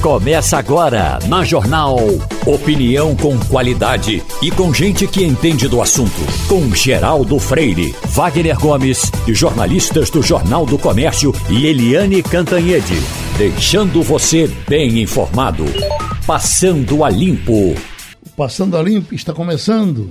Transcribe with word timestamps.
Começa 0.00 0.56
agora 0.56 1.18
na 1.28 1.44
Jornal. 1.44 1.98
Opinião 2.46 3.14
com 3.14 3.38
qualidade 3.38 4.22
e 4.40 4.50
com 4.50 4.72
gente 4.72 5.06
que 5.06 5.22
entende 5.22 5.68
do 5.68 5.82
assunto. 5.82 6.22
Com 6.48 6.74
Geraldo 6.74 7.38
Freire, 7.38 7.94
Wagner 8.06 8.58
Gomes 8.58 9.12
e 9.28 9.34
jornalistas 9.34 10.08
do 10.08 10.22
Jornal 10.22 10.64
do 10.64 10.78
Comércio 10.78 11.34
e 11.50 11.66
Eliane 11.66 12.22
Cantanhede. 12.22 12.94
Deixando 13.36 14.02
você 14.02 14.46
bem 14.66 15.02
informado. 15.02 15.66
Passando 16.26 17.04
a 17.04 17.10
Limpo. 17.10 17.74
Passando 18.34 18.78
a 18.78 18.82
Limpo 18.82 19.14
está 19.14 19.34
começando. 19.34 20.10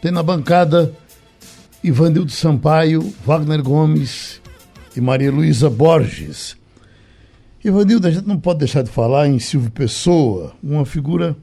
Tem 0.00 0.10
na 0.10 0.22
bancada 0.22 0.94
Ivanildo 1.84 2.32
Sampaio, 2.32 3.12
Wagner 3.22 3.62
Gomes 3.62 4.40
e 4.96 5.00
Maria 5.02 5.30
Luísa 5.30 5.68
Borges. 5.68 6.56
Ivanildo, 7.66 8.06
a 8.06 8.10
gente 8.12 8.28
não 8.28 8.38
pode 8.38 8.60
deixar 8.60 8.82
de 8.82 8.90
falar 8.90 9.26
em 9.26 9.40
Silvio 9.40 9.72
Pessoa, 9.72 10.52
uma 10.62 10.86
figura 10.86 11.36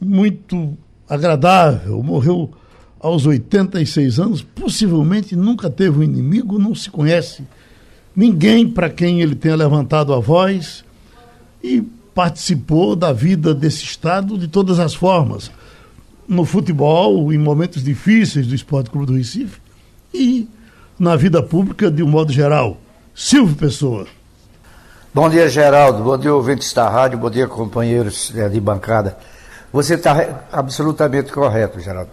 muito 0.00 0.74
agradável, 1.06 2.02
morreu 2.02 2.50
aos 2.98 3.26
86 3.26 4.18
anos, 4.18 4.40
possivelmente 4.40 5.36
nunca 5.36 5.68
teve 5.68 5.98
um 5.98 6.02
inimigo, 6.02 6.58
não 6.58 6.74
se 6.74 6.88
conhece 6.88 7.44
ninguém 8.14 8.66
para 8.66 8.88
quem 8.88 9.20
ele 9.20 9.34
tenha 9.34 9.54
levantado 9.54 10.14
a 10.14 10.18
voz 10.18 10.82
e 11.62 11.82
participou 12.14 12.96
da 12.96 13.12
vida 13.12 13.54
desse 13.54 13.84
Estado 13.84 14.38
de 14.38 14.48
todas 14.48 14.78
as 14.78 14.94
formas. 14.94 15.50
No 16.26 16.46
futebol, 16.46 17.30
em 17.30 17.36
momentos 17.36 17.84
difíceis 17.84 18.46
do 18.46 18.54
Esporte 18.54 18.88
Clube 18.88 19.06
do 19.08 19.18
Recife 19.18 19.60
e 20.14 20.48
na 20.98 21.16
vida 21.16 21.42
pública 21.42 21.90
de 21.90 22.02
um 22.02 22.08
modo 22.08 22.32
geral. 22.32 22.80
Silvio 23.14 23.56
Pessoa. 23.56 24.06
Bom 25.16 25.30
dia, 25.30 25.48
Geraldo. 25.48 26.02
Bom 26.02 26.18
dia, 26.18 26.34
ouvintes 26.34 26.74
da 26.74 26.90
rádio. 26.90 27.16
Bom 27.16 27.30
dia, 27.30 27.48
companheiros 27.48 28.30
é, 28.36 28.50
de 28.50 28.60
bancada. 28.60 29.16
Você 29.72 29.94
está 29.94 30.44
absolutamente 30.52 31.32
correto, 31.32 31.80
Geraldo. 31.80 32.10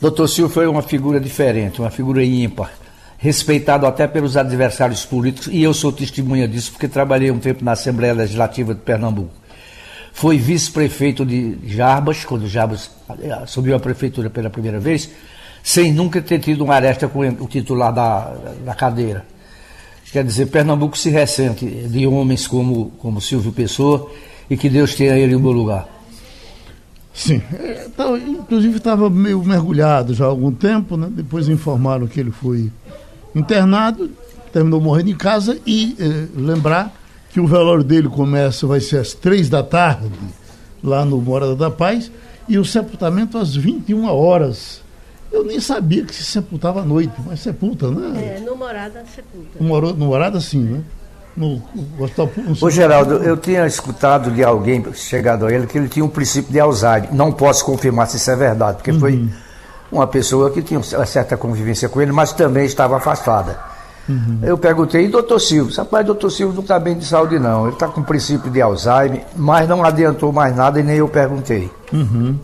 Doutor 0.00 0.26
Silvio 0.28 0.54
foi 0.54 0.66
uma 0.66 0.80
figura 0.80 1.20
diferente, 1.20 1.78
uma 1.78 1.90
figura 1.90 2.24
ímpar, 2.24 2.70
respeitado 3.18 3.84
até 3.84 4.06
pelos 4.06 4.34
adversários 4.34 5.04
políticos, 5.04 5.48
e 5.52 5.62
eu 5.62 5.74
sou 5.74 5.92
testemunha 5.92 6.48
disso, 6.48 6.70
porque 6.70 6.88
trabalhei 6.88 7.30
um 7.30 7.38
tempo 7.38 7.62
na 7.62 7.72
Assembleia 7.72 8.14
Legislativa 8.14 8.72
de 8.72 8.80
Pernambuco. 8.80 9.34
Foi 10.14 10.38
vice-prefeito 10.38 11.26
de 11.26 11.58
Jarbas, 11.66 12.24
quando 12.24 12.48
Jarbas 12.48 12.90
eh, 13.20 13.30
assumiu 13.30 13.76
a 13.76 13.78
prefeitura 13.78 14.30
pela 14.30 14.48
primeira 14.48 14.80
vez, 14.80 15.10
sem 15.62 15.92
nunca 15.92 16.22
ter 16.22 16.38
tido 16.38 16.64
uma 16.64 16.76
aresta 16.76 17.08
com 17.08 17.20
o 17.28 17.46
titular 17.46 17.92
da, 17.92 18.32
da 18.64 18.74
cadeira. 18.74 19.26
Quer 20.12 20.24
dizer, 20.24 20.46
Pernambuco 20.46 20.96
se 20.96 21.10
ressente 21.10 21.66
de 21.66 22.06
homens 22.06 22.46
como, 22.46 22.90
como 22.98 23.20
Silvio 23.20 23.52
Pessoa 23.52 24.10
e 24.48 24.56
que 24.56 24.68
Deus 24.68 24.94
tenha 24.94 25.16
ele 25.16 25.34
em 25.34 25.38
bom 25.38 25.52
lugar. 25.52 25.86
Sim, 27.12 27.42
é, 27.52 27.88
tá, 27.96 28.04
inclusive 28.16 28.76
estava 28.76 29.10
meio 29.10 29.42
mergulhado 29.42 30.14
já 30.14 30.24
há 30.24 30.28
algum 30.28 30.52
tempo, 30.52 30.96
né? 30.96 31.08
depois 31.10 31.48
informaram 31.48 32.06
que 32.06 32.20
ele 32.20 32.30
foi 32.30 32.70
internado, 33.34 34.10
terminou 34.52 34.80
morrendo 34.80 35.10
em 35.10 35.16
casa 35.16 35.58
e 35.66 35.96
eh, 35.98 36.28
lembrar 36.34 36.94
que 37.30 37.40
o 37.40 37.46
velório 37.46 37.84
dele 37.84 38.08
começa, 38.08 38.66
vai 38.66 38.80
ser 38.80 38.98
às 38.98 39.12
três 39.14 39.50
da 39.50 39.62
tarde, 39.62 40.08
lá 40.82 41.04
no 41.04 41.20
Morada 41.20 41.56
da 41.56 41.70
Paz, 41.70 42.10
e 42.48 42.56
o 42.56 42.64
sepultamento 42.64 43.36
às 43.36 43.54
21 43.54 44.06
horas 44.06 44.80
eu 45.30 45.44
nem 45.44 45.60
sabia 45.60 46.04
que 46.04 46.14
se 46.14 46.24
sepultava 46.24 46.80
à 46.80 46.84
noite, 46.84 47.12
mas 47.26 47.40
sepulta, 47.40 47.90
né? 47.90 48.36
É, 48.36 48.40
no 48.40 48.56
Morada 48.56 49.04
sepulta. 49.14 49.58
No, 49.60 49.80
no 49.94 50.06
Morada 50.06 50.40
sim, 50.40 50.60
né? 50.60 50.82
No, 51.36 51.62
no 51.74 52.04
hospital, 52.04 52.30
Ô 52.60 52.68
Geraldo, 52.68 53.14
eu 53.16 53.36
tinha 53.36 53.64
escutado 53.64 54.30
de 54.30 54.42
alguém 54.42 54.84
chegado 54.94 55.46
a 55.46 55.52
ele 55.52 55.66
que 55.66 55.78
ele 55.78 55.88
tinha 55.88 56.04
um 56.04 56.08
princípio 56.08 56.50
de 56.50 56.58
Alzheimer. 56.58 57.14
Não 57.14 57.30
posso 57.30 57.64
confirmar 57.64 58.08
se 58.08 58.16
isso 58.16 58.30
é 58.30 58.34
verdade, 58.34 58.78
porque 58.78 58.90
uhum. 58.90 58.98
foi 58.98 59.28
uma 59.92 60.06
pessoa 60.06 60.50
que 60.50 60.62
tinha 60.62 60.80
uma 60.80 61.06
certa 61.06 61.36
convivência 61.36 61.88
com 61.88 62.00
ele, 62.02 62.10
mas 62.10 62.32
também 62.32 62.64
estava 62.64 62.96
afastada. 62.96 63.56
Uhum. 64.08 64.40
Eu 64.42 64.56
perguntei, 64.56 65.04
e 65.04 65.08
doutor 65.08 65.38
Silvio? 65.38 65.76
Rapaz, 65.76 66.04
doutor 66.04 66.30
Silvio 66.30 66.54
não 66.54 66.62
está 66.62 66.78
bem 66.78 66.96
de 66.98 67.04
saúde, 67.04 67.38
não. 67.38 67.66
Ele 67.66 67.74
está 67.74 67.86
com 67.86 68.02
princípio 68.02 68.50
de 68.50 68.60
Alzheimer, 68.60 69.24
mas 69.36 69.68
não 69.68 69.84
adiantou 69.84 70.32
mais 70.32 70.56
nada 70.56 70.80
e 70.80 70.82
nem 70.82 70.96
eu 70.96 71.08
perguntei. 71.08 71.70
Uhum. 71.92 72.36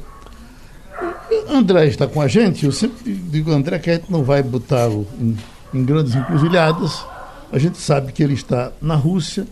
André 1.48 1.86
está 1.86 2.06
com 2.06 2.20
a 2.20 2.28
gente, 2.28 2.64
eu 2.66 2.72
sempre 2.72 3.12
digo, 3.12 3.50
André, 3.52 3.78
que 3.78 3.90
a 3.90 3.94
gente 3.94 4.10
não 4.10 4.22
vai 4.22 4.42
botar 4.42 4.88
em, 4.88 5.36
em 5.72 5.84
grandes 5.84 6.14
encruzilhadas. 6.14 7.04
A 7.52 7.58
gente 7.58 7.78
sabe 7.78 8.12
que 8.12 8.22
ele 8.22 8.34
está 8.34 8.72
na 8.80 8.94
Rússia. 8.94 9.46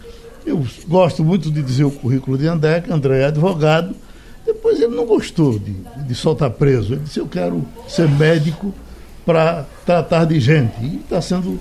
Eu 0.45 0.65
gosto 0.89 1.23
muito 1.23 1.51
de 1.51 1.63
dizer 1.63 1.85
o 1.85 1.91
currículo 1.91 2.37
de 2.37 2.47
André, 2.47 2.81
que 2.81 2.93
André 2.93 3.21
é 3.21 3.25
advogado. 3.27 3.95
Depois 4.45 4.81
ele 4.81 4.95
não 4.95 5.07
gostou 5.07 5.59
de, 5.59 5.73
de 6.07 6.15
soltar 6.15 6.51
preso. 6.51 6.95
Ele 6.95 7.03
disse, 7.03 7.21
eu 7.21 7.29
quero 7.29 7.65
ser 7.87 8.09
médico 8.09 8.75
para 9.25 9.67
tratar 9.87 10.25
de 10.25 10.41
gente. 10.41 10.75
E 10.83 10.97
está 10.97 11.21
sendo, 11.21 11.61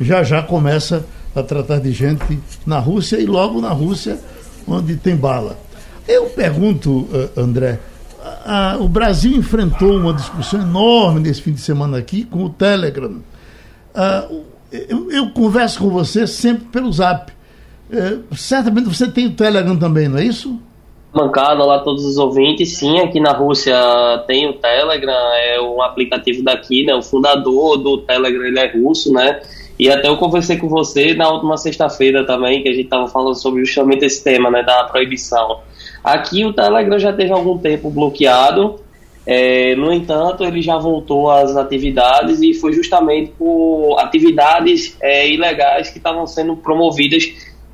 já 0.00 0.24
já 0.24 0.42
começa 0.42 1.04
a 1.34 1.42
tratar 1.42 1.78
de 1.78 1.92
gente 1.92 2.40
na 2.66 2.78
Rússia 2.78 3.18
e 3.18 3.26
logo 3.26 3.60
na 3.60 3.70
Rússia, 3.70 4.18
onde 4.66 4.96
tem 4.96 5.14
bala. 5.14 5.56
Eu 6.08 6.26
pergunto, 6.30 7.06
eh, 7.12 7.40
André, 7.40 7.78
a, 8.44 8.76
o 8.80 8.88
Brasil 8.88 9.32
enfrentou 9.36 9.96
uma 9.96 10.12
discussão 10.12 10.60
enorme 10.60 11.20
nesse 11.20 11.42
fim 11.42 11.52
de 11.52 11.60
semana 11.60 11.98
aqui 11.98 12.24
com 12.24 12.44
o 12.44 12.50
Telegram. 12.50 13.20
eu, 14.72 15.10
eu, 15.10 15.30
converso 15.30 15.78
com 15.78 15.90
você 15.90 16.26
sempre 16.26 16.66
pelo 16.66 16.92
Zap. 16.92 17.32
É, 17.90 18.18
certamente 18.34 18.88
você 18.88 19.08
tem 19.08 19.26
o 19.26 19.34
Telegram 19.34 19.76
também, 19.76 20.08
não 20.08 20.18
é 20.18 20.24
isso? 20.24 20.60
Bancada 21.12 21.64
lá 21.64 21.78
todos 21.78 22.04
os 22.04 22.18
ouvintes, 22.18 22.76
sim, 22.76 22.98
aqui 22.98 23.18
na 23.20 23.32
Rússia 23.32 23.74
tem 24.26 24.48
o 24.48 24.54
Telegram, 24.54 25.14
é 25.34 25.60
um 25.60 25.80
aplicativo 25.80 26.42
daqui, 26.42 26.84
né? 26.84 26.94
O 26.94 27.02
fundador 27.02 27.78
do 27.78 27.98
Telegram 27.98 28.44
ele 28.44 28.58
é 28.58 28.70
russo, 28.76 29.12
né? 29.12 29.40
E 29.78 29.90
até 29.90 30.08
eu 30.08 30.16
conversei 30.16 30.56
com 30.56 30.68
você 30.68 31.14
na 31.14 31.28
última 31.28 31.56
sexta-feira 31.56 32.24
também, 32.26 32.62
que 32.62 32.68
a 32.68 32.72
gente 32.72 32.84
estava 32.84 33.08
falando 33.08 33.34
sobre 33.34 33.64
justamente 33.64 34.04
esse 34.04 34.22
tema, 34.24 34.50
né, 34.50 34.62
da 34.62 34.84
proibição. 34.84 35.60
Aqui 36.02 36.44
o 36.44 36.52
Telegram 36.52 36.98
já 36.98 37.12
teve 37.12 37.32
algum 37.32 37.58
tempo 37.58 37.90
bloqueado, 37.90 38.80
é, 39.26 39.74
no 39.74 39.92
entanto, 39.92 40.44
ele 40.44 40.62
já 40.62 40.78
voltou 40.78 41.28
às 41.28 41.56
atividades 41.56 42.40
e 42.40 42.54
foi 42.54 42.72
justamente 42.72 43.32
por 43.36 43.98
atividades 43.98 44.96
é, 45.02 45.28
ilegais 45.28 45.90
que 45.90 45.98
estavam 45.98 46.28
sendo 46.28 46.56
promovidas 46.56 47.24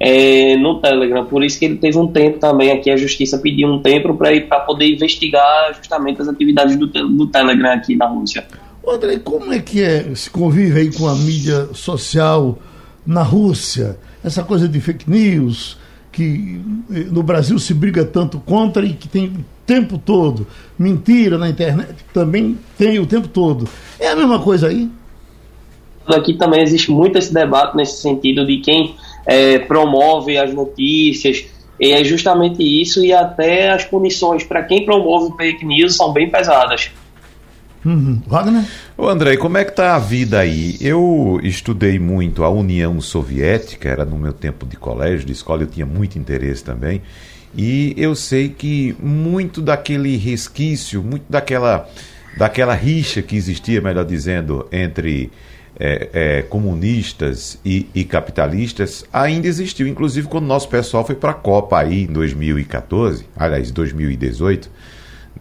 é, 0.01 0.57
no 0.57 0.81
Telegram. 0.81 1.27
Por 1.27 1.45
isso 1.45 1.59
que 1.59 1.67
ele 1.67 1.77
teve 1.77 1.99
um 1.99 2.07
tempo 2.07 2.39
também 2.39 2.73
aqui, 2.73 2.91
a 2.91 2.97
justiça 2.97 3.39
pediu 3.39 3.69
um 3.69 3.81
tempo 3.83 4.15
para 4.15 4.61
poder 4.61 4.87
investigar 4.87 5.75
justamente 5.77 6.23
as 6.23 6.29
atividades 6.29 6.75
do, 6.77 6.87
do 6.87 7.27
Telegram 7.27 7.75
aqui 7.75 7.95
na 7.95 8.07
Rússia. 8.07 8.47
André, 8.91 9.19
como 9.19 9.53
é 9.53 9.61
que 9.61 9.81
é, 9.81 10.15
se 10.15 10.29
convive 10.29 10.81
aí 10.81 10.93
com 10.93 11.07
a 11.07 11.15
mídia 11.15 11.69
social 11.73 12.59
na 13.07 13.23
Rússia? 13.23 13.97
Essa 14.25 14.43
coisa 14.43 14.69
de 14.69 14.81
fake 14.81 15.09
news, 15.09 15.79
que 16.13 16.61
eh, 16.93 17.07
no 17.11 17.23
Brasil 17.23 17.59
se 17.59 17.73
briga 17.73 18.05
tanto 18.05 18.39
contra 18.39 18.85
e 18.85 18.93
que 18.93 19.09
tem 19.09 19.27
o 19.27 19.45
tempo 19.67 19.99
todo. 19.99 20.47
Mentira 20.79 21.39
na 21.39 21.49
internet 21.49 21.95
também 22.13 22.59
tem 22.77 22.99
o 22.99 23.07
tempo 23.07 23.27
todo. 23.29 23.69
É 23.99 24.09
a 24.09 24.17
mesma 24.17 24.39
coisa 24.39 24.69
aí? 24.69 24.89
Aqui 26.07 26.35
também 26.35 26.63
existe 26.63 26.91
muito 26.91 27.17
esse 27.17 27.33
debate 27.33 27.77
nesse 27.77 28.03
sentido 28.03 28.45
de 28.45 28.59
quem 28.59 28.95
é, 29.27 29.59
promove 29.61 30.37
as 30.37 30.53
notícias. 30.53 31.45
E 31.81 31.91
é 31.91 32.05
justamente 32.05 32.63
isso, 32.63 33.05
e 33.05 33.13
até 33.13 33.71
as 33.71 33.85
punições 33.85 34.45
para 34.45 34.63
quem 34.63 34.85
promove 34.85 35.35
fake 35.37 35.65
news 35.65 35.97
são 35.97 36.13
bem 36.13 36.31
pesadas. 36.31 36.91
Uhum. 37.85 38.21
Wagner? 38.27 38.65
Ô 38.97 39.09
André, 39.09 39.37
como 39.37 39.59
é 39.59 39.65
que 39.65 39.75
tá 39.75 39.97
a 39.97 39.99
vida 39.99 40.39
aí? 40.39 40.77
Eu 40.81 41.41
estudei 41.43 41.99
muito 41.99 42.45
a 42.45 42.49
União 42.49 43.01
Soviética, 43.01 43.89
era 43.89 44.05
no 44.05 44.17
meu 44.17 44.33
tempo 44.33 44.67
de 44.67 44.77
colégio, 44.77 45.27
de 45.27 45.33
escola, 45.33 45.63
eu 45.63 45.67
tinha 45.67 45.87
muito 45.87 46.19
interesse 46.19 46.63
também. 46.63 47.03
E 47.57 47.93
eu 47.97 48.15
sei 48.15 48.49
que 48.49 48.97
muito 49.01 49.61
daquele 49.61 50.17
resquício, 50.17 51.03
muito 51.03 51.25
daquela, 51.29 51.89
daquela 52.37 52.75
rixa 52.75 53.21
que 53.21 53.37
existia, 53.37 53.81
melhor 53.81 54.05
dizendo, 54.05 54.67
entre 54.73 55.31
é, 55.79 56.09
é, 56.13 56.43
comunistas 56.43 57.59
e, 57.65 57.89
e, 57.95 58.05
capitalistas 58.05 59.05
ainda 59.13 59.49
existiu. 59.49 59.89
Inclusive 59.89 60.29
quando 60.29 60.47
nosso 60.47 60.69
pessoal 60.69 61.05
foi 61.05 61.17
para 61.17 61.33
a 61.33 61.35
Copa 61.35 61.79
aí 61.79 62.05
em 62.05 62.13
2014, 62.13 63.27
aliás, 63.37 63.71
2018 63.71 64.71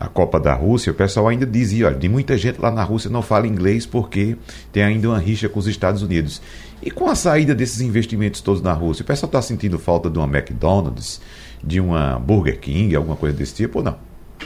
a 0.01 0.07
Copa 0.07 0.39
da 0.39 0.51
Rússia, 0.55 0.91
o 0.91 0.95
pessoal 0.95 1.27
ainda 1.27 1.45
dizia, 1.45 1.85
olha, 1.85 1.95
de 1.95 2.09
muita 2.09 2.35
gente 2.35 2.59
lá 2.59 2.71
na 2.71 2.83
Rússia 2.83 3.07
não 3.07 3.21
fala 3.21 3.45
inglês 3.45 3.85
porque 3.85 4.35
tem 4.71 4.81
ainda 4.81 5.09
uma 5.09 5.19
rixa 5.19 5.47
com 5.47 5.59
os 5.59 5.67
Estados 5.67 6.01
Unidos. 6.01 6.41
E 6.81 6.89
com 6.89 7.07
a 7.07 7.13
saída 7.13 7.53
desses 7.53 7.81
investimentos 7.81 8.41
todos 8.41 8.63
na 8.63 8.73
Rússia, 8.73 9.03
o 9.03 9.05
pessoal 9.05 9.27
está 9.27 9.41
sentindo 9.43 9.77
falta 9.77 10.09
de 10.09 10.17
uma 10.17 10.25
McDonald's, 10.25 11.21
de 11.63 11.79
uma 11.79 12.17
Burger 12.17 12.59
King, 12.59 12.95
alguma 12.95 13.15
coisa 13.15 13.37
desse 13.37 13.53
tipo 13.53 13.77
ou 13.77 13.85
não? 13.85 13.95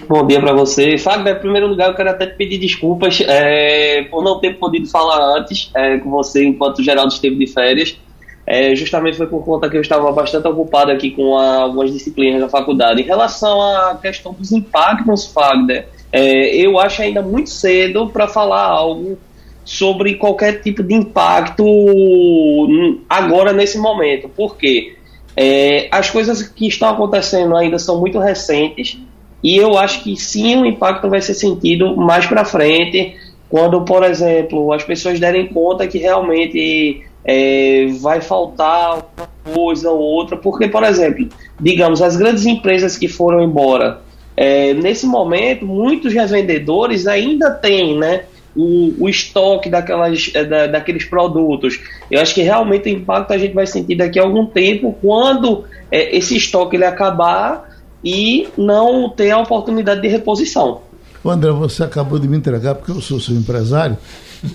Bom 0.10 0.28
dia 0.28 0.42
para 0.42 0.52
você. 0.52 0.98
Fábio, 0.98 1.32
em 1.32 1.40
primeiro 1.40 1.68
lugar, 1.68 1.88
eu 1.88 1.96
quero 1.96 2.10
até 2.10 2.28
te 2.28 2.36
pedir 2.36 2.58
desculpas 2.58 3.22
é, 3.22 4.04
por 4.12 4.22
não 4.22 4.42
ter 4.42 4.60
podido 4.60 4.90
falar 4.90 5.38
antes 5.38 5.72
é, 5.74 5.98
com 6.00 6.12
você 6.12 6.44
enquanto 6.44 6.80
o 6.80 6.84
Geraldo 6.84 7.14
esteve 7.14 7.38
de 7.38 7.48
férias. 7.48 7.98
É, 8.56 8.76
justamente 8.76 9.18
foi 9.18 9.28
por 9.28 9.44
conta 9.44 9.70
que 9.70 9.76
eu 9.76 9.82
estava 9.82 10.12
bastante 10.12 10.48
ocupado 10.48 10.92
aqui 10.92 11.12
com 11.12 11.38
a, 11.38 11.58
algumas 11.58 11.92
disciplinas 11.92 12.40
da 12.40 12.48
faculdade. 12.48 13.02
Em 13.02 13.06
relação 13.06 13.62
à 13.62 13.98
questão 14.02 14.34
dos 14.34 14.52
impactos, 14.52 15.26
Fagner, 15.28 15.88
é, 16.12 16.56
eu 16.56 16.80
acho 16.80 17.02
ainda 17.02 17.22
muito 17.22 17.50
cedo 17.50 18.08
para 18.08 18.28
falar 18.28 18.64
algo 18.64 19.18
sobre 19.66 20.16
qualquer 20.16 20.62
tipo 20.62 20.84
de 20.84 20.94
impacto 20.94 21.66
agora 23.10 23.52
nesse 23.52 23.78
momento. 23.78 24.30
Por 24.30 24.56
quê? 24.56 24.96
É, 25.36 25.90
as 25.92 26.10
coisas 26.10 26.42
que 26.44 26.68
estão 26.68 26.90
acontecendo 26.90 27.58
ainda 27.58 27.78
são 27.78 28.00
muito 28.00 28.20
recentes 28.20 28.98
e 29.44 29.58
eu 29.58 29.78
acho 29.78 30.02
que 30.02 30.16
sim 30.16 30.62
o 30.62 30.66
impacto 30.66 31.10
vai 31.10 31.22
ser 31.22 31.34
sentido 31.34 31.98
mais 31.98 32.26
para 32.26 32.46
frente 32.46 33.18
quando, 33.50 33.82
por 33.82 34.04
exemplo, 34.04 34.72
as 34.72 34.84
pessoas 34.84 35.20
derem 35.20 35.48
conta 35.48 35.88
que 35.88 35.98
realmente 35.98 37.06
é, 37.26 37.88
vai 38.00 38.22
faltar 38.22 39.04
uma 39.18 39.54
coisa 39.54 39.90
ou 39.90 40.00
outra, 40.00 40.38
porque, 40.38 40.68
por 40.68 40.84
exemplo, 40.84 41.28
digamos, 41.60 42.02
as 42.02 42.16
grandes 42.16 42.46
empresas 42.46 42.98
que 42.98 43.08
foram 43.08 43.42
embora, 43.42 44.02
é, 44.38 44.74
nesse 44.74 45.08
momento, 45.08 45.66
muitos 45.66 46.14
revendedores 46.14 47.08
ainda 47.08 47.50
têm, 47.50 47.98
né? 47.98 48.26
O, 48.56 49.04
o, 49.04 49.10
estoque 49.10 49.70
daquelas, 49.70 50.32
é, 50.34 50.46
da, 50.46 50.68
daqueles 50.68 51.04
produtos. 51.04 51.80
Eu 52.10 52.22
acho 52.22 52.34
que 52.34 52.42
realmente 52.42 52.88
o 52.88 52.92
impacto 52.92 53.34
a 53.34 53.38
gente 53.38 53.54
vai 53.54 53.68
sentir 53.68 53.96
daqui 53.96 54.18
a 54.18 54.24
algum 54.24 54.46
tempo 54.46 54.96
quando 55.02 55.66
é, 55.92 56.16
esse 56.16 56.38
estoque 56.38 56.78
ele 56.78 56.86
acabar 56.86 57.70
e 58.02 58.48
não 58.58 59.10
ter 59.10 59.32
a 59.32 59.40
oportunidade 59.40 60.02
de 60.02 60.08
reposição. 60.08 60.82
André, 61.26 61.52
você 61.52 61.84
acabou 61.84 62.20
de 62.20 62.30
me 62.30 62.38
entregar 62.38 62.76
porque 62.76 62.92
eu 62.92 63.02
sou 63.02 63.20
seu 63.20 63.36
empresário 63.36 63.98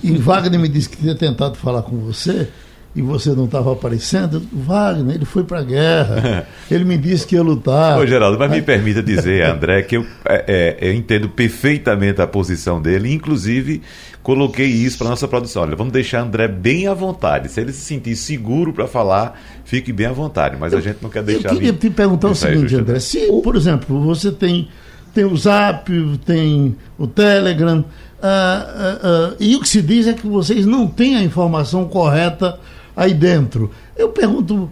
e 0.02 0.16
Wagner 0.16 0.58
me 0.58 0.68
disse 0.68 0.88
que 0.88 0.96
tinha 0.96 1.14
tentado 1.14 1.56
falar 1.56 1.82
com 1.82 1.96
você 1.98 2.48
e 2.94 3.00
você 3.02 3.30
não 3.30 3.44
estava 3.44 3.72
aparecendo, 3.72 4.42
Wagner, 4.52 5.14
ele 5.14 5.24
foi 5.24 5.44
para 5.44 5.60
a 5.60 5.62
guerra. 5.62 6.46
Ele 6.68 6.84
me 6.84 6.98
disse 6.98 7.24
que 7.26 7.36
ia 7.36 7.42
lutar. 7.42 7.98
Ô, 7.98 8.06
Geraldo, 8.06 8.38
mas 8.38 8.50
me 8.50 8.62
permita 8.62 9.02
dizer, 9.02 9.44
André, 9.46 9.82
que 9.82 9.96
eu, 9.96 10.04
é, 10.24 10.76
é, 10.80 10.88
eu 10.88 10.94
entendo 10.94 11.28
perfeitamente 11.28 12.20
a 12.20 12.26
posição 12.26 12.82
dele, 12.82 13.12
inclusive 13.12 13.80
coloquei 14.22 14.66
isso 14.66 14.98
para 14.98 15.08
nossa 15.08 15.28
produção. 15.28 15.62
Olha, 15.62 15.76
vamos 15.76 15.92
deixar 15.92 16.22
André 16.22 16.48
bem 16.48 16.88
à 16.88 16.94
vontade. 16.94 17.48
Se 17.48 17.60
ele 17.60 17.72
se 17.72 17.80
sentir 17.80 18.16
seguro 18.16 18.72
para 18.72 18.88
falar, 18.88 19.40
fique 19.64 19.92
bem 19.92 20.06
à 20.06 20.12
vontade, 20.12 20.56
mas 20.58 20.74
a 20.74 20.80
gente 20.80 20.98
não 21.00 21.10
quer 21.10 21.22
deixar. 21.22 21.50
Eu 21.50 21.54
queria 21.54 21.72
te 21.72 21.90
perguntar 21.90 22.28
o 22.28 22.34
seguinte, 22.34 22.74
André: 22.74 22.98
se, 22.98 23.26
por 23.42 23.54
exemplo, 23.54 24.00
você 24.00 24.32
tem, 24.32 24.68
tem 25.14 25.24
o 25.24 25.36
Zap, 25.36 25.90
tem 26.24 26.76
o 26.98 27.06
Telegram. 27.06 27.84
Uh, 28.20 29.30
uh, 29.30 29.32
uh, 29.32 29.36
e 29.40 29.56
o 29.56 29.60
que 29.60 29.68
se 29.68 29.80
diz 29.80 30.06
é 30.06 30.12
que 30.12 30.26
vocês 30.26 30.66
não 30.66 30.86
têm 30.86 31.16
a 31.16 31.22
informação 31.22 31.86
correta 31.86 32.60
aí 32.94 33.14
dentro. 33.14 33.70
Eu 33.96 34.10
pergunto, 34.10 34.70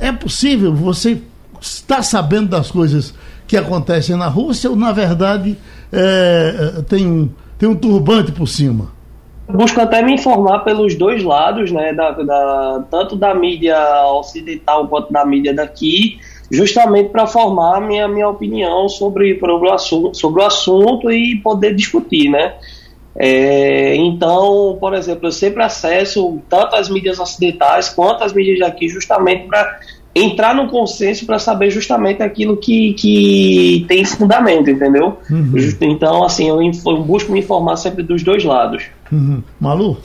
é 0.00 0.10
possível 0.10 0.74
você 0.74 1.22
estar 1.60 2.02
sabendo 2.02 2.48
das 2.48 2.70
coisas 2.70 3.14
que 3.46 3.56
acontecem 3.56 4.16
na 4.16 4.26
Rússia 4.26 4.68
ou, 4.68 4.74
na 4.74 4.90
verdade, 4.90 5.56
é, 5.92 6.82
tem, 6.88 7.06
um, 7.06 7.30
tem 7.56 7.68
um 7.68 7.76
turbante 7.76 8.32
por 8.32 8.48
cima? 8.48 8.88
Busco 9.48 9.80
até 9.80 10.02
me 10.02 10.14
informar 10.14 10.60
pelos 10.60 10.96
dois 10.96 11.22
lados, 11.22 11.70
né, 11.70 11.92
da, 11.92 12.10
da 12.10 12.84
tanto 12.90 13.14
da 13.14 13.32
mídia 13.32 13.78
ocidental 14.06 14.88
quanto 14.88 15.12
da 15.12 15.24
mídia 15.24 15.54
daqui, 15.54 16.18
justamente 16.50 17.10
para 17.10 17.26
formar 17.26 17.80
minha, 17.80 18.06
minha 18.06 18.28
opinião 18.28 18.88
sobre, 18.88 19.38
sobre, 19.38 19.68
o 19.68 19.72
assunto, 19.72 20.16
sobre 20.16 20.42
o 20.42 20.46
assunto 20.46 21.10
e 21.10 21.36
poder 21.36 21.74
discutir, 21.74 22.30
né? 22.30 22.54
É, 23.18 23.96
então, 23.96 24.76
por 24.78 24.94
exemplo, 24.94 25.26
eu 25.28 25.32
sempre 25.32 25.62
acesso 25.62 26.38
tanto 26.50 26.76
as 26.76 26.88
mídias 26.88 27.18
ocidentais 27.18 27.88
quanto 27.88 28.22
as 28.22 28.32
mídias 28.32 28.58
daqui, 28.58 28.88
justamente 28.88 29.46
para 29.46 29.80
entrar 30.14 30.54
no 30.54 30.68
consenso 30.68 31.26
para 31.26 31.38
saber 31.38 31.70
justamente 31.70 32.22
aquilo 32.22 32.56
que, 32.56 32.94
que 32.94 33.84
tem 33.88 34.04
fundamento, 34.04 34.70
entendeu? 34.70 35.18
Uhum. 35.30 35.52
Então, 35.80 36.24
assim, 36.24 36.48
eu, 36.48 36.60
eu, 36.62 37.02
busco 37.02 37.32
me 37.32 37.40
informar 37.40 37.76
sempre 37.76 38.02
dos 38.02 38.22
dois 38.22 38.44
lados. 38.44 38.84
Uhum. 39.12 39.42
Malu? 39.60 39.98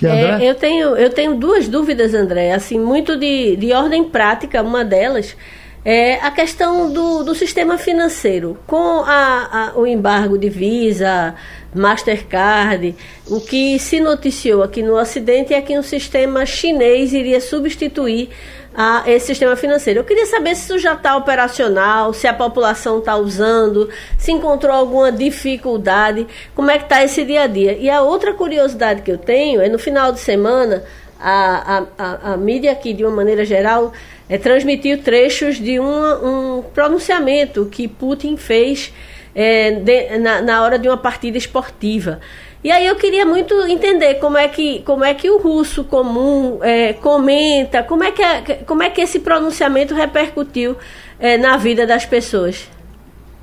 É, 0.00 0.48
eu, 0.48 0.54
tenho, 0.54 0.96
eu 0.96 1.10
tenho 1.10 1.34
duas 1.34 1.66
dúvidas, 1.66 2.14
André, 2.14 2.52
assim, 2.52 2.78
muito 2.78 3.16
de, 3.16 3.56
de 3.56 3.72
ordem 3.72 4.04
prática, 4.04 4.62
uma 4.62 4.84
delas 4.84 5.36
é 5.84 6.14
a 6.14 6.30
questão 6.30 6.92
do, 6.92 7.22
do 7.22 7.34
sistema 7.34 7.78
financeiro. 7.78 8.58
Com 8.66 9.02
a, 9.04 9.70
a, 9.74 9.78
o 9.78 9.86
embargo 9.86 10.36
de 10.36 10.48
Visa, 10.48 11.34
Mastercard, 11.74 12.94
o 13.26 13.40
que 13.40 13.78
se 13.78 14.00
noticiou 14.00 14.62
aqui 14.62 14.82
no 14.82 14.98
Ocidente 14.98 15.54
é 15.54 15.60
que 15.60 15.78
um 15.78 15.82
sistema 15.82 16.44
chinês 16.44 17.12
iria 17.12 17.40
substituir 17.40 18.30
a 18.74 19.02
esse 19.06 19.26
sistema 19.26 19.56
financeiro. 19.56 20.00
Eu 20.00 20.04
queria 20.04 20.26
saber 20.26 20.54
se 20.54 20.62
isso 20.62 20.78
já 20.78 20.94
está 20.94 21.16
operacional, 21.16 22.12
se 22.12 22.26
a 22.26 22.34
população 22.34 22.98
está 22.98 23.16
usando, 23.16 23.88
se 24.16 24.30
encontrou 24.30 24.72
alguma 24.72 25.10
dificuldade, 25.10 26.26
como 26.54 26.70
é 26.70 26.78
que 26.78 26.84
está 26.84 27.02
esse 27.02 27.24
dia 27.24 27.42
a 27.42 27.46
dia. 27.46 27.72
E 27.72 27.90
a 27.90 28.02
outra 28.02 28.34
curiosidade 28.34 29.02
que 29.02 29.10
eu 29.10 29.18
tenho 29.18 29.60
é 29.60 29.68
no 29.68 29.78
final 29.78 30.12
de 30.12 30.20
semana, 30.20 30.84
a, 31.18 31.78
a, 31.78 31.84
a, 31.98 32.32
a 32.32 32.36
mídia 32.36 32.70
aqui, 32.70 32.92
de 32.92 33.04
uma 33.04 33.14
maneira 33.14 33.44
geral, 33.44 33.92
é, 34.28 34.38
transmitiu 34.38 34.98
trechos 35.02 35.56
de 35.56 35.80
um, 35.80 36.62
pronunciamento 36.74 37.66
que 37.66 37.88
Putin 37.88 38.36
fez 38.36 38.92
é, 39.34 39.72
de, 39.72 40.18
na, 40.18 40.42
na 40.42 40.62
hora 40.62 40.78
de 40.78 40.88
uma 40.88 40.96
partida 40.96 41.38
esportiva. 41.38 42.20
E 42.62 42.72
aí 42.72 42.86
eu 42.86 42.96
queria 42.96 43.24
muito 43.24 43.54
entender 43.68 44.14
como 44.14 44.36
é 44.36 44.48
que, 44.48 44.82
como 44.82 45.04
é 45.04 45.14
que 45.14 45.30
o 45.30 45.38
russo 45.38 45.84
comum 45.84 46.58
é, 46.62 46.92
comenta, 46.92 47.84
como 47.84 48.02
é, 48.02 48.10
que, 48.10 48.54
como 48.66 48.82
é 48.82 48.90
que 48.90 49.00
esse 49.00 49.20
pronunciamento 49.20 49.94
repercutiu 49.94 50.76
é, 51.20 51.38
na 51.38 51.56
vida 51.56 51.86
das 51.86 52.04
pessoas. 52.04 52.68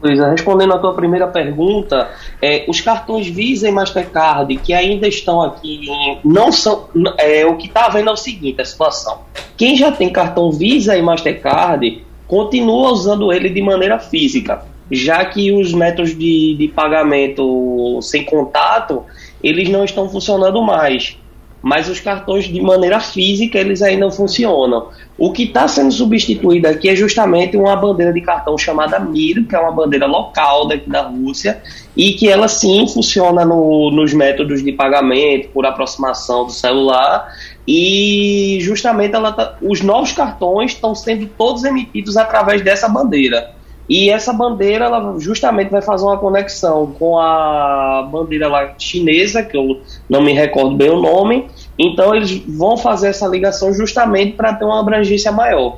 Luísa, 0.01 0.29
respondendo 0.29 0.73
à 0.73 0.77
tua 0.77 0.93
primeira 0.93 1.27
pergunta, 1.27 2.09
é, 2.41 2.65
os 2.67 2.81
cartões 2.81 3.27
Visa 3.27 3.67
e 3.67 3.71
Mastercard 3.71 4.55
que 4.57 4.73
ainda 4.73 5.07
estão 5.07 5.41
aqui, 5.41 5.81
não 6.23 6.51
são. 6.51 6.89
É, 7.17 7.45
o 7.45 7.55
que 7.55 7.67
está 7.67 7.85
havendo 7.85 8.09
é 8.09 8.13
o 8.13 8.17
seguinte: 8.17 8.61
a 8.61 8.65
situação. 8.65 9.21
Quem 9.57 9.75
já 9.75 9.91
tem 9.91 10.11
cartão 10.11 10.51
Visa 10.51 10.97
e 10.97 11.01
Mastercard 11.01 12.03
continua 12.27 12.91
usando 12.91 13.31
ele 13.31 13.49
de 13.49 13.61
maneira 13.61 13.99
física 13.99 14.63
já 14.91 15.25
que 15.25 15.51
os 15.51 15.73
métodos 15.73 16.17
de, 16.17 16.55
de 16.55 16.67
pagamento 16.67 17.99
sem 18.01 18.23
contato 18.23 19.03
eles 19.43 19.69
não 19.69 19.83
estão 19.83 20.09
funcionando 20.09 20.61
mais. 20.61 21.17
Mas 21.65 21.89
os 21.89 21.99
cartões 21.99 22.45
de 22.45 22.61
maneira 22.61 22.99
física 22.99 23.57
eles 23.57 23.81
ainda 23.81 24.11
funcionam. 24.11 24.89
O 25.17 25.31
que 25.31 25.45
está 25.45 25.67
sendo 25.67 25.91
substituído 25.91 26.67
aqui 26.67 26.89
é 26.89 26.95
justamente 26.95 27.57
uma 27.57 27.75
bandeira 27.75 28.13
de 28.13 28.21
cartão 28.21 28.55
chamada 28.55 28.99
Mir, 28.99 29.47
que 29.47 29.55
é 29.55 29.59
uma 29.59 29.71
bandeira 29.71 30.05
local 30.05 30.67
daqui 30.67 30.87
da 30.87 31.01
Rússia, 31.01 31.63
e 31.97 32.13
que 32.13 32.29
ela 32.29 32.47
sim 32.47 32.87
funciona 32.87 33.43
no, 33.43 33.89
nos 33.89 34.13
métodos 34.13 34.63
de 34.63 34.73
pagamento 34.73 35.49
por 35.49 35.65
aproximação 35.65 36.45
do 36.45 36.51
celular. 36.51 37.33
E 37.67 38.59
justamente 38.61 39.15
ela 39.15 39.31
tá, 39.31 39.57
os 39.59 39.81
novos 39.81 40.11
cartões 40.11 40.73
estão 40.73 40.93
sendo 40.93 41.25
todos 41.35 41.63
emitidos 41.63 42.15
através 42.15 42.61
dessa 42.61 42.87
bandeira. 42.87 43.55
E 43.87 44.09
essa 44.09 44.33
bandeira, 44.33 44.85
ela 44.85 45.19
justamente 45.19 45.69
vai 45.69 45.81
fazer 45.81 46.05
uma 46.05 46.17
conexão 46.17 46.87
com 46.97 47.19
a 47.19 48.07
bandeira 48.11 48.47
lá 48.47 48.73
chinesa, 48.79 49.43
que 49.43 49.55
eu 49.55 49.81
não 50.09 50.21
me 50.21 50.33
recordo 50.33 50.75
bem 50.75 50.89
o 50.89 50.99
nome. 50.99 51.47
Então, 51.77 52.15
eles 52.15 52.31
vão 52.47 52.77
fazer 52.77 53.09
essa 53.09 53.27
ligação 53.27 53.73
justamente 53.73 54.33
para 54.33 54.53
ter 54.53 54.65
uma 54.65 54.79
abrangência 54.79 55.31
maior. 55.31 55.77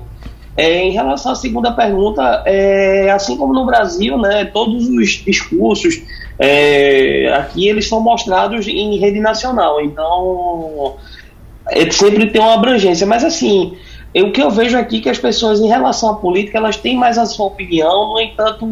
É, 0.56 0.84
em 0.84 0.92
relação 0.92 1.32
à 1.32 1.36
segunda 1.36 1.72
pergunta, 1.72 2.44
é, 2.46 3.12
assim 3.12 3.38
como 3.38 3.54
no 3.54 3.66
Brasil, 3.66 4.18
né, 4.18 4.46
todos 4.46 4.88
os 4.90 5.10
discursos 5.24 6.02
é, 6.40 7.32
aqui 7.36 7.68
eles 7.68 7.88
são 7.88 8.00
mostrados 8.00 8.68
em 8.68 8.98
rede 8.98 9.20
nacional. 9.20 9.82
Então, 9.82 10.96
é, 11.70 11.90
sempre 11.92 12.28
tem 12.28 12.42
uma 12.42 12.56
abrangência. 12.56 13.06
Mas 13.06 13.24
assim, 13.24 13.78
o 14.16 14.32
que 14.32 14.42
eu 14.42 14.50
vejo 14.50 14.78
aqui 14.78 14.98
é 14.98 15.02
que 15.02 15.10
as 15.10 15.20
pessoas, 15.20 15.60
em 15.60 15.68
relação 15.68 16.10
à 16.10 16.16
política, 16.16 16.58
elas 16.58 16.78
têm 16.78 16.96
mais 16.96 17.18
a 17.18 17.26
sua 17.26 17.48
opinião, 17.48 18.14
no 18.14 18.20
entanto, 18.20 18.66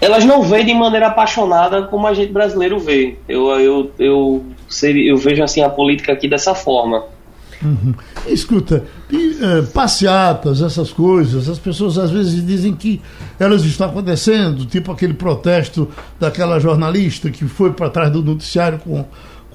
elas 0.00 0.24
não 0.24 0.42
veem 0.42 0.66
de 0.66 0.74
maneira 0.74 1.08
apaixonada 1.08 1.82
como 1.84 2.06
a 2.06 2.14
gente 2.14 2.32
brasileiro 2.32 2.78
vê. 2.78 3.16
Eu, 3.28 3.48
eu, 3.58 3.90
eu, 3.98 4.44
eu 4.82 5.16
vejo 5.16 5.42
assim 5.42 5.62
a 5.62 5.68
política 5.68 6.12
aqui 6.12 6.28
dessa 6.28 6.54
forma. 6.54 7.04
Uhum. 7.62 7.94
Escuta, 8.26 8.84
e, 9.10 9.16
uh, 9.16 9.66
passeatas, 9.72 10.60
essas 10.60 10.92
coisas, 10.92 11.48
as 11.48 11.58
pessoas 11.58 11.96
às 11.96 12.10
vezes 12.10 12.46
dizem 12.46 12.74
que 12.74 13.00
elas 13.38 13.64
estão 13.64 13.88
acontecendo, 13.88 14.66
tipo 14.66 14.92
aquele 14.92 15.14
protesto 15.14 15.88
daquela 16.20 16.60
jornalista 16.60 17.30
que 17.30 17.46
foi 17.46 17.72
para 17.72 17.88
trás 17.88 18.12
do 18.12 18.22
noticiário 18.22 18.78
com 18.78 19.06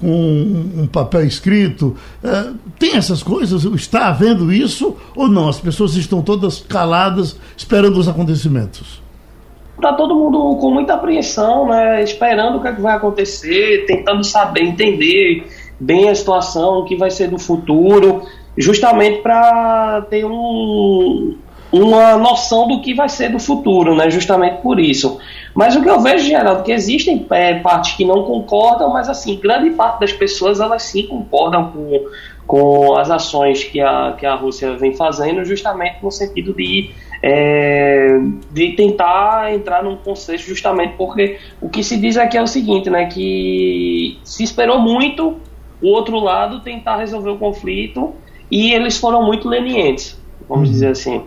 com 0.02 0.08
um, 0.08 0.82
um 0.82 0.86
papel 0.88 1.24
escrito. 1.24 1.96
É, 2.24 2.50
tem 2.76 2.96
essas 2.96 3.22
coisas? 3.22 3.64
Está 3.64 4.08
havendo 4.08 4.52
isso 4.52 4.96
ou 5.14 5.28
não? 5.28 5.48
As 5.48 5.60
pessoas 5.60 5.94
estão 5.94 6.20
todas 6.20 6.58
caladas 6.60 7.36
esperando 7.56 7.98
os 7.98 8.08
acontecimentos? 8.08 9.01
Está 9.82 9.94
todo 9.94 10.14
mundo 10.14 10.56
com 10.60 10.70
muita 10.70 10.94
apreensão, 10.94 11.66
né, 11.66 12.04
esperando 12.04 12.58
o 12.58 12.62
que, 12.62 12.68
é 12.68 12.72
que 12.72 12.80
vai 12.80 12.94
acontecer, 12.94 13.84
tentando 13.84 14.22
saber, 14.22 14.62
entender 14.62 15.44
bem 15.80 16.08
a 16.08 16.14
situação, 16.14 16.78
o 16.78 16.84
que 16.84 16.94
vai 16.94 17.10
ser 17.10 17.28
do 17.28 17.36
futuro, 17.36 18.22
justamente 18.56 19.22
para 19.22 20.02
ter 20.08 20.24
um, 20.24 21.36
uma 21.72 22.16
noção 22.16 22.68
do 22.68 22.80
que 22.80 22.94
vai 22.94 23.08
ser 23.08 23.30
do 23.30 23.40
futuro, 23.40 23.96
né? 23.96 24.08
Justamente 24.08 24.62
por 24.62 24.78
isso. 24.78 25.18
Mas 25.52 25.74
o 25.74 25.82
que 25.82 25.90
eu 25.90 25.98
vejo, 26.00 26.26
Geraldo, 26.26 26.62
que 26.62 26.70
existem 26.70 27.26
é, 27.30 27.54
partes 27.54 27.94
que 27.94 28.04
não 28.04 28.22
concordam, 28.22 28.92
mas 28.92 29.08
assim, 29.08 29.36
grande 29.36 29.70
parte 29.70 29.98
das 29.98 30.12
pessoas 30.12 30.60
elas 30.60 30.84
sim 30.84 31.08
concordam 31.08 31.72
com, 31.72 32.06
com 32.46 32.96
as 32.96 33.10
ações 33.10 33.64
que 33.64 33.80
a, 33.80 34.14
que 34.18 34.26
a 34.26 34.34
Rússia 34.34 34.76
vem 34.76 34.94
fazendo, 34.94 35.44
justamente 35.44 35.96
no 36.02 36.10
sentido 36.10 36.52
de, 36.52 36.90
é, 37.22 38.18
de 38.50 38.72
tentar 38.72 39.54
entrar 39.54 39.82
num 39.82 39.96
consenso, 39.96 40.44
justamente 40.44 40.94
porque 40.96 41.38
o 41.60 41.68
que 41.68 41.82
se 41.82 41.96
diz 41.96 42.16
aqui 42.16 42.36
é 42.36 42.42
o 42.42 42.46
seguinte, 42.46 42.90
né? 42.90 43.06
Que 43.06 44.18
se 44.24 44.42
esperou 44.42 44.80
muito 44.80 45.36
o 45.80 45.88
outro 45.88 46.18
lado 46.18 46.60
tentar 46.60 46.96
resolver 46.96 47.30
o 47.30 47.38
conflito 47.38 48.12
e 48.50 48.72
eles 48.72 48.96
foram 48.98 49.24
muito 49.24 49.48
lenientes, 49.48 50.18
vamos 50.48 50.68
uhum. 50.68 50.72
dizer 50.72 50.88
assim. 50.88 51.22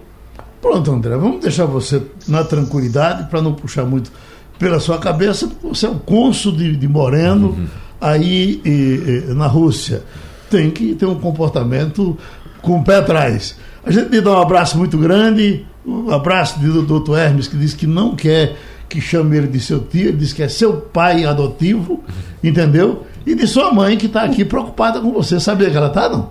Pronto, 0.62 0.91
André, 0.91 1.15
vamos 1.15 1.41
deixar 1.41 1.65
você 1.65 2.01
na 2.27 2.43
tranquilidade 2.43 3.29
para 3.29 3.41
não 3.41 3.53
puxar 3.53 3.86
muito 3.86 4.12
pela 4.57 4.79
sua 4.79 4.98
cabeça. 4.98 5.50
Você 5.62 5.86
é 5.86 5.89
o 5.89 6.00
cônsul 6.00 6.53
de, 6.53 6.75
de 6.75 6.88
Moreno 6.88 7.50
uhum. 7.50 7.67
aí 8.01 8.62
e, 8.65 9.29
e, 9.29 9.34
na 9.34 9.48
Rússia. 9.48 10.03
Tem 10.49 10.69
que 10.71 10.95
ter 10.95 11.05
um 11.05 11.19
comportamento 11.19 12.17
com 12.61 12.79
o 12.79 12.83
pé 12.83 12.97
atrás. 12.97 13.57
A 13.83 13.91
gente 13.91 14.09
lhe 14.09 14.21
dá 14.21 14.31
um 14.31 14.41
abraço 14.41 14.77
muito 14.77 14.97
grande, 14.97 15.65
um 15.85 16.11
abraço 16.11 16.59
do 16.59 16.81
doutor 16.83 17.19
Hermes, 17.19 17.47
que 17.47 17.57
diz 17.57 17.73
que 17.73 17.85
não 17.85 18.15
quer 18.15 18.55
que 18.89 19.01
chame 19.01 19.37
ele 19.37 19.47
de 19.47 19.59
seu 19.59 19.79
tio, 19.79 20.09
ele 20.09 20.17
diz 20.17 20.31
que 20.31 20.43
é 20.43 20.47
seu 20.47 20.77
pai 20.77 21.25
adotivo, 21.25 22.03
entendeu? 22.43 23.05
E 23.25 23.33
de 23.33 23.47
sua 23.47 23.71
mãe, 23.71 23.97
que 23.97 24.05
está 24.05 24.23
aqui 24.23 24.45
preocupada 24.45 24.99
com 24.99 25.11
você. 25.11 25.39
Sabia 25.39 25.69
que 25.69 25.77
ela 25.77 25.87
está, 25.87 26.07
não? 26.07 26.29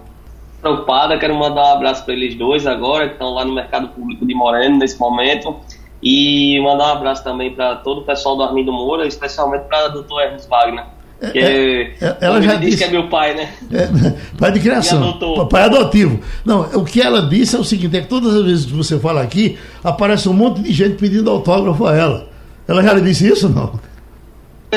preocupada. 0.65 1.19
Quero 1.19 1.35
mandar 1.35 1.63
um 1.63 1.73
abraço 1.75 2.05
para 2.05 2.15
eles 2.15 2.35
dois 2.35 2.67
agora, 2.67 3.07
que 3.09 3.13
estão 3.13 3.35
lá 3.35 3.45
no 3.45 3.55
mercado 3.55 3.89
público 3.89 4.25
de 4.25 4.35
Moreno 4.35 4.79
nesse 4.79 4.99
momento. 4.99 5.57
E 6.03 6.59
mandar 6.63 6.89
um 6.89 6.97
abraço 6.97 7.23
também 7.23 7.55
para 7.55 7.77
todo 7.77 8.01
o 8.01 8.05
pessoal 8.05 8.37
do 8.37 8.43
Armindo 8.43 8.73
Moura, 8.73 9.07
especialmente 9.07 9.65
para 9.65 9.89
o 9.89 9.93
doutor 9.93 10.23
Ernst 10.23 10.49
Wagner. 10.49 10.87
É, 11.35 11.95
é, 12.01 12.17
ela 12.21 12.43
já 12.43 12.57
disse 12.57 12.79
que 12.79 12.85
é 12.85 12.91
meu 12.91 13.09
pai, 13.09 13.35
né? 13.35 13.49
É, 13.73 14.15
pai 14.39 14.53
de 14.53 14.61
criação. 14.61 15.19
Pai 15.49 15.63
adotivo. 15.63 16.21
Não, 16.45 16.63
o 16.75 16.85
que 16.85 17.01
ela 17.01 17.23
disse 17.23 17.57
é 17.57 17.59
o 17.59 17.65
seguinte: 17.65 17.97
é 17.97 18.01
que 18.01 18.09
todas 18.09 18.35
as 18.35 18.45
vezes 18.45 18.67
que 18.67 18.73
você 18.73 18.99
fala 18.99 19.23
aqui, 19.23 19.59
aparece 19.83 20.29
um 20.29 20.33
monte 20.33 20.63
de 20.63 20.73
gente 20.73 20.97
pedindo 20.97 21.31
autógrafo 21.31 21.87
a 21.87 21.97
ela. 21.97 22.29
Ela 22.67 22.83
já 22.83 22.93
lhe 22.95 23.03
disse 23.03 23.29
isso 23.29 23.49
não? 23.49 23.79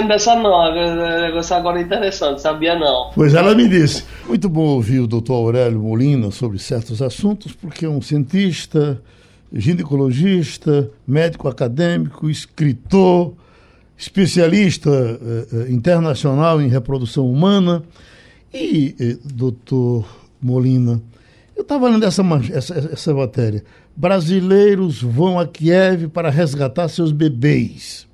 dessa 0.08 0.36
não, 0.36 0.74
negócio 1.22 1.56
agora 1.56 1.80
é 1.80 1.82
interessante, 1.82 2.42
sabia 2.42 2.78
não. 2.78 3.12
Pois 3.16 3.34
ela 3.34 3.56
me 3.56 3.68
disse. 3.68 4.04
Muito 4.28 4.48
bom 4.50 4.62
ouvir 4.62 5.00
o 5.00 5.08
doutor 5.08 5.34
Aurélio 5.34 5.80
Molina 5.80 6.30
sobre 6.30 6.60
certos 6.60 7.02
assuntos, 7.02 7.54
porque 7.54 7.86
é 7.86 7.90
um 7.90 8.02
cientista, 8.02 9.02
ginecologista, 9.52 10.90
médico 11.08 11.48
acadêmico, 11.48 12.30
escritor, 12.30 13.34
especialista 13.98 14.90
eh, 14.90 15.48
eh 15.52 15.72
internacional 15.72 16.62
em 16.62 16.68
reprodução 16.68 17.30
humana. 17.30 17.84
E, 18.54 18.96
eh, 19.00 19.18
doutor 19.26 20.08
Molina, 20.42 21.02
eu 21.56 21.64
estava 21.64 21.90
lendo 21.90 22.06
essa, 22.06 22.24
essa, 22.54 22.76
essa 22.94 23.14
matéria. 23.14 23.64
Brasileiros 23.96 25.02
vão 25.02 25.40
a 25.40 25.48
Kiev 25.48 26.08
para 26.10 26.30
resgatar 26.30 26.88
seus 26.88 27.12
bebês. 27.12 28.08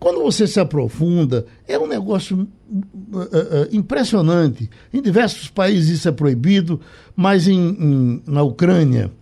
Quando 0.00 0.22
você 0.22 0.46
se 0.46 0.58
aprofunda, 0.58 1.44
é 1.68 1.78
um 1.78 1.86
negócio 1.86 2.48
uh, 2.72 3.18
uh, 3.18 3.68
impressionante. 3.70 4.68
Em 4.92 5.00
diversos 5.00 5.48
países 5.48 5.98
isso 5.98 6.08
é 6.08 6.12
proibido, 6.12 6.80
mas 7.14 7.46
em, 7.46 7.58
em, 7.58 8.22
na 8.26 8.42
Ucrânia 8.42 9.12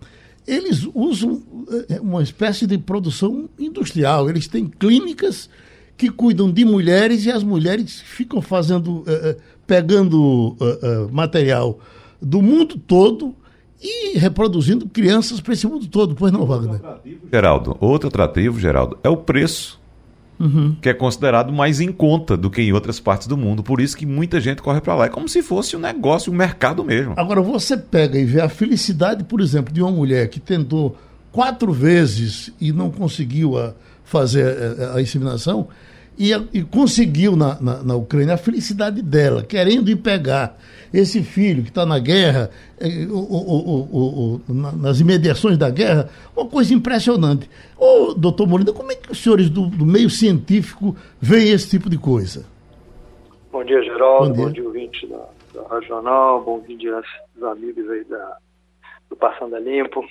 eles 0.51 0.87
usam 0.93 1.33
uh, 1.33 2.01
uma 2.01 2.23
espécie 2.23 2.65
de 2.65 2.77
produção 2.77 3.49
industrial. 3.57 4.29
Eles 4.29 4.47
têm 4.47 4.65
clínicas 4.65 5.49
que 5.97 6.09
cuidam 6.09 6.51
de 6.51 6.63
mulheres 6.65 7.25
e 7.25 7.31
as 7.31 7.43
mulheres 7.43 7.99
ficam 7.99 8.41
fazendo, 8.41 9.03
pegando 9.67 10.55
material 11.11 11.77
do 12.21 12.41
mundo 12.41 12.77
todo 12.77 13.35
e 13.81 14.17
reproduzindo 14.17 14.87
crianças 14.87 15.41
para 15.41 15.53
esse 15.53 15.67
mundo 15.67 15.87
todo. 15.87 16.15
Pois 16.15 16.31
não, 16.31 16.45
Wagner? 16.45 16.79
Geraldo, 17.31 17.77
outro 17.81 18.07
atrativo, 18.07 18.59
Geraldo, 18.59 18.97
é 19.03 19.09
o 19.09 19.17
preço 19.17 19.79
uhum. 20.39 20.75
que 20.81 20.89
é 20.89 20.93
considerado 20.93 21.51
mais 21.51 21.79
em 21.79 21.91
conta 21.91 22.37
do 22.37 22.49
que 22.49 22.61
em 22.61 22.71
outras 22.71 22.99
partes 22.99 23.27
do 23.27 23.35
mundo. 23.35 23.61
Por 23.61 23.81
isso 23.81 23.97
que 23.97 24.05
muita 24.05 24.39
gente 24.39 24.61
corre 24.61 24.81
para 24.81 24.95
lá. 24.95 25.05
É 25.05 25.09
como 25.09 25.27
se 25.27 25.41
fosse 25.43 25.75
um 25.75 25.79
negócio, 25.79 26.31
um 26.31 26.35
mercado 26.35 26.83
mesmo. 26.83 27.13
Agora, 27.17 27.41
você 27.41 27.75
pega 27.77 28.17
e 28.17 28.25
vê 28.25 28.41
a 28.41 28.49
felicidade, 28.49 29.23
por 29.23 29.41
exemplo, 29.41 29.73
de 29.73 29.81
uma 29.81 29.91
mulher 29.91 30.29
que 30.29 30.39
tentou 30.39 30.97
quatro 31.31 31.71
vezes 31.71 32.51
e 32.59 32.71
não 32.71 32.89
conseguiu 32.89 33.57
a, 33.57 33.73
fazer 34.03 34.79
a, 34.79 34.95
a 34.95 35.01
inseminação 35.01 35.67
e, 36.19 36.33
e 36.53 36.63
conseguiu 36.63 37.37
na, 37.37 37.59
na, 37.61 37.81
na 37.81 37.95
Ucrânia 37.95 38.33
a 38.33 38.37
felicidade 38.37 39.01
dela, 39.01 39.41
querendo 39.41 39.89
ir 39.89 39.95
pegar 39.95 40.57
esse 40.93 41.23
filho 41.23 41.63
que 41.63 41.69
está 41.69 41.85
na 41.85 41.97
guerra, 41.97 42.49
eh, 42.77 43.07
o, 43.09 43.15
o, 43.15 44.41
o, 44.45 44.53
nas 44.53 44.99
imediações 44.99 45.57
da 45.57 45.69
guerra, 45.69 46.09
uma 46.35 46.45
coisa 46.45 46.73
impressionante. 46.73 47.49
Ô, 47.77 48.13
doutor 48.13 48.47
Molina, 48.47 48.73
como 48.73 48.91
é 48.91 48.95
que 48.95 49.11
os 49.11 49.23
senhores 49.23 49.49
do, 49.49 49.67
do 49.67 49.85
meio 49.85 50.09
científico 50.09 50.93
veem 51.21 51.51
esse 51.51 51.69
tipo 51.69 51.89
de 51.89 51.97
coisa? 51.97 52.45
Bom 53.51 53.63
dia, 53.63 53.81
Geraldo. 53.81 54.33
Bom 54.33 54.33
dia, 54.33 54.45
bom 54.45 54.51
dia 54.51 54.63
ouvinte 54.65 55.07
da, 55.07 55.25
da 55.53 55.75
Regional, 55.75 56.43
bom 56.43 56.59
dia 56.59 56.95
aos 56.95 57.57
amigos 57.57 57.89
aí 57.89 58.03
da, 58.03 58.37
do 59.09 59.15
Passando 59.15 59.55
a 59.55 59.59
Limpo. 59.59 60.03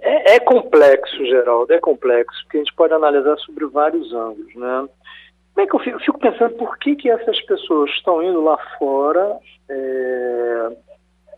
É, 0.00 0.36
é, 0.36 0.40
complexo, 0.40 1.16
Geraldo, 1.26 1.72
é 1.72 1.78
complexo, 1.80 2.40
porque 2.44 2.58
a 2.58 2.60
gente 2.60 2.74
pode 2.74 2.94
analisar 2.94 3.36
sobre 3.38 3.66
vários 3.66 4.12
ângulos, 4.12 4.54
né? 4.54 4.88
Como 5.54 5.66
é 5.66 5.66
que 5.66 5.74
eu 5.74 5.80
fico, 5.80 5.96
eu 5.96 6.00
fico 6.00 6.18
pensando 6.20 6.54
por 6.54 6.78
que, 6.78 6.94
que 6.94 7.10
essas 7.10 7.40
pessoas 7.42 7.90
estão 7.90 8.22
indo 8.22 8.40
lá 8.40 8.56
fora 8.78 9.38
é, 9.68 10.76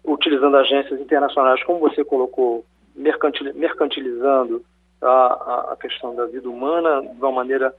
utilizando 0.04 0.56
agências 0.56 1.00
internacionais, 1.00 1.62
como 1.64 1.78
você 1.78 2.04
colocou, 2.04 2.64
mercantil, 2.94 3.54
mercantilizando 3.54 4.62
a, 5.00 5.72
a, 5.72 5.76
questão 5.80 6.14
da 6.14 6.26
vida 6.26 6.48
humana 6.48 7.00
de 7.00 7.18
uma 7.18 7.32
maneira 7.32 7.74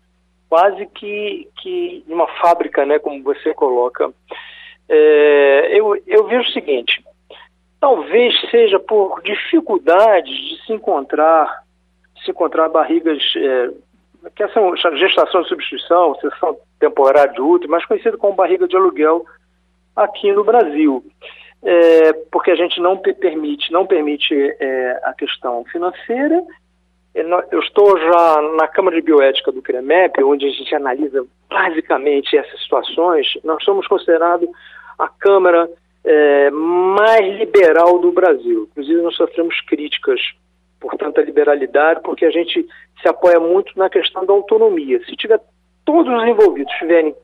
quase 0.50 0.86
que, 0.88 1.48
que 1.62 2.04
uma 2.08 2.28
fábrica, 2.40 2.86
né, 2.86 2.98
como 2.98 3.22
você 3.24 3.54
coloca. 3.54 4.12
É, 4.90 5.80
eu, 5.80 5.96
eu 6.08 6.26
vejo 6.26 6.50
o 6.50 6.54
seguinte, 6.54 7.04
talvez 7.82 8.40
seja 8.52 8.80
por 8.80 9.22
dificuldades 9.24 10.34
de 10.34 10.66
se 10.66 10.72
encontrar, 10.72 11.64
se 12.24 12.30
encontrar 12.30 12.70
barrigas, 12.70 13.22
é, 13.36 13.72
que 14.36 14.48
são 14.50 14.76
gestação 14.78 15.42
de 15.42 15.50
substituição, 15.50 16.16
sessão 16.16 16.58
temporária 16.80 17.34
de 17.34 17.42
útero, 17.42 17.72
mais 17.72 17.84
conhecido 17.86 18.20
como 18.20 18.36
barriga 18.36 18.68
de 18.68 18.78
aluguel 18.78 19.26
aqui 19.96 20.32
no 20.32 20.44
Brasil. 20.44 21.04
É, 21.64 22.14
porque 22.32 22.52
a 22.52 22.56
gente 22.56 22.80
não 22.80 22.98
permite, 22.98 23.72
não 23.72 23.86
permite 23.86 24.34
é, 24.60 25.02
a 25.04 25.14
questão 25.14 25.64
financeira. 25.66 26.42
É, 27.16 27.22
eu 27.52 27.60
estou 27.60 27.98
já 28.00 28.42
na 28.58 28.68
Câmara 28.68 28.96
de 28.96 29.02
Bioética 29.02 29.52
do 29.52 29.62
CREMEP, 29.62 30.24
onde 30.24 30.46
a 30.46 30.52
gente 30.52 30.74
analisa 30.76 31.26
basicamente 31.50 32.38
essas 32.38 32.62
situações. 32.62 33.28
Nós 33.44 33.64
somos 33.64 33.88
considerados 33.88 34.48
a 35.00 35.08
Câmara 35.08 35.68
é, 36.04 36.50
mais 36.50 37.38
liberal 37.38 38.00
do 38.00 38.12
Brasil. 38.12 38.68
Inclusive, 38.72 39.02
nós 39.02 39.16
sofremos 39.16 39.60
críticas 39.62 40.20
por 40.80 40.96
tanta 40.96 41.22
liberalidade, 41.22 42.02
porque 42.04 42.26
a 42.26 42.32
gente 42.32 42.66
se 43.02 43.08
apoia 43.08 43.40
muito 43.40 43.78
na 43.78 43.90
questão 43.90 44.26
da 44.26 44.34
autonomia. 44.34 45.00
Se 45.06 45.16
tiver 45.16 45.40
todos 45.86 46.12
os 46.12 46.28
envolvidos 46.28 46.72
estiverem 46.74 47.16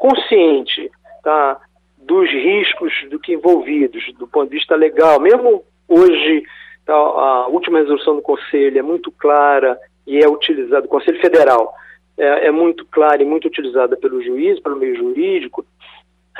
conscientes 0.00 0.90
tá, 1.22 1.60
dos 1.98 2.30
riscos 2.30 2.92
do 3.10 3.18
que 3.18 3.34
envolvidos, 3.34 4.02
do 4.18 4.26
ponto 4.26 4.48
de 4.48 4.56
vista 4.56 4.74
legal. 4.74 5.20
Mesmo 5.20 5.62
hoje, 5.88 6.44
tá, 6.86 6.94
a 6.94 7.46
última 7.48 7.78
resolução 7.78 8.16
do 8.16 8.22
Conselho 8.22 8.78
é 8.78 8.82
muito 8.82 9.10
clara 9.12 9.78
e 10.06 10.18
é 10.18 10.28
utilizada, 10.28 10.82
do 10.82 10.88
Conselho 10.88 11.20
Federal, 11.20 11.72
é, 12.16 12.46
é 12.46 12.50
muito 12.50 12.84
clara 12.86 13.22
e 13.22 13.26
muito 13.26 13.46
utilizada 13.46 13.96
pelo 13.96 14.22
juiz, 14.22 14.58
pelo 14.60 14.76
meio 14.76 14.96
jurídico. 14.96 15.64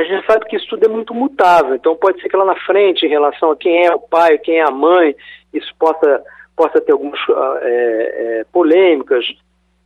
A 0.00 0.04
gente 0.04 0.24
sabe 0.26 0.46
que 0.46 0.56
isso 0.56 0.66
tudo 0.66 0.86
é 0.86 0.88
muito 0.88 1.12
mutável, 1.12 1.74
então 1.74 1.94
pode 1.94 2.22
ser 2.22 2.30
que 2.30 2.36
lá 2.36 2.46
na 2.46 2.56
frente, 2.60 3.04
em 3.04 3.10
relação 3.10 3.50
a 3.50 3.56
quem 3.56 3.84
é 3.84 3.94
o 3.94 3.98
pai, 3.98 4.38
quem 4.38 4.56
é 4.56 4.62
a 4.62 4.70
mãe, 4.70 5.14
isso 5.52 5.70
possa, 5.78 6.22
possa 6.56 6.80
ter 6.80 6.92
algumas 6.92 7.20
uh, 7.28 7.58
é, 7.60 8.38
é, 8.40 8.44
polêmicas. 8.50 9.26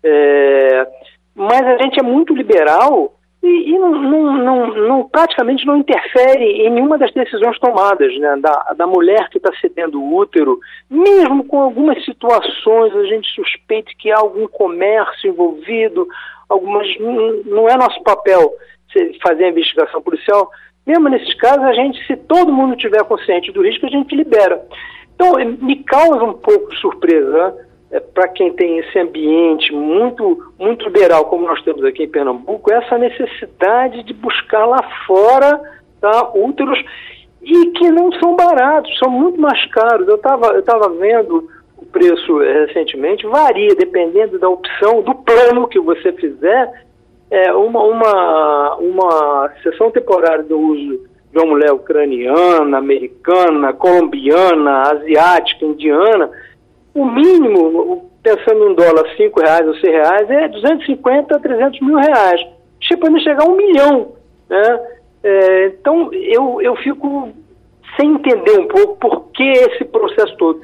É, 0.05 0.87
mas 1.35 1.67
a 1.67 1.83
gente 1.83 1.99
é 1.99 2.03
muito 2.03 2.33
liberal 2.33 3.13
e, 3.43 3.73
e 3.73 3.77
não, 3.77 3.91
não, 3.91 4.67
não, 4.69 5.09
praticamente 5.09 5.67
não 5.67 5.79
interfere 5.79 6.45
em 6.63 6.71
nenhuma 6.71 6.97
das 6.97 7.13
decisões 7.13 7.59
tomadas, 7.59 8.17
né, 8.17 8.37
da, 8.37 8.73
da 8.77 8.87
mulher 8.87 9.29
que 9.31 9.39
está 9.39 9.51
cedendo 9.61 10.01
o 10.01 10.17
útero, 10.17 10.61
mesmo 10.89 11.45
com 11.45 11.61
algumas 11.61 12.05
situações 12.05 12.95
a 12.95 13.05
gente 13.07 13.29
suspeita 13.35 13.91
que 13.99 14.13
há 14.13 14.19
algum 14.19 14.47
comércio 14.47 15.29
envolvido, 15.29 16.07
algumas 16.49 16.87
não 17.47 17.69
é 17.69 17.77
nosso 17.77 18.01
papel 18.05 18.53
fazer 19.23 19.45
a 19.45 19.51
investigação 19.51 20.01
policial, 20.01 20.51
Mesmo 20.87 21.09
nesses 21.09 21.35
casos, 21.35 21.65
a 21.65 21.73
gente, 21.73 22.05
se 22.07 22.17
todo 22.17 22.53
mundo 22.53 22.77
tiver 22.77 23.03
consciente 23.05 23.51
do 23.53 23.63
risco, 23.63 23.87
a 23.87 23.91
gente 23.91 24.15
libera. 24.15 24.67
Então, 25.15 25.35
me 25.63 25.83
causa 25.83 26.23
um 26.23 26.35
pouco 26.35 26.71
de 26.71 26.81
surpresa 26.81 27.57
é, 27.91 28.01
para 28.01 28.29
quem 28.29 28.53
tem 28.53 28.79
esse 28.79 28.99
ambiente 28.99 29.73
muito, 29.73 30.53
muito 30.59 30.85
liberal, 30.85 31.25
como 31.27 31.47
nós 31.47 31.63
temos 31.63 31.85
aqui 31.85 32.03
em 32.05 32.09
Pernambuco, 32.09 32.73
essa 32.73 32.99
necessidade 32.99 34.03
de 34.03 34.13
buscar 34.13 34.67
lá 34.67 34.83
fora 35.07 35.59
tá, 36.01 36.33
úteros 36.35 36.79
e 37.41 37.67
que 37.71 37.91
não 37.91 38.13
são 38.13 38.37
baratos, 38.37 38.99
são 38.99 39.11
muito 39.11 39.41
mais 39.41 39.65
caros. 39.67 40.07
Eu 40.07 40.17
estava 40.17 40.49
eu 40.49 40.63
tava 40.63 40.91
vendo 40.91 41.49
o 41.79 41.87
preço 41.87 42.43
é, 42.43 42.67
recentemente, 42.67 43.27
varia 43.27 43.75
dependendo 43.75 44.39
da 44.39 44.49
opção, 44.49 45.01
do 45.03 45.15
plano 45.15 45.69
que 45.69 45.81
você 45.81 46.13
fizer. 46.13 46.84
É, 47.31 47.53
uma, 47.53 47.83
uma, 47.83 48.77
uma 48.77 49.53
sessão 49.63 49.91
temporária 49.91 50.45
do 50.45 50.59
uso 50.59 51.09
de 51.33 51.39
uma 51.39 51.47
mulher 51.47 51.73
ucraniana, 51.73 52.79
americana, 52.79 53.73
colombiana, 53.73 54.83
asiática, 54.93 55.65
indiana, 55.65 56.31
o 56.95 57.05
mínimo, 57.05 58.09
pensando 58.23 58.71
em 58.71 58.75
dólar, 58.75 59.05
5 59.17 59.41
reais 59.41 59.67
ou 59.67 59.75
6 59.75 59.83
reais, 59.93 60.31
é 60.31 60.49
250 60.49 61.37
a 61.37 61.41
300 61.41 61.81
mil 61.81 61.97
reais. 61.97 62.41
Para 63.01 63.19
chegar 63.19 63.45
a 63.45 63.49
um 63.49 63.57
milhão. 63.57 64.13
Né? 64.49 64.81
É, 65.25 65.67
então, 65.67 66.13
eu, 66.13 66.61
eu 66.61 66.77
fico 66.77 67.31
sem 67.99 68.15
entender 68.15 68.59
um 68.59 68.69
pouco 68.69 68.97
por 68.97 69.29
que 69.33 69.43
esse 69.43 69.85
processo 69.85 70.37
todo. 70.37 70.61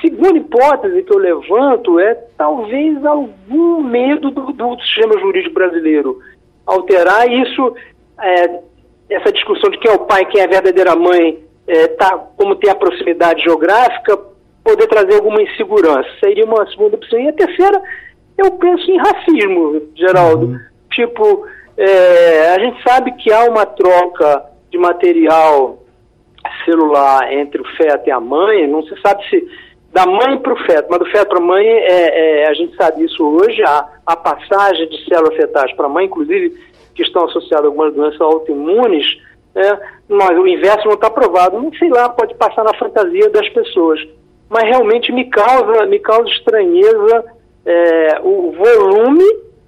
Segunda 0.00 0.38
hipótese 0.38 1.02
que 1.02 1.12
eu 1.12 1.18
levanto 1.18 1.98
é 1.98 2.14
talvez 2.36 3.04
algum 3.04 3.82
medo 3.82 4.30
do, 4.30 4.52
do 4.52 4.80
sistema 4.80 5.18
jurídico 5.18 5.54
brasileiro 5.54 6.18
alterar 6.66 7.30
isso, 7.30 7.74
é, 8.20 8.60
essa 9.08 9.32
discussão 9.32 9.70
de 9.70 9.78
quem 9.78 9.90
é 9.90 9.94
o 9.94 10.00
pai, 10.00 10.26
quem 10.26 10.40
é 10.40 10.44
a 10.44 10.48
verdadeira 10.48 10.96
mãe, 10.96 11.44
é, 11.66 11.86
tá, 11.88 12.18
como 12.36 12.56
tem 12.56 12.70
a 12.70 12.74
proximidade 12.74 13.42
geográfica, 13.42 14.18
poder 14.64 14.86
trazer 14.88 15.14
alguma 15.14 15.40
insegurança. 15.40 16.08
Seria 16.18 16.44
uma 16.44 16.68
segunda 16.70 16.96
opção. 16.96 17.20
E 17.20 17.28
a 17.28 17.32
terceira, 17.32 17.80
eu 18.36 18.50
penso 18.52 18.90
em 18.90 18.98
racismo, 18.98 19.82
Geraldo. 19.94 20.46
Uhum. 20.46 20.58
Tipo, 20.90 21.46
é, 21.76 22.50
a 22.50 22.58
gente 22.58 22.82
sabe 22.82 23.12
que 23.12 23.32
há 23.32 23.44
uma 23.44 23.64
troca 23.64 24.44
de 24.70 24.78
material 24.78 25.78
celular 26.64 27.32
entre 27.32 27.60
o 27.60 27.64
feto 27.76 28.08
e 28.08 28.10
a 28.10 28.20
mãe, 28.20 28.66
não 28.66 28.82
se 28.82 29.00
sabe 29.00 29.28
se 29.28 29.46
da 29.96 30.04
mãe 30.04 30.38
para 30.40 30.52
o 30.52 30.64
feto, 30.66 30.88
mas 30.90 30.98
do 30.98 31.06
feto 31.06 31.28
para 31.28 31.38
a 31.38 31.40
mãe, 31.40 31.66
é, 31.66 32.42
é, 32.42 32.48
a 32.48 32.52
gente 32.52 32.76
sabe 32.76 33.02
isso 33.02 33.24
hoje, 33.24 33.62
a, 33.62 33.88
a 34.04 34.14
passagem 34.14 34.86
de 34.90 35.02
células 35.08 35.34
fetais 35.34 35.74
para 35.74 35.86
a 35.86 35.88
mãe, 35.88 36.04
inclusive 36.04 36.50
que 36.94 37.02
estão 37.02 37.24
associadas 37.24 37.64
a 37.64 37.68
algumas 37.68 37.94
doenças 37.94 38.20
autoimunes, 38.20 39.06
é, 39.54 39.78
mas 40.06 40.38
o 40.38 40.46
inverso 40.46 40.86
não 40.86 40.96
está 40.96 41.08
provado. 41.08 41.58
Não 41.58 41.72
sei 41.78 41.88
lá, 41.88 42.10
pode 42.10 42.34
passar 42.34 42.62
na 42.62 42.74
fantasia 42.74 43.30
das 43.30 43.48
pessoas. 43.48 43.98
Mas 44.50 44.64
realmente 44.64 45.10
me 45.12 45.30
causa, 45.30 45.86
me 45.86 45.98
causa 45.98 46.28
estranheza 46.28 47.24
é, 47.64 48.20
o 48.22 48.52
volume, 48.52 49.24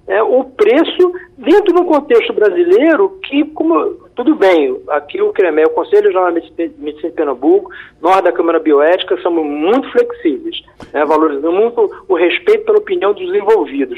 é, 0.07 0.21
o 0.21 0.43
preço, 0.43 1.11
dentro 1.39 1.73
do 1.73 1.85
contexto 1.85 2.33
brasileiro, 2.33 3.19
que, 3.23 3.45
como, 3.45 3.97
tudo 4.19 4.35
bem, 4.35 4.77
aqui 4.89 5.21
o 5.21 5.31
CREME, 5.31 5.63
o 5.63 5.69
Conselho 5.69 6.07
Regional 6.07 6.33
de 6.33 6.41
Medicina 6.77 7.09
de 7.09 7.15
Pernambuco, 7.15 7.71
nós 8.01 8.21
da 8.21 8.33
Câmara 8.33 8.59
Bioética, 8.59 9.17
somos 9.21 9.45
muito 9.45 9.89
flexíveis, 9.93 10.61
né, 10.91 11.05
valorizando 11.05 11.53
muito 11.53 11.89
o 12.05 12.15
respeito 12.15 12.65
pela 12.65 12.79
opinião 12.79 13.13
dos 13.13 13.33
envolvidos. 13.33 13.97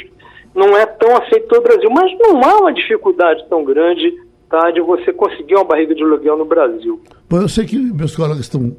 Não 0.53 0.77
é 0.77 0.85
tão 0.85 1.17
aceito 1.17 1.47
todo 1.47 1.61
o 1.61 1.63
Brasil, 1.63 1.89
mas 1.89 2.15
não 2.19 2.39
há 2.43 2.59
uma 2.59 2.71
dificuldade 2.71 3.43
tão 3.49 3.63
grande 3.63 4.13
tá, 4.47 4.69
de 4.69 4.79
você 4.79 5.11
conseguir 5.11 5.55
uma 5.55 5.63
barriga 5.63 5.95
de 5.95 6.03
aluguel 6.03 6.37
no 6.37 6.45
Brasil. 6.45 7.01
Bom, 7.27 7.41
eu 7.41 7.49
sei 7.49 7.65
que 7.65 7.79
meus 7.79 8.15
colegas 8.15 8.41
estão 8.41 8.77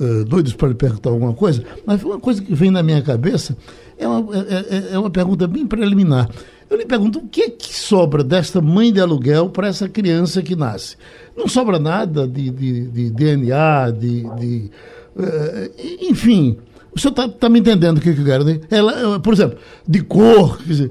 uh, 0.00 0.24
doidos 0.24 0.54
para 0.54 0.66
lhe 0.66 0.74
perguntar 0.74 1.10
alguma 1.10 1.34
coisa, 1.34 1.62
mas 1.86 2.02
uma 2.02 2.18
coisa 2.18 2.42
que 2.42 2.52
vem 2.52 2.72
na 2.72 2.82
minha 2.82 3.00
cabeça 3.00 3.56
é 3.96 4.08
uma, 4.08 4.36
é, 4.36 4.92
é, 4.92 4.94
é 4.94 4.98
uma 4.98 5.10
pergunta 5.10 5.46
bem 5.46 5.64
preliminar. 5.64 6.28
Eu 6.70 6.76
lhe 6.76 6.84
pergunto, 6.84 7.18
o 7.20 7.28
que 7.28 7.42
é 7.42 7.50
que 7.50 7.74
sobra 7.74 8.22
desta 8.22 8.60
mãe 8.60 8.92
de 8.92 9.00
aluguel 9.00 9.48
para 9.48 9.68
essa 9.68 9.88
criança 9.88 10.42
que 10.42 10.54
nasce? 10.54 10.96
Não 11.36 11.48
sobra 11.48 11.78
nada 11.78 12.26
de, 12.26 12.50
de, 12.50 12.88
de 12.88 13.10
DNA, 13.10 13.90
de. 13.90 14.22
de 14.36 14.70
uh, 15.16 16.10
enfim, 16.10 16.58
o 16.94 16.98
senhor 16.98 17.12
está 17.12 17.28
tá 17.28 17.48
me 17.48 17.60
entendendo 17.60 17.98
o 17.98 18.00
que, 18.00 18.10
eu 18.10 18.24
quero? 18.24 18.44
Né? 18.44 18.60
Ela, 18.70 19.20
por 19.20 19.32
exemplo, 19.32 19.58
de 19.86 20.02
cor, 20.02 20.58
dizer, 20.58 20.90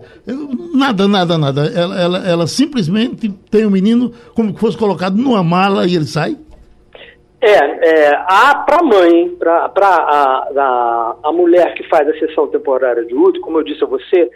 nada, 0.73 1.07
nada, 1.07 1.37
nada. 1.37 1.65
Ela, 1.67 1.99
ela, 1.99 2.27
ela 2.27 2.47
simplesmente 2.47 3.29
tem 3.51 3.65
o 3.65 3.67
um 3.67 3.71
menino 3.71 4.13
como 4.33 4.53
que 4.53 4.59
fosse 4.59 4.77
colocado 4.77 5.15
numa 5.15 5.43
mala 5.43 5.85
e 5.85 5.95
ele 5.95 6.05
sai? 6.05 6.37
É, 7.39 8.07
é 8.07 8.15
há 8.27 8.63
para 8.65 8.79
a 8.79 8.83
mãe, 8.83 9.29
para 9.37 9.69
a, 9.75 10.47
a, 10.57 11.15
a 11.23 11.31
mulher 11.31 11.73
que 11.75 11.83
faz 11.87 12.07
a 12.07 12.17
sessão 12.17 12.47
temporária 12.47 13.05
de 13.05 13.13
útero, 13.13 13.41
como 13.41 13.59
eu 13.59 13.63
disse 13.63 13.83
a 13.83 13.87
você, 13.87 14.29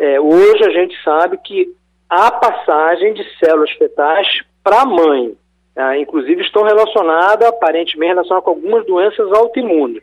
é, 0.00 0.20
hoje 0.20 0.64
a 0.64 0.70
gente 0.70 1.00
sabe 1.04 1.38
que 1.44 1.72
há 2.08 2.30
passagem 2.30 3.12
de 3.12 3.22
células 3.38 3.70
fetais 3.72 4.26
para 4.64 4.80
a 4.80 4.86
mãe. 4.86 5.36
Tá? 5.72 5.96
inclusive 5.96 6.42
estão 6.42 6.64
relacionadas, 6.64 7.48
aparentemente 7.48 8.12
relacionadas 8.12 8.44
com 8.44 8.50
algumas 8.50 8.84
doenças 8.86 9.32
autoimunes. 9.32 10.02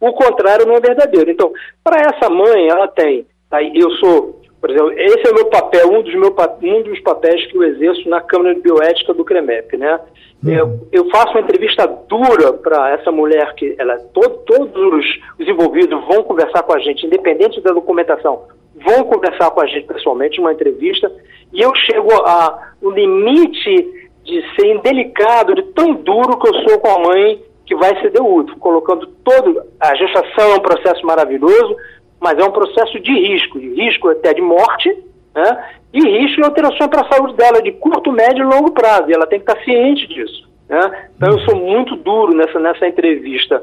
O 0.00 0.12
contrário 0.12 0.66
não 0.66 0.74
é 0.74 0.80
verdadeiro. 0.80 1.30
Então, 1.30 1.52
para 1.82 2.00
essa 2.00 2.30
mãe, 2.30 2.68
ela 2.68 2.86
tem. 2.86 3.26
Tá? 3.50 3.62
Eu 3.62 3.90
sou, 3.92 4.40
por 4.60 4.70
exemplo, 4.70 4.92
esse 4.92 5.26
é 5.26 5.30
o 5.30 5.34
meu 5.34 5.46
papel, 5.46 5.90
um 5.90 6.02
dos, 6.02 6.14
meu, 6.14 6.34
um 6.62 6.82
dos 6.82 7.00
papéis 7.00 7.44
que 7.46 7.56
eu 7.56 7.64
exerço 7.64 8.08
na 8.08 8.20
Câmara 8.20 8.54
de 8.54 8.60
Bioética 8.60 9.14
do 9.14 9.24
CREMEP, 9.24 9.76
né? 9.76 9.98
Uhum. 10.44 10.52
Eu, 10.52 10.88
eu, 10.92 11.10
faço 11.10 11.32
uma 11.32 11.40
entrevista 11.40 11.86
dura 12.08 12.52
para 12.52 12.90
essa 12.90 13.10
mulher 13.10 13.54
que 13.54 13.74
ela, 13.76 13.96
todo, 14.14 14.38
todos 14.44 15.04
os 15.38 15.48
envolvidos 15.48 16.06
vão 16.06 16.22
conversar 16.22 16.62
com 16.62 16.74
a 16.74 16.78
gente, 16.78 17.06
independente 17.06 17.60
da 17.60 17.72
documentação, 17.72 18.44
vão 18.84 19.04
conversar 19.04 19.50
com 19.50 19.60
a 19.60 19.66
gente 19.66 19.86
pessoalmente, 19.86 20.40
uma 20.40 20.52
entrevista, 20.52 21.10
e 21.52 21.60
eu 21.60 21.74
chego 21.74 22.12
a 22.24 22.72
o 22.80 22.90
limite 22.90 24.08
de 24.24 24.44
ser 24.54 24.74
indelicado, 24.74 25.54
de 25.54 25.62
tão 25.72 25.94
duro 25.94 26.38
que 26.38 26.48
eu 26.48 26.54
sou 26.68 26.78
com 26.78 26.88
a 26.88 26.98
mãe 27.00 27.42
que 27.64 27.74
vai 27.74 28.00
ceder 28.00 28.22
o 28.22 28.34
útero, 28.34 28.58
colocando 28.58 29.06
todo 29.24 29.62
a 29.78 29.94
gestação 29.94 30.52
é 30.52 30.54
um 30.54 30.60
processo 30.60 31.04
maravilhoso, 31.04 31.76
mas 32.20 32.38
é 32.38 32.44
um 32.44 32.50
processo 32.50 32.98
de 33.00 33.12
risco, 33.12 33.60
de 33.60 33.74
risco 33.74 34.08
até 34.08 34.32
de 34.32 34.40
morte, 34.40 34.88
né? 35.34 35.64
e 35.92 36.00
risco 36.00 36.40
e 36.40 36.44
alterações 36.44 36.90
para 36.90 37.02
a 37.02 37.12
saúde 37.12 37.34
dela 37.34 37.62
de 37.62 37.72
curto, 37.72 38.10
médio 38.10 38.42
e 38.42 38.54
longo 38.54 38.72
prazo. 38.72 39.08
E 39.08 39.14
ela 39.14 39.26
tem 39.26 39.38
que 39.38 39.50
estar 39.50 39.62
ciente 39.64 40.06
disso. 40.06 40.48
Né? 40.68 41.08
Então 41.16 41.32
eu 41.32 41.40
sou 41.40 41.56
muito 41.56 41.96
duro 41.96 42.34
nessa, 42.34 42.58
nessa 42.58 42.86
entrevista. 42.86 43.62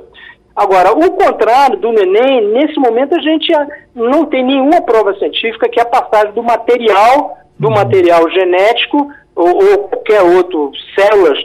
Agora, 0.55 0.93
o 0.93 1.11
contrário 1.11 1.77
do 1.77 1.91
neném, 1.91 2.47
nesse 2.47 2.79
momento 2.79 3.13
a 3.13 3.19
gente 3.19 3.51
não 3.93 4.25
tem 4.25 4.43
nenhuma 4.43 4.81
prova 4.81 5.13
científica 5.15 5.67
que 5.67 5.81
a 5.81 5.85
passagem 5.85 6.33
do 6.33 6.41
material, 6.41 7.37
do 7.59 7.67
uhum. 7.67 7.73
material 7.73 8.29
genético 8.29 9.11
ou, 9.35 9.47
ou 9.47 9.77
qualquer 9.89 10.21
outro, 10.21 10.71
células, 10.97 11.37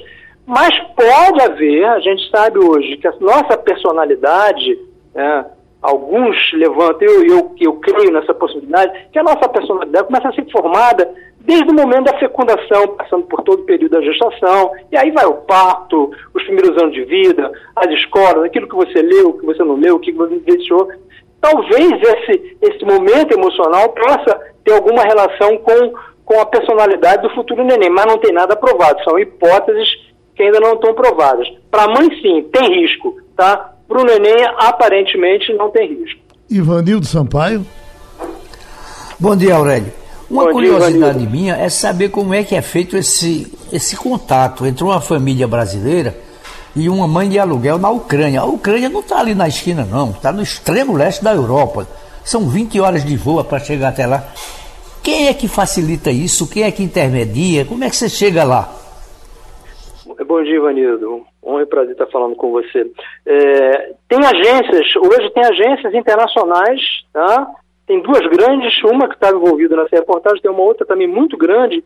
mas 0.46 0.70
pode 0.94 1.42
haver, 1.42 1.84
a 1.86 1.98
gente 1.98 2.30
sabe 2.30 2.58
hoje 2.58 2.96
que 2.98 3.08
a 3.08 3.14
nossa 3.20 3.56
personalidade, 3.56 4.78
né, 5.12 5.44
alguns 5.82 6.36
levantam, 6.52 7.08
eu, 7.08 7.26
eu, 7.26 7.56
eu 7.60 7.72
creio 7.74 8.12
nessa 8.12 8.34
possibilidade, 8.34 9.08
que 9.12 9.18
a 9.18 9.24
nossa 9.24 9.48
personalidade 9.48 10.06
começa 10.06 10.28
a 10.28 10.32
ser 10.32 10.48
formada 10.52 11.12
desde 11.40 11.70
o 11.70 11.74
momento 11.74 12.04
da 12.04 12.18
fecundação, 12.18 12.88
passando 12.96 13.24
por 13.24 13.42
todo 13.42 13.60
o 13.60 13.64
período 13.64 13.92
da 13.92 14.02
gestação, 14.02 14.72
e 14.92 14.96
aí 14.96 15.10
vai 15.10 15.24
o 15.24 15.34
parto, 15.34 16.10
os 16.34 16.42
primeiros 16.44 16.80
anos 16.80 16.94
de 16.94 17.04
vida, 17.04 17.50
as 17.74 17.90
escolas, 17.92 18.44
aquilo 18.44 18.68
que 18.68 18.74
você 18.74 19.00
leu, 19.00 19.32
que 19.34 19.46
você 19.46 19.62
não 19.64 19.76
leu, 19.76 19.96
o 19.96 20.00
que 20.00 20.12
você 20.12 20.34
vivenciou. 20.36 20.88
Talvez 21.40 21.92
esse, 22.02 22.56
esse 22.60 22.84
momento 22.84 23.32
emocional 23.32 23.88
possa 23.88 24.38
ter 24.64 24.74
alguma 24.74 25.02
relação 25.02 25.56
com, 25.58 25.92
com 26.24 26.40
a 26.40 26.46
personalidade 26.46 27.22
do 27.22 27.34
futuro 27.34 27.64
neném, 27.64 27.90
mas 27.90 28.06
não 28.06 28.18
tem 28.18 28.32
nada 28.32 28.54
provado, 28.54 29.02
são 29.02 29.18
hipóteses 29.18 29.88
que 30.36 30.42
ainda 30.42 30.60
não 30.60 30.74
estão 30.74 30.94
provadas. 30.94 31.48
Para 31.70 31.84
a 31.84 31.88
mãe, 31.88 32.08
sim, 32.20 32.48
tem 32.52 32.80
risco, 32.80 33.16
tá? 33.36 33.74
Para 33.88 34.00
o 34.00 34.04
neném, 34.04 34.44
aparentemente, 34.58 35.52
não 35.54 35.70
tem 35.70 35.88
risco. 35.88 36.20
Ivanildo 36.50 37.06
Sampaio. 37.06 37.64
Bom 39.18 39.36
dia, 39.36 39.54
Aurélio. 39.54 39.99
Uma 40.30 40.44
Bom 40.44 40.52
curiosidade 40.52 41.18
dia, 41.18 41.28
minha 41.28 41.56
é 41.56 41.68
saber 41.68 42.10
como 42.10 42.32
é 42.32 42.44
que 42.44 42.54
é 42.54 42.62
feito 42.62 42.96
esse, 42.96 43.52
esse 43.72 43.96
contato 43.96 44.64
entre 44.64 44.84
uma 44.84 45.00
família 45.00 45.48
brasileira 45.48 46.14
e 46.76 46.88
uma 46.88 47.08
mãe 47.08 47.28
de 47.28 47.36
aluguel 47.36 47.78
na 47.78 47.90
Ucrânia. 47.90 48.40
A 48.40 48.44
Ucrânia 48.44 48.88
não 48.88 49.00
está 49.00 49.18
ali 49.18 49.34
na 49.34 49.48
esquina, 49.48 49.84
não, 49.84 50.10
está 50.10 50.32
no 50.32 50.40
extremo 50.40 50.96
leste 50.96 51.24
da 51.24 51.34
Europa. 51.34 51.88
São 52.24 52.48
20 52.48 52.78
horas 52.80 53.04
de 53.04 53.16
voa 53.16 53.42
para 53.42 53.58
chegar 53.58 53.88
até 53.88 54.06
lá. 54.06 54.24
Quem 55.02 55.26
é 55.26 55.34
que 55.34 55.48
facilita 55.48 56.12
isso? 56.12 56.48
Quem 56.48 56.62
é 56.62 56.70
que 56.70 56.84
intermedia? 56.84 57.64
Como 57.64 57.82
é 57.82 57.90
que 57.90 57.96
você 57.96 58.08
chega 58.08 58.44
lá? 58.44 58.72
Bom 60.26 60.42
dia, 60.44 60.54
Ivanildo. 60.54 61.26
Honra 61.42 61.62
e 61.62 61.66
prazer 61.66 61.92
estar 61.92 62.06
falando 62.06 62.36
com 62.36 62.52
você. 62.52 62.88
É, 63.26 63.92
tem 64.08 64.18
agências, 64.24 64.94
hoje 64.94 65.30
tem 65.30 65.44
agências 65.44 65.92
internacionais, 65.92 66.80
tá? 67.12 67.48
Tem 67.90 68.00
duas 68.02 68.24
grandes, 68.28 68.80
uma 68.84 69.08
que 69.08 69.14
está 69.14 69.30
envolvida 69.30 69.74
nessa 69.74 69.96
reportagem, 69.96 70.40
tem 70.40 70.48
uma 70.48 70.62
outra 70.62 70.86
também 70.86 71.08
muito 71.08 71.36
grande, 71.36 71.82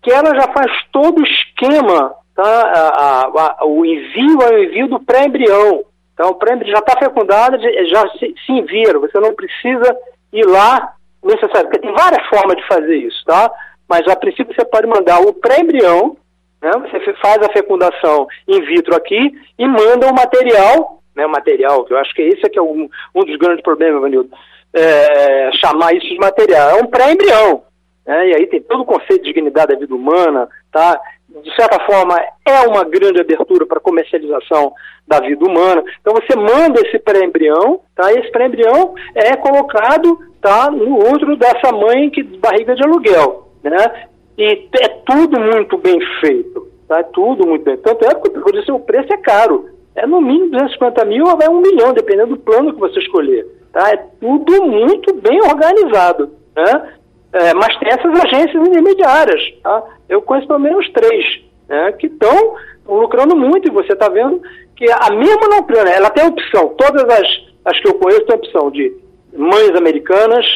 que 0.00 0.08
ela 0.08 0.32
já 0.32 0.46
faz 0.52 0.70
todo 0.92 1.18
o 1.18 1.26
esquema 1.26 2.14
tá? 2.36 2.44
A, 2.44 3.26
a, 3.26 3.56
a, 3.58 3.66
o 3.66 3.84
envio 3.84 4.40
é 4.40 4.54
o 4.54 4.62
envio 4.62 4.86
do 4.86 5.00
pré-embrião. 5.00 5.82
Então, 6.14 6.30
o 6.30 6.36
pré-embrião 6.36 6.70
já 6.70 6.78
está 6.78 6.96
fecundado, 6.96 7.58
já 7.88 8.08
se, 8.10 8.32
se 8.46 8.52
envia. 8.52 8.96
Você 9.00 9.18
não 9.18 9.34
precisa 9.34 9.96
ir 10.32 10.46
lá 10.46 10.94
necessário, 11.24 11.68
porque 11.68 11.80
tem 11.80 11.92
várias 11.92 12.24
formas 12.28 12.56
de 12.56 12.64
fazer 12.68 12.94
isso, 12.94 13.24
tá? 13.24 13.50
Mas 13.88 14.06
a 14.06 14.14
princípio 14.14 14.54
você 14.54 14.64
pode 14.64 14.86
mandar 14.86 15.20
o 15.22 15.34
pré-embrião, 15.34 16.16
né? 16.62 16.70
Você 16.92 17.14
faz 17.14 17.38
a 17.42 17.52
fecundação 17.52 18.28
in 18.46 18.60
vitro 18.60 18.94
aqui 18.94 19.36
e 19.58 19.66
manda 19.66 20.06
o 20.06 20.14
material, 20.14 21.02
né? 21.16 21.26
O 21.26 21.30
material, 21.30 21.84
que 21.84 21.92
eu 21.92 21.98
acho 21.98 22.14
que 22.14 22.22
esse 22.22 22.46
é 22.46 22.48
que 22.48 22.60
é 22.60 22.62
um, 22.62 22.88
um 23.12 23.24
dos 23.24 23.36
grandes 23.36 23.64
problemas, 23.64 24.00
Vanildo, 24.00 24.30
é, 24.74 25.50
chamar 25.60 25.94
isso 25.94 26.06
de 26.08 26.18
material. 26.18 26.70
É 26.70 26.82
um 26.82 26.86
pré-embrião, 26.86 27.62
né? 28.06 28.28
E 28.28 28.36
aí 28.36 28.46
tem 28.46 28.60
todo 28.62 28.82
o 28.82 28.86
conceito 28.86 29.22
de 29.22 29.32
dignidade 29.32 29.72
da 29.72 29.78
vida 29.78 29.94
humana, 29.94 30.48
tá? 30.72 31.00
De 31.42 31.54
certa 31.54 31.78
forma, 31.84 32.18
é 32.46 32.66
uma 32.66 32.84
grande 32.84 33.20
abertura 33.20 33.66
para 33.66 33.80
comercialização 33.80 34.72
da 35.06 35.20
vida 35.20 35.44
humana. 35.44 35.82
Então 36.00 36.14
você 36.14 36.34
manda 36.36 36.80
esse 36.80 36.98
pré-embrião, 36.98 37.80
tá? 37.94 38.12
E 38.12 38.18
esse 38.18 38.30
pré-embrião 38.30 38.94
é 39.14 39.36
colocado 39.36 40.18
tá 40.40 40.70
no 40.70 40.96
outro 40.96 41.36
dessa 41.36 41.72
mãe 41.72 42.10
que 42.10 42.22
barriga 42.22 42.74
de 42.74 42.82
aluguel, 42.82 43.48
né? 43.62 44.06
E 44.36 44.68
é 44.80 44.88
tudo 45.04 45.40
muito 45.40 45.76
bem 45.78 45.98
feito, 46.20 46.68
tá? 46.86 47.00
É 47.00 47.02
tudo 47.02 47.46
muito 47.46 47.64
bem. 47.64 47.76
Tanto 47.76 48.04
é 48.04 48.14
que 48.14 48.30
por 48.30 48.54
isso 48.54 48.74
o 48.74 48.80
preço 48.80 49.12
é 49.12 49.16
caro. 49.18 49.68
É 49.94 50.06
no 50.06 50.20
mínimo 50.20 50.52
250 50.52 51.04
mil 51.06 51.24
ou 51.26 51.36
vai 51.36 51.48
um 51.48 51.60
milhão, 51.60 51.92
dependendo 51.92 52.36
do 52.36 52.40
plano 52.40 52.72
que 52.72 52.78
você 52.78 53.00
escolher, 53.00 53.44
tá? 53.72 53.90
É 53.90 53.96
tudo 54.20 54.66
muito 54.66 55.14
bem 55.14 55.40
organizado, 55.42 56.32
né? 56.56 56.92
É, 57.32 57.54
mas 57.54 57.76
tem 57.78 57.88
essas 57.88 58.12
agências 58.24 58.68
intermediárias, 58.68 59.40
tá? 59.62 59.84
Eu 60.08 60.22
conheço 60.22 60.48
pelo 60.48 60.60
menos 60.60 60.90
três, 60.92 61.42
né? 61.68 61.92
Que 61.92 62.06
estão 62.06 62.56
lucrando 62.86 63.36
muito 63.36 63.68
e 63.68 63.74
você 63.74 63.92
está 63.92 64.08
vendo 64.08 64.40
que 64.74 64.86
a 64.90 65.10
mesma 65.10 65.48
não 65.48 65.62
plana, 65.62 65.90
ela 65.90 66.08
tem 66.08 66.26
opção, 66.26 66.68
todas 66.78 67.04
as, 67.04 67.26
as 67.64 67.80
que 67.80 67.88
eu 67.88 67.94
conheço 67.94 68.24
têm 68.26 68.36
opção 68.36 68.70
de 68.70 68.96
mães 69.36 69.76
americanas, 69.76 70.46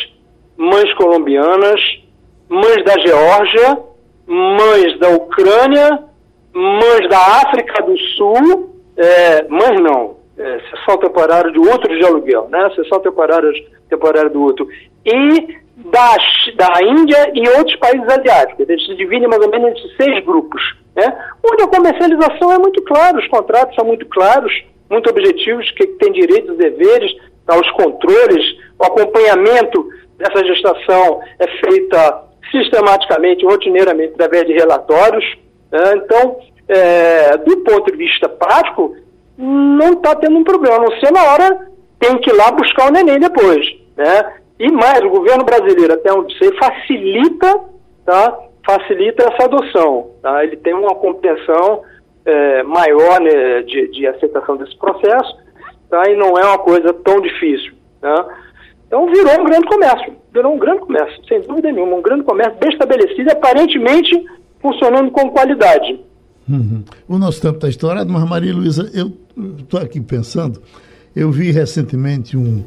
mães 0.57 0.95
colombianas, 0.95 1.81
mães 2.49 2.85
da 2.85 2.99
Geórgia, 3.05 3.79
mães 4.27 4.99
da 4.99 5.09
Ucrânia, 5.11 6.05
mães 6.55 7.09
da 7.09 7.19
África 7.19 7.83
do 7.83 7.99
Sul, 7.99 8.77
é, 8.97 9.49
mães 9.49 9.81
não, 9.81 10.17
é, 10.39 10.61
sessão 10.71 10.99
temporária 10.99 11.51
de 11.51 11.59
outro 11.59 11.97
de 11.97 12.05
aluguel, 12.05 12.49
né? 12.51 12.71
Sessão 12.75 13.01
temporária, 13.01 13.51
temporária 13.89 14.31
do 14.31 14.43
outro. 14.43 14.67
E 15.05 15.63
da, 15.77 16.17
da 16.57 16.83
Índia 16.83 17.33
e 17.35 17.49
outros 17.57 17.77
países 17.77 18.07
asiáticos. 18.09 18.69
Eles 18.69 18.85
se 18.87 18.95
dividem 18.95 19.29
mais 19.29 19.43
ou 19.43 19.51
menos 19.51 19.79
em 19.79 19.97
seis 19.97 20.25
grupos, 20.25 20.63
né? 20.95 21.35
Onde 21.45 21.63
a 21.63 21.69
comercialização 21.69 22.53
é 22.53 22.59
muito 22.59 22.83
clara, 22.85 23.19
os 23.19 23.29
contratos 23.29 23.75
são 23.75 23.85
muito 23.85 24.07
claros, 24.07 24.53
muito 24.91 25.09
objetivos, 25.09 25.71
que 25.73 25.87
tem 25.87 26.13
direitos 26.13 26.57
deveres, 26.57 27.13
tá, 27.47 27.59
os 27.59 27.71
controles, 27.73 28.45
o 28.79 28.85
acompanhamento 28.85 29.89
dessa 30.19 30.45
gestação 30.45 31.21
é 31.39 31.47
feita 31.65 32.25
sistematicamente, 32.51 33.45
rotineiramente, 33.45 34.13
através 34.13 34.47
de 34.47 34.53
relatórios. 34.53 35.25
Né? 35.71 35.95
Então, 35.97 36.39
é, 36.69 37.37
do 37.39 37.57
ponto 37.59 37.91
de 37.91 37.97
vista 37.97 38.29
prático, 38.29 38.95
não 39.37 39.93
está 39.93 40.15
tendo 40.15 40.37
um 40.37 40.45
problema, 40.45 40.79
não 40.79 40.93
ser 41.01 41.11
na 41.11 41.23
hora 41.25 41.69
tem 41.99 42.19
que 42.19 42.31
ir 42.31 42.35
lá 42.35 42.51
buscar 42.51 42.89
o 42.89 42.93
neném 42.93 43.19
depois. 43.19 43.65
Né? 43.97 44.33
E 44.59 44.71
mais, 44.71 45.01
o 45.03 45.11
governo 45.11 45.45
brasileiro, 45.45 45.95
até 45.95 46.13
onde 46.13 46.37
sei, 46.39 46.53
facilita, 46.57 47.61
tá? 48.05 48.39
facilita 48.67 49.25
essa 49.25 49.45
adoção. 49.45 50.11
Tá? 50.21 50.45
Ele 50.45 50.57
tem 50.57 50.75
uma 50.75 50.95
compreensão 50.95 51.83
é, 52.25 52.63
maior 52.63 53.21
né, 53.21 53.63
de, 53.63 53.89
de 53.89 54.07
aceitação 54.07 54.57
desse 54.57 54.77
processo, 54.77 55.37
tá? 55.89 56.11
e 56.11 56.17
não 56.17 56.37
é 56.39 56.45
uma 56.45 56.59
coisa 56.59 56.93
tão 56.93 57.21
difícil. 57.21 57.73
Tá? 58.01 58.27
Então 58.87 59.07
virou 59.07 59.41
um 59.41 59.45
grande 59.45 59.67
comércio, 59.67 60.17
virou 60.33 60.55
um 60.55 60.59
grande 60.59 60.81
comércio, 60.81 61.25
sem 61.27 61.41
dúvida 61.41 61.73
nenhuma, 61.73 61.97
um 61.97 62.03
grande 62.03 62.25
comércio 62.25 62.59
bem 62.59 62.71
estabelecido, 62.71 63.31
aparentemente 63.31 64.25
funcionando 64.61 65.11
com 65.11 65.31
qualidade. 65.31 65.99
Uhum. 66.49 66.83
O 67.09 67.19
nosso 67.19 67.41
tempo 67.41 67.57
está 67.57 67.69
estourado, 67.69 68.13
mas 68.13 68.29
Maria 68.29 68.55
Luísa, 68.55 68.91
eu 68.93 69.17
estou 69.59 69.81
aqui 69.81 70.01
pensando, 70.01 70.61
eu 71.15 71.31
vi 71.31 71.51
recentemente 71.51 72.37
um, 72.37 72.65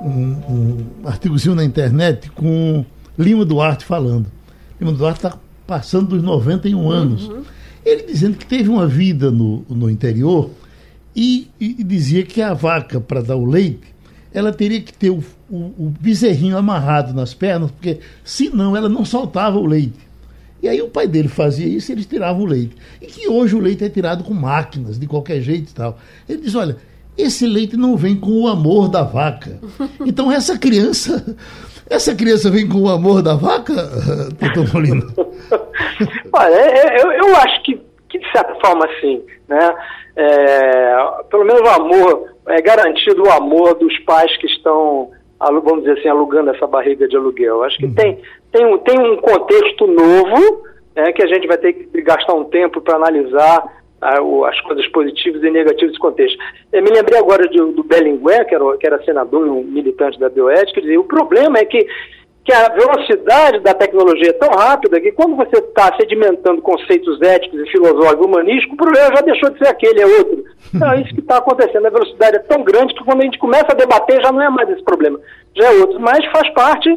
um, 0.00 0.08
um 0.48 0.86
artigozinho 1.04 1.54
na 1.54 1.64
internet 1.64 2.30
com 2.30 2.84
Lima 3.18 3.44
Duarte 3.44 3.84
falando. 3.84 4.26
Lima 4.80 4.92
Duarte 4.92 5.18
está 5.18 5.38
passando 5.66 6.08
dos 6.08 6.22
91 6.22 6.90
anos. 6.90 7.28
Uhum. 7.28 7.42
Ele 7.84 8.04
dizendo 8.04 8.36
que 8.36 8.46
teve 8.46 8.68
uma 8.68 8.86
vida 8.86 9.30
no, 9.30 9.64
no 9.68 9.90
interior 9.90 10.50
e, 11.14 11.50
e 11.58 11.82
dizia 11.82 12.22
que 12.22 12.40
a 12.40 12.54
vaca, 12.54 13.00
para 13.00 13.20
dar 13.20 13.36
o 13.36 13.44
leite, 13.44 13.92
ela 14.32 14.52
teria 14.52 14.80
que 14.80 14.92
ter 14.92 15.10
o, 15.10 15.22
o, 15.50 15.56
o 15.78 15.94
bezerrinho 16.00 16.56
amarrado 16.56 17.12
nas 17.12 17.34
pernas, 17.34 17.70
porque 17.70 18.00
senão 18.24 18.76
ela 18.76 18.88
não 18.88 19.04
soltava 19.04 19.58
o 19.58 19.66
leite. 19.66 20.11
E 20.62 20.68
aí 20.68 20.80
o 20.80 20.88
pai 20.88 21.08
dele 21.08 21.28
fazia 21.28 21.66
isso 21.66 21.90
e 21.90 21.94
eles 21.94 22.06
tiravam 22.06 22.42
o 22.42 22.46
leite. 22.46 22.76
E 23.00 23.06
que 23.06 23.28
hoje 23.28 23.56
o 23.56 23.60
leite 23.60 23.84
é 23.84 23.88
tirado 23.88 24.22
com 24.22 24.32
máquinas, 24.32 24.98
de 24.98 25.06
qualquer 25.06 25.40
jeito 25.40 25.70
e 25.70 25.74
tal. 25.74 25.98
Ele 26.28 26.40
diz, 26.40 26.54
olha, 26.54 26.76
esse 27.18 27.46
leite 27.46 27.76
não 27.76 27.96
vem 27.96 28.14
com 28.14 28.30
o 28.42 28.48
amor 28.48 28.88
da 28.88 29.02
vaca. 29.02 29.58
Então 30.06 30.30
essa 30.30 30.58
criança, 30.58 31.36
essa 31.88 32.14
criança 32.14 32.50
vem 32.50 32.68
com 32.68 32.82
o 32.82 32.88
amor 32.88 33.22
da 33.22 33.34
vaca, 33.34 33.74
doutor 34.38 34.72
Molina? 34.72 35.06
olha, 36.32 37.00
eu, 37.00 37.12
eu 37.12 37.36
acho 37.36 37.62
que, 37.62 37.80
que 38.08 38.18
de 38.18 38.32
certa 38.32 38.54
forma 38.56 38.86
sim, 39.00 39.22
né? 39.48 39.74
É, 40.14 40.94
pelo 41.30 41.44
menos 41.44 41.62
o 41.62 41.68
amor 41.68 42.32
é 42.48 42.60
garantido 42.60 43.22
o 43.22 43.30
amor 43.30 43.74
dos 43.78 43.98
pais 44.00 44.36
que 44.38 44.46
estão, 44.46 45.10
vamos 45.50 45.84
dizer 45.84 45.98
assim, 45.98 46.08
alugando 46.08 46.50
essa 46.50 46.66
barriga 46.66 47.08
de 47.08 47.16
aluguel. 47.16 47.62
Acho 47.64 47.78
que 47.78 47.86
uhum. 47.86 47.94
tem, 47.94 48.18
tem, 48.50 48.66
um, 48.66 48.78
tem 48.78 48.98
um 48.98 49.16
contexto 49.16 49.86
novo 49.86 50.64
é, 50.94 51.12
que 51.12 51.22
a 51.22 51.26
gente 51.26 51.46
vai 51.46 51.58
ter 51.58 51.72
que 51.72 52.02
gastar 52.02 52.34
um 52.34 52.44
tempo 52.44 52.80
para 52.80 52.96
analisar 52.96 53.64
as 54.02 54.60
coisas 54.62 54.86
positivas 54.88 55.42
e 55.44 55.50
negativas 55.50 55.92
desse 55.92 56.00
contexto. 56.00 56.36
Eu 56.72 56.82
me 56.82 56.90
lembrei 56.90 57.18
agora 57.18 57.48
de, 57.48 57.58
do 57.58 57.84
Bellinguer, 57.84 58.44
que 58.48 58.54
era, 58.54 58.76
que 58.76 58.86
era 58.86 59.04
senador 59.04 59.46
e 59.46 59.50
um 59.50 59.62
militante 59.62 60.18
da 60.18 60.28
bioética, 60.28 60.80
e 60.80 60.98
o 60.98 61.04
problema 61.04 61.58
é 61.58 61.64
que 61.64 61.86
que 62.44 62.52
a 62.52 62.68
velocidade 62.70 63.60
da 63.60 63.72
tecnologia 63.72 64.30
é 64.30 64.32
tão 64.32 64.50
rápida 64.50 65.00
que 65.00 65.12
quando 65.12 65.36
você 65.36 65.58
está 65.58 65.94
sedimentando 65.96 66.60
conceitos 66.60 67.20
éticos 67.22 67.60
e 67.60 67.70
filosóficos 67.70 68.26
humanísticos, 68.26 68.74
o 68.74 68.76
problema 68.76 69.14
já 69.14 69.22
deixou 69.22 69.50
de 69.50 69.58
ser 69.58 69.68
aquele, 69.68 70.00
é 70.00 70.06
outro. 70.06 70.44
Então, 70.74 70.92
é 70.92 71.00
isso 71.02 71.14
que 71.14 71.20
está 71.20 71.36
acontecendo. 71.36 71.86
A 71.86 71.90
velocidade 71.90 72.36
é 72.36 72.40
tão 72.40 72.64
grande 72.64 72.94
que 72.94 73.04
quando 73.04 73.20
a 73.20 73.24
gente 73.24 73.38
começa 73.38 73.66
a 73.70 73.76
debater 73.76 74.20
já 74.20 74.32
não 74.32 74.42
é 74.42 74.50
mais 74.50 74.68
esse 74.70 74.82
problema, 74.82 75.20
já 75.56 75.66
é 75.66 75.80
outro. 75.80 76.00
Mas 76.00 76.24
faz 76.32 76.48
parte 76.50 76.90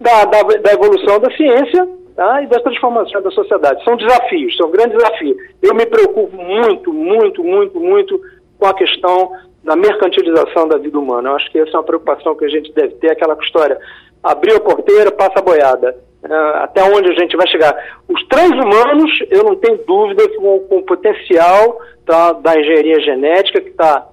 da, 0.00 0.24
da, 0.26 0.42
da 0.42 0.72
evolução 0.72 1.18
da 1.18 1.30
ciência 1.36 1.88
tá? 2.14 2.42
e 2.42 2.46
das 2.46 2.62
transformações 2.62 3.24
da 3.24 3.30
sociedade. 3.32 3.82
São 3.82 3.96
desafios, 3.96 4.56
são 4.56 4.70
grandes 4.70 4.96
desafios. 4.96 5.36
Eu 5.60 5.74
me 5.74 5.86
preocupo 5.86 6.36
muito, 6.36 6.92
muito, 6.92 7.42
muito, 7.42 7.80
muito 7.80 8.20
com 8.58 8.66
a 8.66 8.74
questão 8.74 9.32
da 9.64 9.74
mercantilização 9.74 10.68
da 10.68 10.76
vida 10.76 10.98
humana. 10.98 11.30
Eu 11.30 11.36
acho 11.36 11.50
que 11.50 11.58
essa 11.58 11.70
é 11.70 11.76
uma 11.76 11.84
preocupação 11.84 12.36
que 12.36 12.44
a 12.44 12.48
gente 12.48 12.72
deve 12.72 12.94
ter, 12.96 13.10
aquela 13.10 13.36
história 13.42 13.78
abriu 14.24 14.56
a 14.56 14.60
porteira, 14.60 15.12
passa 15.12 15.38
a 15.38 15.42
boiada. 15.42 15.96
Uh, 16.24 16.56
até 16.62 16.82
onde 16.82 17.10
a 17.10 17.14
gente 17.14 17.36
vai 17.36 17.46
chegar. 17.46 17.76
Os 18.08 18.26
transhumanos, 18.28 19.10
eu 19.30 19.44
não 19.44 19.56
tenho 19.56 19.76
dúvida, 19.86 20.26
com, 20.36 20.60
com 20.60 20.78
o 20.78 20.82
potencial 20.82 21.78
tá, 22.06 22.32
da 22.32 22.58
engenharia 22.58 22.98
genética, 23.00 23.60
que 23.60 23.68
está 23.68 24.08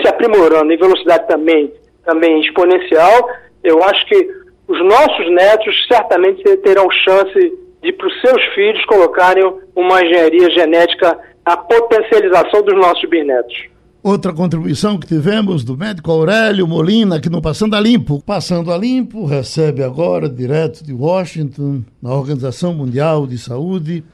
se 0.00 0.08
aprimorando 0.08 0.72
em 0.72 0.76
velocidade 0.76 1.26
também, 1.28 1.72
também 2.04 2.40
exponencial, 2.40 3.28
eu 3.62 3.82
acho 3.82 4.06
que 4.06 4.28
os 4.68 4.84
nossos 4.84 5.30
netos 5.30 5.86
certamente 5.90 6.42
terão 6.58 6.90
chance 6.90 7.58
de, 7.82 7.92
para 7.92 8.06
os 8.06 8.20
seus 8.20 8.42
filhos, 8.54 8.84
colocarem 8.86 9.44
uma 9.74 10.02
engenharia 10.02 10.50
genética 10.50 11.18
a 11.44 11.56
potencialização 11.56 12.62
dos 12.62 12.74
nossos 12.74 13.08
bisnetos. 13.08 13.68
Outra 14.00 14.32
contribuição 14.32 14.96
que 14.96 15.08
tivemos 15.08 15.64
do 15.64 15.76
médico 15.76 16.12
Aurélio 16.12 16.68
Molina, 16.68 17.16
aqui 17.16 17.28
no 17.28 17.42
Passando 17.42 17.74
a 17.74 17.80
Limpo. 17.80 18.22
Passando 18.24 18.70
a 18.70 18.78
Limpo 18.78 19.26
recebe 19.26 19.82
agora, 19.82 20.28
direto 20.28 20.84
de 20.84 20.92
Washington, 20.92 21.82
na 22.00 22.14
Organização 22.14 22.72
Mundial 22.72 23.26
de 23.26 23.36
Saúde, 23.36 24.04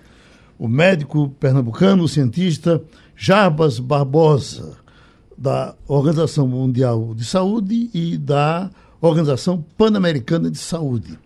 o 0.58 0.66
médico 0.66 1.28
pernambucano, 1.38 2.04
o 2.04 2.08
cientista 2.08 2.82
Jarbas 3.14 3.78
Barbosa, 3.78 4.78
da 5.36 5.74
Organização 5.86 6.48
Mundial 6.48 7.14
de 7.14 7.24
Saúde 7.26 7.90
e 7.92 8.16
da 8.16 8.70
Organização 9.02 9.62
Pan-Americana 9.76 10.50
de 10.50 10.58
Saúde. 10.58 11.18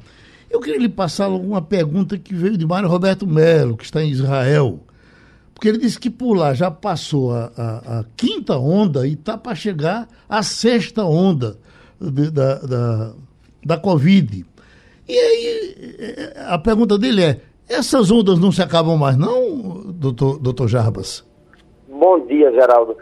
Eu 0.50 0.58
queria 0.58 0.80
lhe 0.80 0.88
passar 0.88 1.28
uma 1.28 1.62
pergunta 1.62 2.18
que 2.18 2.34
veio 2.34 2.58
de 2.58 2.66
Mário 2.66 2.88
Roberto 2.88 3.24
Melo, 3.24 3.76
que 3.76 3.84
está 3.84 4.02
em 4.02 4.10
Israel. 4.10 4.80
Porque 5.58 5.70
ele 5.70 5.78
disse 5.78 5.98
que 5.98 6.08
por 6.08 6.34
lá 6.34 6.54
já 6.54 6.70
passou 6.70 7.32
a, 7.32 7.50
a, 7.58 7.98
a 7.98 8.04
quinta 8.16 8.56
onda 8.56 9.04
e 9.08 9.14
está 9.14 9.36
para 9.36 9.56
chegar 9.56 10.06
a 10.28 10.40
sexta 10.40 11.02
onda 11.02 11.56
de, 12.00 12.30
da, 12.30 12.54
da, 12.60 13.12
da 13.66 13.76
Covid. 13.76 14.46
E 15.08 15.18
aí 15.18 15.74
a 16.48 16.56
pergunta 16.60 16.96
dele 16.96 17.24
é: 17.24 17.40
Essas 17.68 18.08
ondas 18.08 18.38
não 18.38 18.52
se 18.52 18.62
acabam 18.62 18.96
mais, 18.96 19.16
não, 19.16 19.82
doutor, 19.94 20.38
doutor 20.38 20.68
Jarbas? 20.68 21.26
Bom 21.88 22.20
dia, 22.20 22.52
Geraldo. 22.52 22.96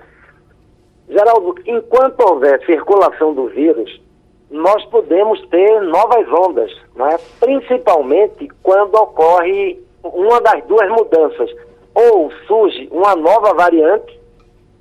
Geraldo, 1.10 1.56
enquanto 1.66 2.20
houver 2.22 2.64
circulação 2.64 3.34
do 3.34 3.48
vírus, 3.48 4.00
nós 4.50 4.82
podemos 4.86 5.46
ter 5.48 5.82
novas 5.82 6.26
ondas, 6.32 6.72
né? 6.94 7.18
principalmente 7.38 8.48
quando 8.62 8.94
ocorre 8.94 9.78
uma 10.02 10.40
das 10.40 10.64
duas 10.64 10.88
mudanças. 10.88 11.65
Ou 11.96 12.30
surge 12.46 12.90
uma 12.92 13.16
nova 13.16 13.54
variante, 13.54 14.20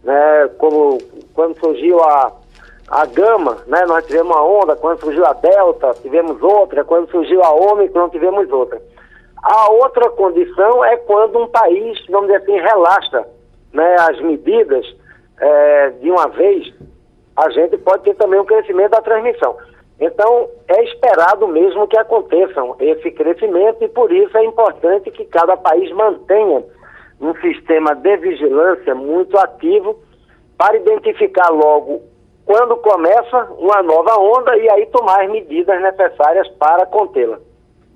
né? 0.04 0.50
como 0.58 0.98
quando 1.34 1.58
surgiu 1.60 1.98
a, 2.04 2.34
a 2.90 3.06
gama, 3.06 3.60
né? 3.68 3.86
nós 3.86 4.06
tivemos 4.06 4.36
uma 4.36 4.46
onda, 4.46 4.76
quando 4.76 5.00
surgiu 5.00 5.26
a 5.26 5.32
delta, 5.32 5.96
tivemos 6.02 6.44
outra, 6.44 6.84
quando 6.84 7.10
surgiu 7.10 7.42
a 7.42 7.52
ômicron, 7.52 8.10
tivemos 8.10 8.52
outra. 8.52 8.82
A 9.42 9.70
outra 9.72 10.10
condição 10.10 10.84
é 10.84 10.98
quando 10.98 11.40
um 11.40 11.48
país, 11.48 12.04
vamos 12.10 12.28
dizer 12.28 12.42
assim, 12.42 12.60
relaxa 12.60 13.26
né, 13.72 13.96
as 13.98 14.20
medidas 14.20 14.86
é, 15.40 15.92
de 16.02 16.12
uma 16.12 16.28
vez, 16.28 16.74
a 17.38 17.50
gente 17.50 17.78
pode 17.78 18.04
ter 18.04 18.16
também 18.16 18.42
um 18.42 18.46
crescimento 18.46 18.92
da 18.92 19.02
transmissão. 19.02 19.56
Então, 20.02 20.50
é 20.68 20.84
esperado 20.84 21.48
mesmo 21.48 21.88
que 21.88 21.98
aconteçam 21.98 22.76
esse 22.80 23.10
crescimento 23.12 23.82
e 23.82 23.88
por 23.88 24.12
isso 24.12 24.38
é 24.38 24.44
importante 24.44 25.10
que 25.12 25.24
cada 25.24 25.56
país 25.56 25.90
mantenha 25.94 26.62
um 27.20 27.34
sistema 27.36 27.96
de 27.96 28.18
vigilância 28.18 28.94
muito 28.94 29.38
ativo 29.38 30.00
para 30.58 30.78
identificar 30.78 31.50
logo 31.50 32.02
quando 32.46 32.78
começa 32.78 33.52
uma 33.58 33.82
nova 33.82 34.16
onda 34.20 34.56
e 34.58 34.70
aí 34.70 34.86
tomar 34.88 35.24
as 35.24 35.32
medidas 35.32 35.82
necessárias 35.82 36.48
para 36.60 36.86
contê-la. 36.86 37.40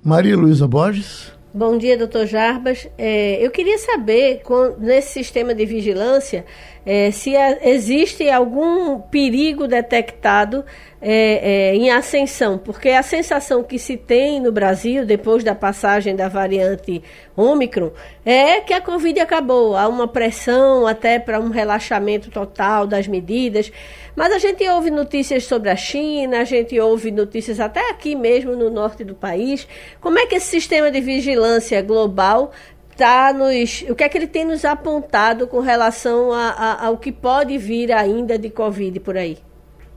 Maria 0.04 0.36
Luísa 0.36 0.66
Borges. 0.66 1.32
Bom 1.52 1.76
dia, 1.76 1.98
doutor 1.98 2.26
Jarbas. 2.26 2.88
É, 2.96 3.44
eu 3.44 3.50
queria 3.50 3.76
saber, 3.78 4.42
com, 4.42 4.76
nesse 4.78 5.14
sistema 5.14 5.52
de 5.52 5.66
vigilância, 5.66 6.44
é, 6.84 7.10
se 7.10 7.36
a, 7.36 7.58
existe 7.68 8.28
algum 8.30 8.98
perigo 8.98 9.66
detectado 9.66 10.64
é, 11.02 11.70
é, 11.70 11.74
em 11.74 11.90
ascensão, 11.90 12.58
porque 12.58 12.90
a 12.90 13.02
sensação 13.02 13.62
que 13.62 13.78
se 13.78 13.96
tem 13.96 14.40
no 14.40 14.52
Brasil, 14.52 15.04
depois 15.06 15.42
da 15.42 15.54
passagem 15.54 16.14
da 16.14 16.28
variante 16.28 17.02
Ômicron, 17.36 17.90
é 18.24 18.60
que 18.60 18.74
a 18.74 18.80
Covid 18.80 19.18
acabou. 19.20 19.76
Há 19.76 19.88
uma 19.88 20.06
pressão 20.06 20.86
até 20.86 21.18
para 21.18 21.40
um 21.40 21.48
relaxamento 21.48 22.30
total 22.30 22.86
das 22.86 23.06
medidas. 23.06 23.72
Mas 24.14 24.32
a 24.32 24.38
gente 24.38 24.68
ouve 24.68 24.90
notícias 24.90 25.44
sobre 25.44 25.70
a 25.70 25.76
China, 25.76 26.40
a 26.40 26.44
gente 26.44 26.78
ouve 26.78 27.10
notícias 27.10 27.60
até 27.60 27.90
aqui 27.90 28.14
mesmo 28.14 28.54
no 28.54 28.68
norte 28.68 29.04
do 29.04 29.14
país. 29.14 29.66
Como 30.00 30.18
é 30.18 30.26
que 30.26 30.34
esse 30.34 30.46
sistema 30.46 30.90
de 30.90 31.00
vigilância 31.00 31.80
global 31.80 32.52
está 33.00 33.32
nos. 33.32 33.82
O 33.88 33.96
que 33.96 34.04
é 34.04 34.08
que 34.08 34.18
ele 34.18 34.26
tem 34.26 34.44
nos 34.44 34.64
apontado 34.64 35.48
com 35.48 35.60
relação 35.60 36.32
a, 36.32 36.50
a, 36.50 36.86
ao 36.86 36.98
que 36.98 37.10
pode 37.10 37.56
vir 37.56 37.90
ainda 37.92 38.38
de 38.38 38.50
Covid 38.50 39.00
por 39.00 39.16
aí? 39.16 39.38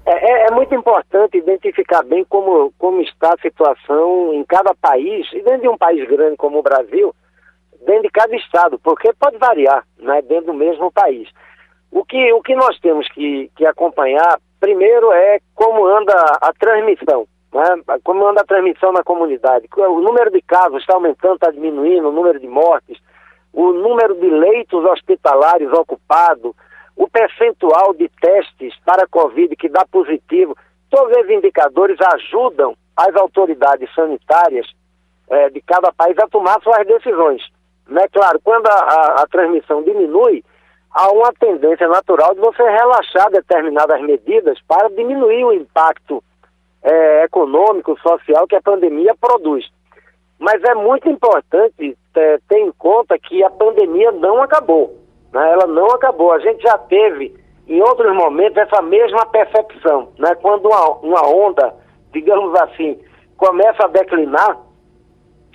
É, 0.05 0.11
é, 0.11 0.47
é, 0.47 0.51
muito 0.51 0.73
importante 0.73 1.37
identificar 1.37 2.03
bem 2.03 2.25
como, 2.25 2.73
como 2.77 3.01
está 3.01 3.33
a 3.33 3.41
situação 3.41 4.33
em 4.33 4.43
cada 4.45 4.73
país, 4.73 5.27
e 5.33 5.41
dentro 5.41 5.61
de 5.61 5.69
um 5.69 5.77
país 5.77 6.07
grande 6.09 6.37
como 6.37 6.59
o 6.59 6.63
Brasil, 6.63 7.13
dentro 7.85 8.03
de 8.03 8.09
cada 8.09 8.35
estado, 8.35 8.79
porque 8.79 9.13
pode 9.13 9.37
variar 9.37 9.85
né, 9.99 10.21
dentro 10.21 10.47
do 10.47 10.53
mesmo 10.53 10.91
país. 10.91 11.29
O 11.91 12.03
que, 12.03 12.33
o 12.33 12.41
que 12.41 12.55
nós 12.55 12.77
temos 12.79 13.07
que, 13.09 13.49
que 13.55 13.65
acompanhar, 13.65 14.39
primeiro, 14.59 15.11
é 15.13 15.39
como 15.53 15.85
anda 15.85 16.13
a 16.41 16.51
transmissão, 16.59 17.25
né, 17.53 17.99
como 18.03 18.27
anda 18.27 18.41
a 18.41 18.45
transmissão 18.45 18.91
na 18.91 19.03
comunidade. 19.03 19.67
O 19.75 20.01
número 20.01 20.31
de 20.31 20.41
casos 20.41 20.81
está 20.81 20.95
aumentando, 20.95 21.35
está 21.35 21.51
diminuindo, 21.51 22.09
o 22.09 22.11
número 22.11 22.39
de 22.39 22.47
mortes, 22.47 22.97
o 23.53 23.71
número 23.71 24.15
de 24.15 24.29
leitos 24.29 24.83
hospitalares 24.83 25.71
ocupados, 25.71 26.53
o 26.95 27.07
percentual 27.07 27.93
de 27.93 28.09
testes 28.21 28.73
para 28.85 29.07
Covid 29.07 29.55
que 29.55 29.69
dá 29.69 29.85
positivo, 29.91 30.57
todos 30.89 31.15
esses 31.17 31.31
indicadores 31.31 31.97
ajudam 32.13 32.75
as 32.97 33.15
autoridades 33.15 33.89
sanitárias 33.95 34.67
é, 35.29 35.49
de 35.49 35.61
cada 35.61 35.91
país 35.91 36.17
a 36.19 36.27
tomar 36.27 36.59
suas 36.61 36.85
decisões. 36.85 37.41
Né? 37.87 38.07
Claro, 38.11 38.39
quando 38.43 38.67
a, 38.67 38.73
a, 38.73 39.23
a 39.23 39.27
transmissão 39.27 39.83
diminui, 39.83 40.43
há 40.91 41.11
uma 41.11 41.33
tendência 41.33 41.87
natural 41.87 42.33
de 42.35 42.41
você 42.41 42.63
relaxar 42.63 43.29
determinadas 43.31 44.01
medidas 44.01 44.59
para 44.67 44.89
diminuir 44.89 45.43
o 45.45 45.53
impacto 45.53 46.23
é, 46.83 47.23
econômico, 47.23 47.97
social 47.99 48.45
que 48.47 48.55
a 48.55 48.61
pandemia 48.61 49.15
produz. 49.19 49.65
Mas 50.37 50.61
é 50.63 50.75
muito 50.75 51.09
importante 51.09 51.97
é, 52.15 52.39
ter 52.49 52.59
em 52.59 52.71
conta 52.73 53.17
que 53.17 53.43
a 53.43 53.49
pandemia 53.49 54.11
não 54.11 54.41
acabou. 54.41 54.97
Né? 55.31 55.51
Ela 55.51 55.67
não 55.67 55.87
acabou. 55.87 56.33
A 56.33 56.39
gente 56.39 56.61
já 56.61 56.77
teve, 56.77 57.33
em 57.67 57.81
outros 57.81 58.13
momentos, 58.13 58.57
essa 58.57 58.81
mesma 58.81 59.25
percepção. 59.27 60.09
Né? 60.19 60.35
Quando 60.35 60.65
uma, 60.67 60.89
uma 60.97 61.27
onda, 61.27 61.73
digamos 62.11 62.53
assim, 62.61 62.99
começa 63.37 63.85
a 63.85 63.87
declinar, 63.87 64.59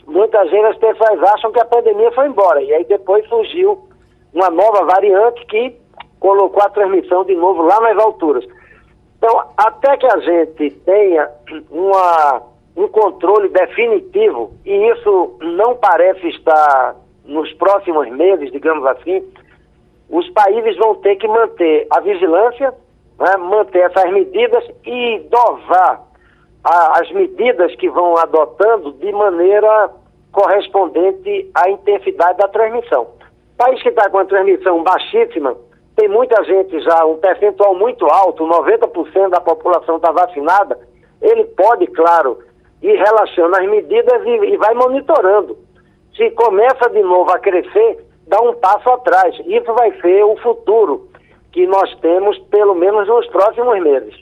muitas 0.06 0.50
vezes 0.50 0.66
as 0.70 0.78
pessoas 0.78 1.22
acham 1.34 1.52
que 1.52 1.60
a 1.60 1.66
pandemia 1.66 2.10
foi 2.12 2.26
embora. 2.26 2.62
E 2.62 2.72
aí 2.72 2.84
depois 2.84 3.28
surgiu 3.28 3.86
uma 4.32 4.50
nova 4.50 4.84
variante 4.84 5.44
que 5.46 5.76
colocou 6.18 6.62
a 6.62 6.70
transmissão 6.70 7.24
de 7.24 7.34
novo 7.34 7.62
lá 7.62 7.80
nas 7.80 7.98
alturas. 8.02 8.44
Então, 9.18 9.50
até 9.56 9.96
que 9.96 10.06
a 10.06 10.18
gente 10.18 10.70
tenha 10.84 11.28
uma, 11.70 12.42
um 12.76 12.88
controle 12.88 13.48
definitivo, 13.48 14.52
e 14.64 14.72
isso 14.92 15.36
não 15.40 15.76
parece 15.76 16.28
estar 16.28 16.96
nos 17.24 17.52
próximos 17.54 18.08
meses, 18.10 18.50
digamos 18.52 18.86
assim, 18.86 19.22
os 20.08 20.28
países 20.30 20.76
vão 20.78 20.94
ter 20.96 21.16
que 21.16 21.26
manter 21.28 21.86
a 21.90 22.00
vigilância, 22.00 22.72
né, 23.18 23.36
manter 23.36 23.80
essas 23.80 24.10
medidas 24.12 24.64
e 24.86 25.18
dosar 25.28 26.00
a, 26.64 27.00
as 27.00 27.10
medidas 27.10 27.74
que 27.76 27.90
vão 27.90 28.16
adotando 28.16 28.92
de 28.92 29.12
maneira 29.12 29.90
correspondente 30.32 31.50
à 31.54 31.68
intensidade 31.68 32.38
da 32.38 32.48
transmissão. 32.48 33.08
País 33.56 33.82
que 33.82 33.88
está 33.88 34.08
com 34.08 34.18
a 34.18 34.24
transmissão 34.24 34.82
baixíssima, 34.84 35.56
tem 35.98 36.08
muita 36.08 36.44
gente 36.44 36.80
já, 36.80 37.04
um 37.04 37.16
percentual 37.16 37.76
muito 37.76 38.06
alto, 38.06 38.44
90% 38.44 39.30
da 39.30 39.40
população 39.40 39.96
está 39.96 40.12
vacinada, 40.12 40.78
ele 41.20 41.42
pode, 41.42 41.88
claro, 41.88 42.38
ir 42.80 42.96
relaxando 42.96 43.56
as 43.56 43.68
medidas 43.68 44.24
e, 44.24 44.52
e 44.52 44.56
vai 44.56 44.74
monitorando. 44.74 45.58
Se 46.16 46.30
começa 46.30 46.88
de 46.90 47.02
novo 47.02 47.32
a 47.32 47.40
crescer, 47.40 48.06
dá 48.28 48.40
um 48.40 48.54
passo 48.54 48.88
atrás. 48.90 49.34
Isso 49.44 49.74
vai 49.74 49.90
ser 50.00 50.22
o 50.22 50.36
futuro 50.36 51.08
que 51.50 51.66
nós 51.66 51.92
temos, 51.96 52.38
pelo 52.48 52.76
menos 52.76 53.08
nos 53.08 53.26
próximos 53.26 53.82
meses. 53.82 54.14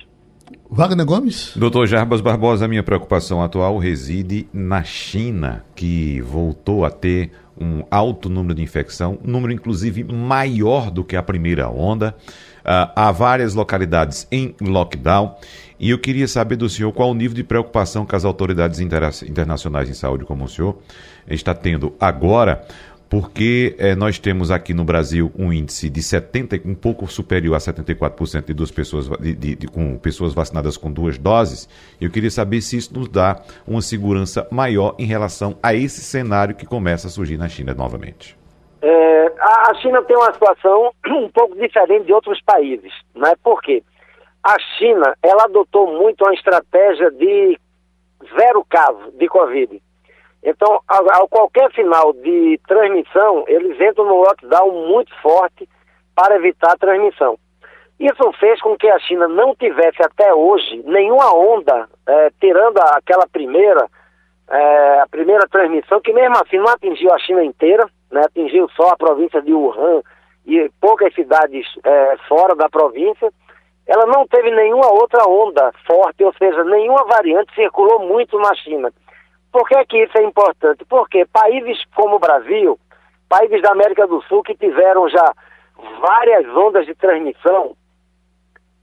Wagner 0.70 1.04
Gomes? 1.04 1.54
Doutor 1.58 1.86
Jarbas 1.86 2.22
Barbosa, 2.22 2.64
a 2.64 2.68
minha 2.68 2.82
preocupação 2.82 3.42
atual 3.42 3.76
reside 3.76 4.48
na 4.50 4.82
China, 4.82 5.62
que 5.74 6.22
voltou 6.22 6.86
a 6.86 6.90
ter 6.90 7.32
um 7.60 7.82
alto 7.90 8.28
número 8.28 8.54
de 8.54 8.62
infecção, 8.62 9.18
número 9.24 9.52
inclusive 9.52 10.04
maior 10.04 10.90
do 10.90 11.02
que 11.04 11.16
a 11.16 11.22
primeira 11.22 11.68
onda. 11.68 12.14
Uh, 12.60 12.90
há 12.96 13.12
várias 13.12 13.54
localidades 13.54 14.26
em 14.30 14.54
lockdown 14.60 15.36
e 15.78 15.90
eu 15.90 15.98
queria 16.00 16.26
saber 16.26 16.56
do 16.56 16.68
senhor 16.68 16.92
qual 16.92 17.10
o 17.10 17.14
nível 17.14 17.34
de 17.34 17.44
preocupação 17.44 18.04
que 18.04 18.16
as 18.16 18.24
autoridades 18.24 18.80
internacionais 18.80 19.88
em 19.88 19.94
saúde, 19.94 20.24
como 20.24 20.44
o 20.44 20.48
senhor, 20.48 20.76
está 21.28 21.54
tendo 21.54 21.94
agora 22.00 22.66
porque 23.08 23.76
eh, 23.78 23.94
nós 23.94 24.18
temos 24.18 24.50
aqui 24.50 24.74
no 24.74 24.84
Brasil 24.84 25.30
um 25.38 25.52
índice 25.52 25.88
de 25.88 26.02
70, 26.02 26.60
um 26.64 26.74
pouco 26.74 27.06
superior 27.06 27.54
a 27.54 27.58
74% 27.58 28.44
de, 28.44 28.54
duas 28.54 28.70
pessoas, 28.70 29.08
de, 29.20 29.34
de, 29.34 29.54
de, 29.54 29.66
com 29.68 29.96
pessoas 29.98 30.34
vacinadas 30.34 30.76
com 30.76 30.90
duas 30.90 31.16
doses. 31.16 31.68
Eu 32.00 32.10
queria 32.10 32.30
saber 32.30 32.60
se 32.60 32.76
isso 32.76 32.92
nos 32.92 33.08
dá 33.08 33.42
uma 33.66 33.80
segurança 33.80 34.46
maior 34.50 34.94
em 34.98 35.06
relação 35.06 35.56
a 35.62 35.72
esse 35.72 36.00
cenário 36.00 36.56
que 36.56 36.66
começa 36.66 37.06
a 37.06 37.10
surgir 37.10 37.36
na 37.36 37.48
China 37.48 37.74
novamente. 37.74 38.36
É, 38.82 39.26
a 39.40 39.74
China 39.80 40.02
tem 40.02 40.16
uma 40.16 40.32
situação 40.32 40.90
um 41.06 41.30
pouco 41.30 41.54
diferente 41.56 42.06
de 42.06 42.12
outros 42.12 42.40
países, 42.42 42.92
não 43.14 43.28
é? 43.28 43.34
Por 43.36 43.62
quê? 43.62 43.82
A 44.42 44.56
China, 44.78 45.14
ela 45.22 45.44
adotou 45.44 45.96
muito 45.98 46.24
uma 46.24 46.34
estratégia 46.34 47.10
de 47.10 47.58
zero 48.36 48.64
caso 48.68 49.12
de 49.18 49.28
Covid. 49.28 49.82
Então, 50.42 50.81
a, 50.87 51.27
qualquer 51.29 51.70
final 51.72 52.12
de 52.12 52.61
transmissão, 52.68 53.44
eles 53.49 53.81
entram 53.81 54.05
no 54.05 54.16
lockdown 54.16 54.70
muito 54.88 55.12
forte 55.20 55.68
para 56.14 56.37
evitar 56.37 56.72
a 56.72 56.79
transmissão. 56.79 57.38
Isso 57.99 58.33
fez 58.38 58.61
com 58.61 58.77
que 58.77 58.88
a 58.88 58.99
China 58.99 59.27
não 59.27 59.55
tivesse 59.55 60.03
até 60.03 60.33
hoje 60.33 60.83
nenhuma 60.85 61.35
onda, 61.35 61.88
é, 62.07 62.31
tirando 62.38 62.79
aquela 62.79 63.27
primeira, 63.27 63.88
é, 64.51 65.01
a 65.01 65.07
primeira 65.11 65.49
transmissão, 65.49 66.01
que 66.01 66.12
mesmo 66.12 66.37
assim 66.37 66.59
não 66.59 66.68
atingiu 66.68 67.12
a 67.12 67.18
China 67.18 67.42
inteira, 67.42 67.88
né, 68.11 68.20
atingiu 68.20 68.68
só 68.77 68.90
a 68.90 68.96
província 68.96 69.40
de 69.40 69.53
Wuhan 69.53 70.03
e 70.46 70.70
poucas 70.81 71.14
cidades 71.14 71.66
é, 71.85 72.16
fora 72.29 72.55
da 72.55 72.68
província. 72.68 73.33
Ela 73.87 74.05
não 74.07 74.27
teve 74.27 74.51
nenhuma 74.51 74.92
outra 74.92 75.27
onda 75.27 75.72
forte, 75.87 76.22
ou 76.22 76.35
seja, 76.35 76.64
nenhuma 76.64 77.05
variante 77.05 77.55
circulou 77.55 78.01
muito 78.01 78.38
na 78.38 78.55
China. 78.57 78.92
Por 79.56 79.66
que, 79.66 79.84
que 79.86 80.02
isso 80.04 80.18
é 80.18 80.22
importante? 80.22 80.84
Porque 80.84 81.24
países 81.32 81.82
como 81.94 82.16
o 82.16 82.18
Brasil, 82.18 82.78
países 83.26 83.62
da 83.62 83.72
América 83.72 84.06
do 84.06 84.20
Sul 84.24 84.42
que 84.42 84.54
tiveram 84.54 85.08
já 85.08 85.32
várias 85.98 86.46
ondas 86.54 86.84
de 86.84 86.94
transmissão, 86.94 87.74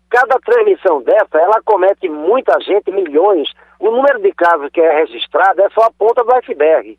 cada 0.10 0.40
transmissão 0.40 1.04
dessa, 1.04 1.38
ela 1.38 1.62
comete 1.64 2.10
muita 2.10 2.60
gente, 2.62 2.90
milhões. 2.90 3.54
O 3.80 3.92
número 3.92 4.20
de 4.20 4.34
casos 4.34 4.72
que 4.74 4.82
é 4.82 4.96
registrado 4.96 5.62
é 5.62 5.70
só 5.70 5.86
a 5.86 5.92
ponta 5.92 6.24
do 6.24 6.34
iceberg. 6.38 6.98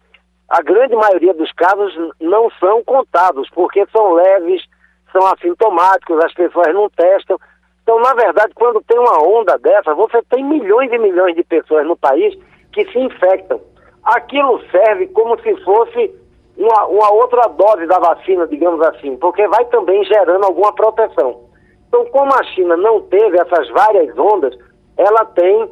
A 0.49 0.63
grande 0.63 0.95
maioria 0.95 1.35
dos 1.35 1.51
casos 1.51 1.93
não 2.21 2.49
são 2.61 2.81
contados, 2.85 3.51
porque 3.51 3.85
são 3.91 4.13
leves, 4.13 4.63
são 5.11 5.27
assintomáticos, 5.27 6.25
as 6.25 6.33
pessoas 6.33 6.73
não 6.73 6.89
testam. 6.91 7.41
Então, 7.83 7.99
na 7.99 8.15
verdade, 8.15 8.53
quando 8.55 8.81
tem 8.83 9.01
uma 9.01 9.21
onda 9.21 9.59
dessa, 9.59 9.93
você 9.95 10.23
tem 10.31 10.45
milhões 10.45 10.93
e 10.93 10.99
milhões 10.99 11.35
de 11.35 11.43
pessoas 11.43 11.85
no 11.85 11.97
país 11.97 12.39
que 12.75 12.85
se 12.91 12.99
infectam. 12.99 13.61
Aquilo 14.05 14.61
serve 14.71 15.07
como 15.09 15.41
se 15.41 15.57
fosse 15.65 16.15
uma, 16.57 16.87
uma 16.87 17.13
outra 17.13 17.49
dose 17.49 17.87
da 17.87 17.99
vacina, 17.99 18.47
digamos 18.47 18.81
assim, 18.83 19.17
porque 19.17 19.47
vai 19.49 19.65
também 19.67 20.05
gerando 20.05 20.45
alguma 20.45 20.73
proteção. 20.75 21.41
Então, 21.89 22.05
como 22.07 22.35
a 22.35 22.43
China 22.43 22.77
não 22.77 23.01
teve 23.03 23.39
essas 23.39 23.69
várias 23.71 24.17
ondas, 24.19 24.57
ela 24.97 25.25
tem 25.27 25.71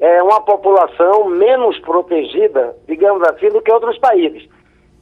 é, 0.00 0.22
uma 0.22 0.40
população 0.40 1.26
menos 1.26 1.78
protegida, 1.80 2.76
digamos 2.86 3.22
assim, 3.28 3.48
do 3.48 3.60
que 3.60 3.72
outros 3.72 3.98
países. 3.98 4.48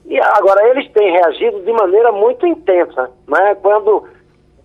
E 0.06 0.18
agora, 0.18 0.68
eles 0.68 0.90
têm 0.92 1.12
reagido 1.12 1.60
de 1.60 1.72
maneira 1.72 2.10
muito 2.10 2.46
intensa. 2.46 3.10
Né? 3.28 3.54
Quando 3.62 4.04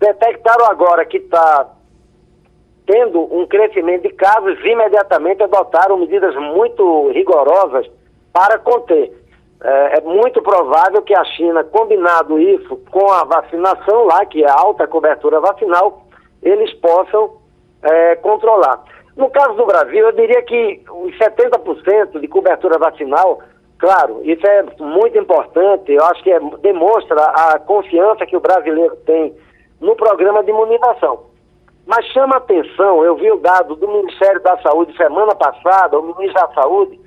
detectaram 0.00 0.66
agora 0.66 1.04
que 1.04 1.18
está 1.18 1.68
tendo 2.88 3.20
um 3.30 3.46
crescimento 3.46 4.04
de 4.04 4.14
casos, 4.14 4.58
imediatamente 4.64 5.42
adotaram 5.42 5.98
medidas 5.98 6.34
muito 6.34 7.10
rigorosas 7.10 7.86
para 8.32 8.58
conter. 8.58 9.12
É, 9.62 9.98
é, 9.98 10.00
muito 10.00 10.40
provável 10.40 11.02
que 11.02 11.14
a 11.14 11.24
China, 11.24 11.62
combinado 11.64 12.38
isso 12.38 12.76
com 12.90 13.12
a 13.12 13.24
vacinação 13.24 14.06
lá, 14.06 14.24
que 14.24 14.42
é 14.42 14.48
alta 14.48 14.86
cobertura 14.86 15.38
vacinal, 15.38 16.04
eles 16.42 16.72
possam 16.74 17.36
é, 17.82 18.16
controlar. 18.16 18.82
No 19.16 19.28
caso 19.30 19.54
do 19.54 19.66
Brasil, 19.66 20.06
eu 20.06 20.12
diria 20.12 20.40
que 20.42 20.82
os 20.88 21.12
70% 21.18 22.20
de 22.20 22.28
cobertura 22.28 22.78
vacinal, 22.78 23.40
claro, 23.78 24.20
isso 24.22 24.46
é 24.46 24.62
muito 24.78 25.18
importante, 25.18 25.92
eu 25.92 26.04
acho 26.04 26.22
que 26.22 26.32
é, 26.32 26.40
demonstra 26.62 27.20
a 27.20 27.58
confiança 27.58 28.24
que 28.24 28.36
o 28.36 28.40
brasileiro 28.40 28.96
tem 29.04 29.36
no 29.78 29.94
programa 29.94 30.42
de 30.42 30.50
imunização. 30.50 31.27
Mas 31.88 32.04
chama 32.08 32.36
atenção, 32.36 33.02
eu 33.02 33.16
vi 33.16 33.32
o 33.32 33.38
dado 33.38 33.74
do 33.74 33.88
Ministério 33.88 34.42
da 34.42 34.58
Saúde 34.58 34.94
semana 34.94 35.34
passada, 35.34 35.98
o 35.98 36.02
ministro 36.02 36.34
da 36.34 36.52
Saúde, 36.52 37.00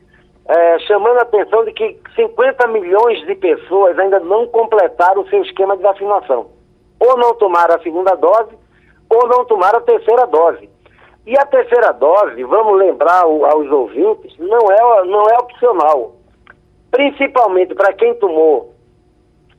é, 0.49 0.79
chamando 0.79 1.19
a 1.19 1.21
atenção 1.21 1.63
de 1.65 1.71
que 1.71 1.99
50 2.15 2.65
milhões 2.65 3.23
de 3.27 3.35
pessoas 3.35 3.99
ainda 3.99 4.19
não 4.21 4.47
completaram 4.47 5.21
o 5.21 5.29
seu 5.29 5.43
esquema 5.43 5.77
de 5.77 5.83
vacinação. 5.83 6.49
Ou 6.99 7.15
não 7.15 7.35
tomaram 7.35 7.75
a 7.75 7.83
segunda 7.83 8.15
dose, 8.15 8.57
ou 9.07 9.27
não 9.27 9.45
tomaram 9.45 9.77
a 9.77 9.83
terceira 9.83 10.25
dose. 10.25 10.67
E 11.27 11.37
a 11.37 11.45
terceira 11.45 11.91
dose, 11.91 12.43
vamos 12.43 12.79
lembrar 12.79 13.21
aos 13.21 13.69
ouvintes, 13.69 14.35
não 14.39 14.71
é, 14.71 15.05
não 15.05 15.21
é 15.29 15.37
opcional. 15.43 16.15
Principalmente 16.89 17.75
para 17.75 17.93
quem 17.93 18.15
tomou 18.15 18.73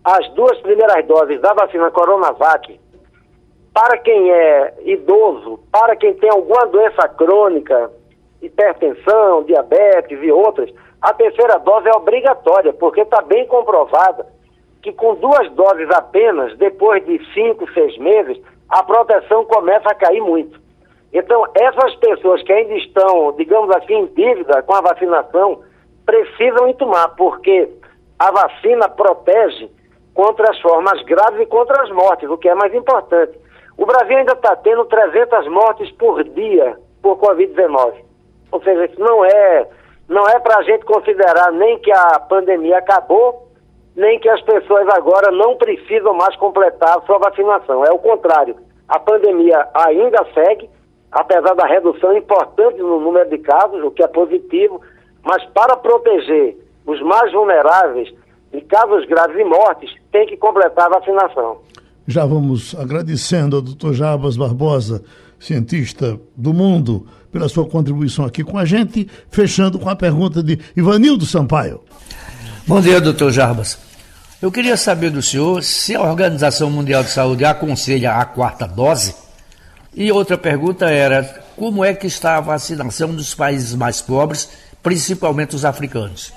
as 0.03 0.29
duas 0.31 0.59
primeiras 0.63 1.07
doses 1.07 1.41
da 1.41 1.55
vacina 1.55 1.93
Coronavac, 1.93 2.82
para 3.73 3.99
quem 3.99 4.31
é 4.31 4.75
idoso, 4.85 5.61
para 5.71 5.97
quem 5.97 6.15
tem 6.15 6.31
alguma 6.31 6.67
doença 6.67 7.09
crônica, 7.09 7.91
hipertensão, 8.43 9.45
diabetes 9.45 10.19
e 10.23 10.31
outras, 10.31 10.71
a 11.01 11.13
terceira 11.15 11.59
dose 11.59 11.89
é 11.89 11.97
obrigatória, 11.97 12.73
porque 12.73 13.01
está 13.01 13.23
bem 13.23 13.47
comprovada 13.47 14.27
que 14.83 14.93
com 14.93 15.15
duas 15.15 15.51
doses 15.53 15.89
apenas, 15.91 16.57
depois 16.59 17.05
de 17.07 17.21
cinco, 17.33 17.71
seis 17.73 17.97
meses, 17.99 18.39
a 18.69 18.83
proteção 18.83 19.45
começa 19.45 19.89
a 19.89 19.95
cair 19.95 20.21
muito. 20.21 20.61
Então, 21.13 21.45
essas 21.55 21.95
pessoas 21.97 22.43
que 22.43 22.53
ainda 22.53 22.75
estão, 22.75 23.33
digamos 23.33 23.75
assim, 23.77 23.95
em 23.95 24.07
dívida 24.07 24.63
com 24.63 24.75
a 24.75 24.81
vacinação, 24.81 25.61
precisam 26.05 26.69
ir 26.69 26.75
tomar, 26.75 27.09
porque 27.11 27.69
a 28.19 28.31
vacina 28.31 28.89
protege 28.89 29.71
contra 30.15 30.51
as 30.51 30.61
formas 30.61 31.03
graves 31.05 31.41
e 31.41 31.47
contra 31.47 31.83
as 31.83 31.91
mortes, 31.91 32.29
o 32.29 32.39
que 32.39 32.49
é 32.49 32.55
mais 32.55 32.75
importante. 32.75 33.39
O 33.83 33.85
Brasil 33.85 34.17
ainda 34.17 34.35
está 34.35 34.55
tendo 34.55 34.85
300 34.85 35.49
mortes 35.49 35.91
por 35.97 36.23
dia 36.23 36.79
por 37.03 37.19
Covid-19. 37.19 37.95
Ou 38.53 38.63
seja, 38.63 38.85
isso 38.85 39.01
não 39.01 39.25
é, 39.25 39.67
não 40.09 40.25
é 40.29 40.39
para 40.39 40.59
a 40.59 40.63
gente 40.63 40.85
considerar 40.85 41.51
nem 41.51 41.81
que 41.81 41.91
a 41.91 42.21
pandemia 42.21 42.79
acabou, 42.79 43.49
nem 43.97 44.21
que 44.21 44.29
as 44.29 44.41
pessoas 44.43 44.89
agora 44.91 45.33
não 45.33 45.57
precisam 45.57 46.15
mais 46.15 46.37
completar 46.37 46.97
a 46.97 47.01
sua 47.01 47.19
vacinação. 47.19 47.85
É 47.85 47.91
o 47.91 47.99
contrário. 47.99 48.55
A 48.89 49.01
pandemia 49.01 49.67
ainda 49.75 50.25
segue, 50.33 50.71
apesar 51.11 51.53
da 51.57 51.67
redução 51.67 52.17
importante 52.17 52.79
no 52.79 53.01
número 53.01 53.29
de 53.31 53.39
casos, 53.39 53.83
o 53.83 53.91
que 53.91 54.05
é 54.05 54.07
positivo, 54.07 54.81
mas 55.25 55.45
para 55.47 55.77
proteger 55.77 56.57
os 56.87 57.03
mais 57.03 57.33
vulneráveis 57.33 58.15
de 58.53 58.61
casos 58.61 59.05
graves 59.07 59.37
e 59.37 59.43
mortes, 59.43 59.93
tem 60.13 60.25
que 60.25 60.37
completar 60.37 60.87
a 60.87 61.01
vacinação. 61.01 61.72
Já 62.07 62.27
vamos 62.27 62.75
agradecendo 62.75 63.57
ao 63.57 63.63
doutor 63.63 63.95
Jabas 63.95 64.37
Barbosa, 64.37 65.05
cientista 65.39 66.19
do 66.37 66.53
mundo, 66.53 67.07
pela 67.31 67.49
sua 67.49 67.67
contribuição 67.69 68.25
aqui 68.25 68.43
com 68.43 68.59
a 68.59 68.65
gente, 68.65 69.09
fechando 69.31 69.79
com 69.79 69.89
a 69.89 69.97
pergunta 69.97 70.43
de 70.43 70.59
Ivanildo 70.77 71.25
Sampaio. 71.25 71.81
Bom 72.67 72.81
dia, 72.81 73.01
doutor 73.01 73.31
Jarbas. 73.31 73.79
Eu 74.41 74.51
queria 74.51 74.77
saber 74.77 75.11
do 75.11 75.23
senhor 75.23 75.63
se 75.63 75.95
a 75.95 76.03
Organização 76.03 76.69
Mundial 76.69 77.05
de 77.05 77.11
Saúde 77.11 77.45
aconselha 77.45 78.15
a 78.15 78.25
quarta 78.25 78.67
dose. 78.67 79.15
E 79.95 80.11
outra 80.11 80.37
pergunta 80.37 80.91
era, 80.91 81.23
como 81.57 81.85
é 81.85 81.95
que 81.95 82.07
está 82.07 82.37
a 82.37 82.41
vacinação 82.41 83.15
dos 83.15 83.35
países 83.35 83.75
mais 83.75 84.03
pobres, 84.03 84.51
principalmente 84.83 85.55
os 85.55 85.65
africanos? 85.65 86.33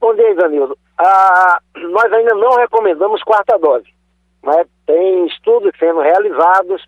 Bom 0.00 0.14
dia, 0.14 0.30
Ivanildo. 0.32 0.76
Ah, 0.98 1.58
nós 1.74 2.12
ainda 2.12 2.34
não 2.34 2.56
recomendamos 2.56 3.22
quarta 3.22 3.58
dose. 3.58 3.86
Né? 4.42 4.64
Tem 4.86 5.26
estudos 5.26 5.72
sendo 5.78 6.00
realizados, 6.00 6.86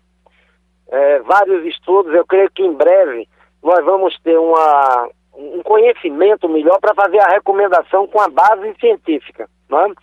é, 0.89 1.19
vários 1.19 1.65
estudos. 1.65 2.13
Eu 2.13 2.25
creio 2.25 2.49
que 2.51 2.63
em 2.63 2.73
breve 2.73 3.27
nós 3.61 3.83
vamos 3.85 4.17
ter 4.19 4.37
uma, 4.37 5.09
um 5.35 5.61
conhecimento 5.63 6.49
melhor 6.49 6.79
para 6.79 6.93
fazer 6.93 7.19
a 7.19 7.29
recomendação 7.29 8.07
com 8.07 8.19
a 8.19 8.29
base 8.29 8.73
científica. 8.79 9.47
Né? 9.69 9.93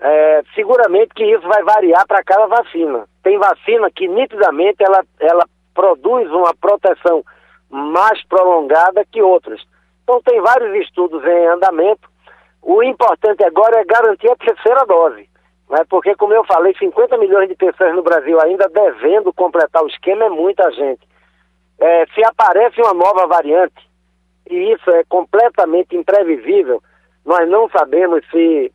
É, 0.00 0.42
seguramente 0.54 1.14
que 1.14 1.24
isso 1.24 1.46
vai 1.46 1.62
variar 1.62 2.06
para 2.06 2.22
cada 2.24 2.46
vacina. 2.46 3.06
Tem 3.22 3.38
vacina 3.38 3.90
que 3.90 4.08
nitidamente 4.08 4.82
ela, 4.82 5.04
ela 5.20 5.44
produz 5.74 6.30
uma 6.30 6.54
proteção 6.54 7.24
mais 7.68 8.24
prolongada 8.26 9.04
que 9.04 9.20
outras. 9.20 9.60
Então 10.02 10.22
tem 10.22 10.40
vários 10.40 10.74
estudos 10.86 11.22
em 11.24 11.46
andamento. 11.46 12.08
O 12.62 12.82
importante 12.82 13.44
agora 13.44 13.80
é 13.80 13.84
garantir 13.84 14.30
a 14.30 14.36
terceira 14.36 14.84
dose. 14.86 15.28
Né? 15.70 15.84
Porque, 15.88 16.14
como 16.14 16.32
eu 16.32 16.44
falei, 16.44 16.74
50 16.78 17.16
milhões 17.18 17.48
de 17.48 17.54
pessoas 17.54 17.94
no 17.94 18.02
Brasil 18.02 18.40
ainda 18.40 18.68
devendo 18.68 19.32
completar 19.32 19.82
o 19.82 19.88
esquema 19.88 20.24
é 20.24 20.28
muita 20.28 20.70
gente. 20.72 21.06
É, 21.78 22.06
se 22.06 22.24
aparece 22.24 22.80
uma 22.80 22.94
nova 22.94 23.26
variante, 23.26 23.88
e 24.50 24.72
isso 24.72 24.90
é 24.90 25.04
completamente 25.04 25.96
imprevisível, 25.96 26.82
nós 27.24 27.48
não 27.48 27.68
sabemos 27.68 28.24
se 28.30 28.72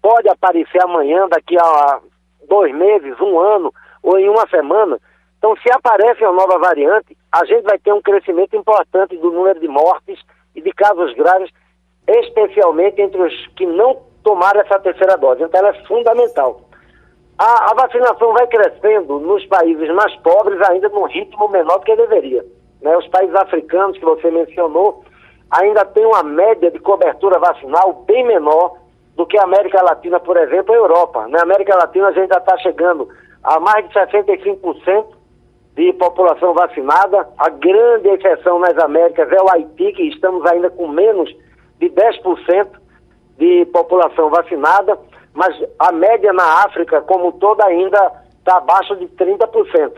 pode 0.00 0.28
aparecer 0.28 0.82
amanhã, 0.82 1.28
daqui 1.28 1.56
a 1.58 2.00
dois 2.48 2.74
meses, 2.74 3.20
um 3.20 3.38
ano 3.38 3.72
ou 4.02 4.18
em 4.18 4.28
uma 4.28 4.48
semana. 4.48 4.98
Então, 5.38 5.54
se 5.56 5.70
aparece 5.70 6.22
uma 6.24 6.32
nova 6.32 6.58
variante, 6.58 7.16
a 7.30 7.44
gente 7.44 7.62
vai 7.62 7.78
ter 7.78 7.92
um 7.92 8.00
crescimento 8.00 8.56
importante 8.56 9.16
do 9.16 9.30
número 9.30 9.60
de 9.60 9.68
mortes 9.68 10.18
e 10.54 10.62
de 10.62 10.72
casos 10.72 11.14
graves, 11.14 11.50
especialmente 12.08 13.00
entre 13.00 13.22
os 13.22 13.46
que 13.56 13.66
não 13.66 14.09
tomar 14.22 14.56
essa 14.56 14.78
terceira 14.78 15.16
dose. 15.16 15.42
Então, 15.42 15.58
ela 15.60 15.70
é 15.70 15.86
fundamental. 15.86 16.60
A, 17.38 17.70
a, 17.70 17.74
vacinação 17.74 18.32
vai 18.34 18.46
crescendo 18.46 19.18
nos 19.18 19.44
países 19.46 19.88
mais 19.94 20.14
pobres 20.16 20.60
ainda 20.68 20.88
num 20.90 21.04
ritmo 21.04 21.48
menor 21.48 21.78
do 21.78 21.84
que 21.84 21.96
deveria. 21.96 22.44
Né? 22.82 22.96
Os 22.96 23.06
países 23.08 23.34
africanos 23.34 23.96
que 23.96 24.04
você 24.04 24.30
mencionou 24.30 25.02
ainda 25.50 25.84
têm 25.86 26.04
uma 26.04 26.22
média 26.22 26.70
de 26.70 26.78
cobertura 26.78 27.38
vacinal 27.38 28.04
bem 28.06 28.26
menor 28.26 28.76
do 29.16 29.26
que 29.26 29.38
a 29.38 29.44
América 29.44 29.82
Latina, 29.82 30.20
por 30.20 30.36
exemplo, 30.36 30.74
a 30.74 30.78
Europa. 30.78 31.28
Na 31.28 31.42
América 31.42 31.76
Latina 31.76 32.08
a 32.08 32.12
gente 32.12 32.28
já 32.28 32.38
está 32.38 32.56
chegando 32.58 33.08
a 33.42 33.58
mais 33.58 33.88
de 33.88 33.94
65% 33.94 35.06
de 35.76 35.92
população 35.94 36.52
vacinada. 36.52 37.28
A 37.38 37.48
grande 37.48 38.08
exceção 38.08 38.58
nas 38.58 38.76
Américas 38.78 39.30
é 39.32 39.42
o 39.42 39.50
Haiti, 39.50 39.92
que 39.92 40.02
estamos 40.08 40.44
ainda 40.46 40.70
com 40.70 40.88
menos 40.88 41.34
de 41.78 41.88
10% 41.88 42.79
de 43.40 43.64
população 43.72 44.28
vacinada, 44.28 44.98
mas 45.32 45.56
a 45.78 45.90
média 45.90 46.30
na 46.30 46.62
África, 46.64 47.00
como 47.00 47.32
toda, 47.32 47.64
ainda 47.64 48.12
está 48.38 48.58
abaixo 48.58 48.94
de 48.96 49.06
30%. 49.06 49.92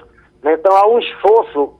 Né? 0.45 0.55
Então 0.55 0.74
há 0.76 0.86
um 0.86 1.01
esforço 1.01 1.74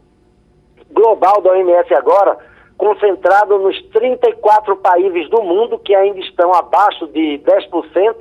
global 0.91 1.41
da 1.41 1.53
OMS 1.53 1.95
agora 1.95 2.37
concentrado 2.77 3.59
nos 3.61 3.81
34 3.91 4.77
países 4.79 5.31
do 5.31 5.41
mundo 5.41 5.79
que 5.79 5.95
ainda 5.95 6.19
estão 6.19 6.53
abaixo 6.53 7.07
de 7.07 7.41
10%. 7.45 8.17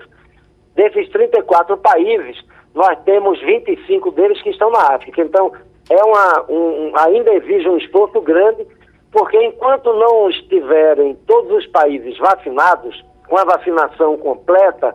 Desses 0.75 1.09
34 1.09 1.75
países, 1.77 2.37
nós 2.75 2.97
temos 3.03 3.41
25 3.41 4.11
deles 4.11 4.39
que 4.43 4.51
estão 4.51 4.69
na 4.69 4.93
África. 4.93 5.21
Então, 5.21 5.51
é 5.89 6.03
uma, 6.03 6.45
um, 6.47 6.91
ainda 6.95 7.33
exige 7.33 7.67
um 7.67 7.77
esforço 7.77 8.21
grande, 8.21 8.65
porque 9.11 9.37
enquanto 9.43 9.91
não 9.93 10.29
estiverem 10.29 11.15
todos 11.27 11.51
os 11.51 11.67
países 11.67 12.17
vacinados, 12.19 13.03
com 13.32 13.38
a 13.38 13.45
vacinação 13.45 14.17
completa, 14.17 14.93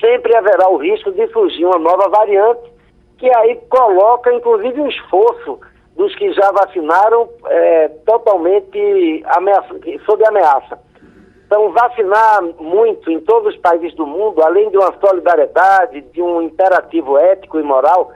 sempre 0.00 0.36
haverá 0.36 0.68
o 0.68 0.76
risco 0.76 1.10
de 1.10 1.26
surgir 1.32 1.64
uma 1.64 1.78
nova 1.80 2.08
variante, 2.08 2.72
que 3.18 3.28
aí 3.34 3.56
coloca, 3.68 4.32
inclusive, 4.32 4.80
um 4.80 4.86
esforço 4.86 5.58
dos 5.96 6.14
que 6.14 6.32
já 6.32 6.52
vacinaram 6.52 7.28
é, 7.48 7.88
totalmente 8.06 9.24
ameaça, 9.26 9.74
sob 10.06 10.24
ameaça. 10.24 10.78
Então, 11.46 11.72
vacinar 11.72 12.42
muito 12.60 13.10
em 13.10 13.18
todos 13.18 13.52
os 13.52 13.60
países 13.60 13.92
do 13.96 14.06
mundo, 14.06 14.40
além 14.44 14.70
de 14.70 14.78
uma 14.78 14.94
solidariedade, 15.04 16.00
de 16.00 16.22
um 16.22 16.42
imperativo 16.42 17.18
ético 17.18 17.58
e 17.58 17.64
moral, 17.64 18.12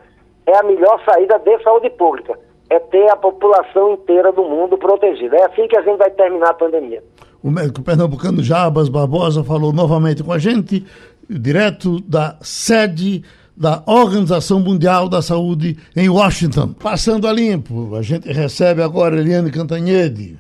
é 0.47 0.57
a 0.57 0.63
melhor 0.63 1.03
saída 1.05 1.37
de 1.41 1.61
saúde 1.65 1.91
pública. 1.91 2.39
É 2.71 2.79
ter 2.79 3.09
a 3.11 3.17
população 3.17 3.95
inteira 3.95 4.33
do 4.33 4.43
mundo 4.43 4.77
protegida. 4.77 5.37
É 5.37 5.45
assim 5.47 5.67
que 5.67 5.77
a 5.77 5.83
gente 5.83 5.97
vai 5.97 6.11
terminar 6.11 6.51
a 6.51 6.55
pandemia. 6.55 7.03
O 7.43 7.51
médico 7.51 7.83
pernambucano 7.83 8.43
Jabas 8.43 8.89
Barbosa 8.89 9.45
falou 9.45 9.73
novamente 9.73 10.23
com 10.23 10.33
a 10.33 10.39
gente, 10.39 10.85
direto 11.29 12.01
da 12.01 12.37
sede 12.43 13.23
da 13.57 13.83
Organização 13.87 14.61
Mundial 14.61 15.09
da 15.09 15.21
Saúde 15.21 15.77
em 15.97 16.09
Washington. 16.09 16.75
Passando 16.75 17.27
a 17.27 17.33
limpo, 17.33 17.95
a 17.97 18.03
gente 18.03 18.31
recebe 18.33 18.83
agora 18.83 19.19
Eliane 19.19 19.51
Cantanhede. 19.51 20.39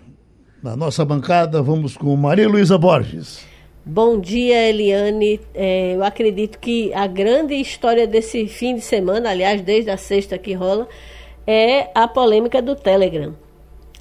Na 0.63 0.77
nossa 0.77 1.05
bancada, 1.05 1.63
vamos 1.63 1.97
com 1.97 2.15
Maria 2.17 2.49
Luísa 2.49 2.77
Borges. 2.79 3.45
Bom 3.85 4.21
dia, 4.21 4.69
Eliane. 4.69 5.41
É, 5.55 5.95
eu 5.95 6.05
acredito 6.05 6.59
que 6.59 6.93
a 6.93 7.07
grande 7.07 7.55
história 7.55 8.07
desse 8.07 8.47
fim 8.47 8.75
de 8.75 8.83
semana, 8.83 9.31
aliás, 9.31 9.63
desde 9.63 9.91
a 9.91 9.97
sexta 9.97 10.37
que 10.37 10.53
rola, 10.53 10.87
é 11.51 11.89
a 11.95 12.07
polêmica 12.07 12.61
do 12.61 12.77
Telegram. 12.77 13.35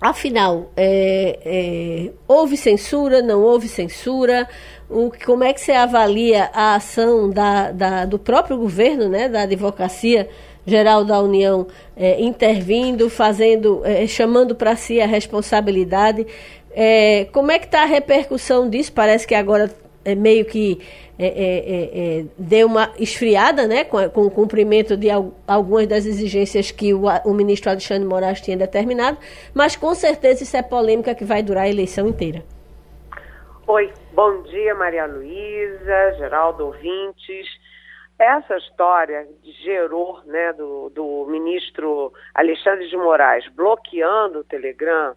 Afinal, 0.02 0.70
é, 0.76 1.40
é, 1.46 2.12
houve 2.28 2.58
censura, 2.58 3.22
não 3.22 3.42
houve 3.42 3.70
censura? 3.70 4.48
O, 4.90 5.10
como 5.26 5.46
é 5.46 5.54
que 5.54 5.62
você 5.62 5.72
avalia 5.72 6.52
a 6.54 6.76
ação 6.76 7.30
da, 7.30 7.72
da, 7.72 8.06
do 8.06 8.20
próprio 8.20 8.58
governo, 8.58 9.08
né, 9.08 9.30
da 9.30 9.44
Advocacia 9.44 10.28
Geral 10.66 11.06
da 11.06 11.22
União, 11.22 11.68
é, 11.96 12.22
intervindo, 12.22 13.10
fazendo, 13.10 13.82
é, 13.86 14.06
chamando 14.06 14.54
para 14.54 14.76
si 14.76 15.00
a 15.00 15.08
responsabilidade? 15.08 16.28
É, 16.72 17.28
como 17.32 17.50
é 17.50 17.58
que 17.58 17.66
está 17.66 17.84
a 17.84 17.86
repercussão 17.86 18.70
disso? 18.70 18.92
Parece 18.92 19.26
que 19.26 19.34
agora 19.34 19.74
é 20.04 20.14
meio 20.14 20.44
que 20.44 20.80
é, 21.20 21.26
é, 21.26 21.30
é, 21.30 22.20
é, 22.20 22.26
deu 22.38 22.68
uma 22.68 22.92
esfriada 23.00 23.68
né, 23.68 23.84
com, 23.84 24.08
com, 24.10 24.22
o 24.22 24.32
cumprimento 24.32 24.96
de 24.96 25.10
al, 25.10 25.34
algumas 25.48 25.88
das 25.88 26.06
exigências 26.06 26.70
que 26.70 26.94
o, 26.94 27.06
o, 27.26 27.34
ministro 27.34 27.72
Alexandre 27.72 28.08
Moraes 28.08 28.40
tinha 28.40 28.56
determinado, 28.56 29.18
mas 29.54 29.76
com 29.76 29.96
certeza 29.96 30.44
isso 30.44 30.56
é 30.56 30.62
polêmica 30.62 31.16
que 31.16 31.26
vai 31.26 31.42
durar 31.42 31.64
a 31.64 31.70
eleição 31.70 32.08
inteira. 32.08 32.44
Oi, 33.66 33.92
bom 34.14 34.44
dia 34.44 34.76
Maria 34.76 35.06
Luísa, 35.08 36.14
Geraldo 36.18 36.68
ouvintes. 36.68 37.48
Essa 38.20 38.58
história 38.58 39.28
gerou 39.64 40.22
né, 40.26 40.54
do, 40.54 40.90
do 40.90 41.26
ministro 41.30 42.14
Alexandre 42.34 42.88
de 42.88 42.98
Moraes 42.98 43.48
bloqueando 43.56 44.40
o 44.40 44.44
Telegram 44.44 45.16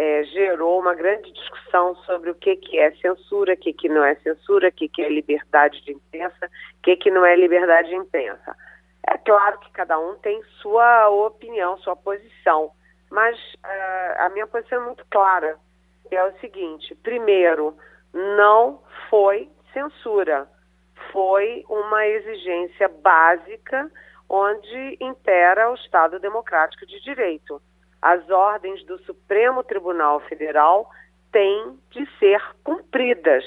é, 0.00 0.24
gerou 0.24 0.80
uma 0.80 0.94
grande 0.94 1.30
discussão 1.30 1.94
sobre 2.06 2.30
o 2.30 2.34
que, 2.34 2.56
que 2.56 2.78
é 2.78 2.90
censura, 2.92 3.52
o 3.52 3.56
que, 3.58 3.70
que 3.70 3.86
não 3.86 4.02
é 4.02 4.14
censura, 4.14 4.68
o 4.68 4.72
que, 4.72 4.88
que 4.88 5.02
é 5.02 5.10
liberdade 5.10 5.84
de 5.84 5.92
imprensa, 5.92 6.46
o 6.46 6.82
que, 6.82 6.96
que 6.96 7.10
não 7.10 7.22
é 7.26 7.36
liberdade 7.36 7.90
de 7.90 7.96
imprensa. 7.96 8.56
É 9.06 9.18
claro 9.18 9.58
que 9.58 9.70
cada 9.72 9.98
um 9.98 10.14
tem 10.16 10.42
sua 10.62 11.10
opinião, 11.10 11.76
sua 11.80 11.94
posição, 11.94 12.70
mas 13.10 13.36
uh, 13.56 14.20
a 14.20 14.30
minha 14.30 14.46
posição 14.46 14.80
é 14.80 14.86
muito 14.86 15.04
clara, 15.10 15.58
é 16.10 16.24
o 16.24 16.32
seguinte, 16.40 16.94
primeiro, 17.02 17.76
não 18.14 18.80
foi 19.10 19.50
censura, 19.74 20.48
foi 21.12 21.62
uma 21.68 22.06
exigência 22.06 22.88
básica 22.88 23.90
onde 24.30 24.96
impera 24.98 25.70
o 25.70 25.74
Estado 25.74 26.18
democrático 26.18 26.86
de 26.86 27.02
direito 27.02 27.60
as 28.02 28.28
ordens 28.30 28.84
do 28.86 28.98
Supremo 29.04 29.62
Tribunal 29.62 30.20
Federal 30.20 30.90
têm 31.32 31.78
de 31.90 32.06
ser 32.18 32.42
cumpridas. 32.64 33.44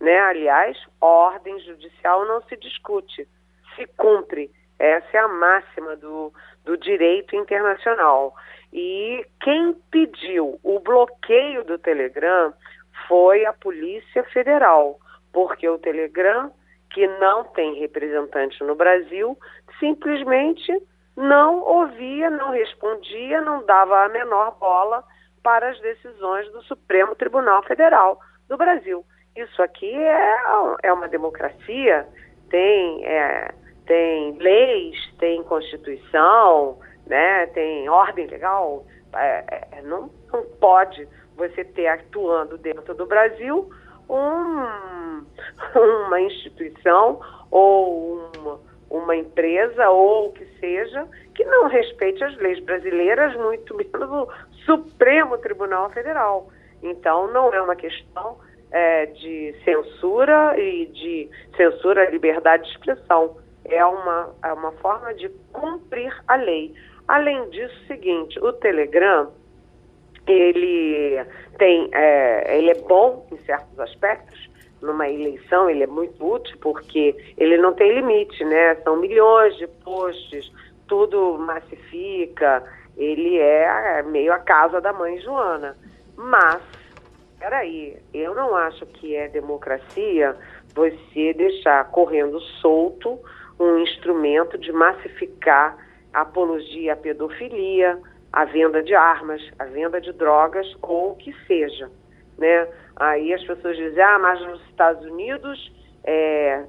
Né? 0.00 0.18
Aliás, 0.18 0.78
ordem 1.00 1.58
judicial 1.60 2.24
não 2.24 2.42
se 2.42 2.56
discute, 2.56 3.28
se 3.76 3.86
cumpre. 3.96 4.50
Essa 4.78 5.18
é 5.18 5.20
a 5.20 5.28
máxima 5.28 5.94
do, 5.96 6.32
do 6.64 6.76
direito 6.76 7.36
internacional. 7.36 8.34
E 8.72 9.26
quem 9.42 9.74
pediu 9.90 10.58
o 10.62 10.80
bloqueio 10.80 11.64
do 11.64 11.78
Telegram 11.78 12.54
foi 13.06 13.44
a 13.44 13.52
Polícia 13.52 14.22
Federal, 14.24 14.98
porque 15.32 15.68
o 15.68 15.78
Telegram, 15.78 16.50
que 16.90 17.06
não 17.18 17.44
tem 17.44 17.74
representante 17.74 18.62
no 18.64 18.74
Brasil, 18.74 19.36
simplesmente 19.78 20.72
não 21.20 21.60
ouvia, 21.60 22.30
não 22.30 22.50
respondia, 22.50 23.40
não 23.42 23.64
dava 23.64 24.04
a 24.04 24.08
menor 24.08 24.56
bola 24.58 25.04
para 25.42 25.68
as 25.70 25.78
decisões 25.80 26.50
do 26.52 26.62
Supremo 26.62 27.14
Tribunal 27.14 27.62
Federal 27.64 28.18
do 28.48 28.56
Brasil. 28.56 29.04
Isso 29.36 29.62
aqui 29.62 29.94
é, 29.94 30.36
é 30.82 30.92
uma 30.92 31.08
democracia, 31.08 32.06
tem, 32.48 33.04
é, 33.04 33.52
tem 33.86 34.32
leis, 34.38 34.96
tem 35.18 35.42
Constituição, 35.44 36.78
né, 37.06 37.46
tem 37.48 37.88
ordem 37.88 38.26
legal. 38.26 38.84
É, 39.14 39.68
é, 39.72 39.82
não, 39.82 40.10
não 40.32 40.44
pode 40.58 41.06
você 41.36 41.64
ter 41.64 41.86
atuando 41.86 42.56
dentro 42.58 42.94
do 42.94 43.06
Brasil 43.06 43.70
um, 44.08 45.22
uma 46.06 46.20
instituição 46.20 47.20
ou 47.50 48.30
uma 48.36 48.69
uma 48.90 49.16
empresa 49.16 49.88
ou 49.88 50.28
o 50.28 50.32
que 50.32 50.44
seja 50.58 51.06
que 51.34 51.44
não 51.44 51.68
respeite 51.68 52.22
as 52.24 52.36
leis 52.36 52.58
brasileiras, 52.60 53.34
muito 53.36 53.74
menos 53.78 54.10
o 54.10 54.28
Supremo 54.66 55.38
Tribunal 55.38 55.90
Federal. 55.90 56.50
Então, 56.82 57.32
não 57.32 57.52
é 57.54 57.62
uma 57.62 57.76
questão 57.76 58.38
é, 58.70 59.06
de 59.06 59.54
censura 59.64 60.58
e 60.58 60.86
de 60.86 61.30
censura 61.56 62.02
à 62.02 62.10
liberdade 62.10 62.64
de 62.64 62.70
expressão. 62.70 63.36
É 63.64 63.84
uma, 63.84 64.34
é 64.42 64.52
uma 64.52 64.72
forma 64.72 65.14
de 65.14 65.28
cumprir 65.52 66.12
a 66.26 66.36
lei. 66.36 66.74
Além 67.06 67.48
disso, 67.50 67.74
seguinte, 67.86 68.38
o 68.40 68.52
Telegram 68.52 69.30
ele 70.26 71.24
tem, 71.58 71.88
é, 71.92 72.58
ele 72.58 72.70
é 72.70 72.74
bom 72.74 73.26
em 73.32 73.38
certos 73.38 73.78
aspectos, 73.80 74.49
numa 74.80 75.08
eleição 75.08 75.68
ele 75.68 75.84
é 75.84 75.86
muito 75.86 76.24
útil 76.24 76.56
porque 76.60 77.14
ele 77.36 77.56
não 77.58 77.72
tem 77.72 77.94
limite, 77.94 78.44
né? 78.44 78.74
São 78.76 78.96
milhões 78.96 79.56
de 79.56 79.66
posts, 79.66 80.52
tudo 80.86 81.38
massifica, 81.38 82.62
ele 82.96 83.38
é 83.38 84.02
meio 84.02 84.32
a 84.32 84.38
casa 84.38 84.80
da 84.80 84.92
mãe 84.92 85.18
Joana. 85.20 85.76
Mas, 86.16 86.62
peraí, 87.38 87.96
eu 88.12 88.34
não 88.34 88.56
acho 88.56 88.84
que 88.86 89.14
é 89.14 89.28
democracia 89.28 90.36
você 90.74 91.32
deixar 91.34 91.84
correndo 91.90 92.40
solto 92.60 93.18
um 93.58 93.78
instrumento 93.78 94.56
de 94.58 94.72
massificar 94.72 95.76
a 96.12 96.22
apologia 96.22 96.94
à 96.94 96.96
pedofilia, 96.96 97.98
a 98.32 98.44
venda 98.44 98.82
de 98.82 98.94
armas, 98.94 99.42
a 99.58 99.64
venda 99.64 100.00
de 100.00 100.12
drogas 100.12 100.66
ou 100.82 101.12
o 101.12 101.16
que 101.16 101.32
seja, 101.46 101.90
né? 102.40 102.66
Aí 102.96 103.32
as 103.32 103.44
pessoas 103.44 103.76
dizem, 103.76 104.02
ah, 104.02 104.18
mas 104.18 104.40
nos 104.40 104.60
Estados 104.68 105.04
Unidos, 105.04 105.72
é, 106.02 106.64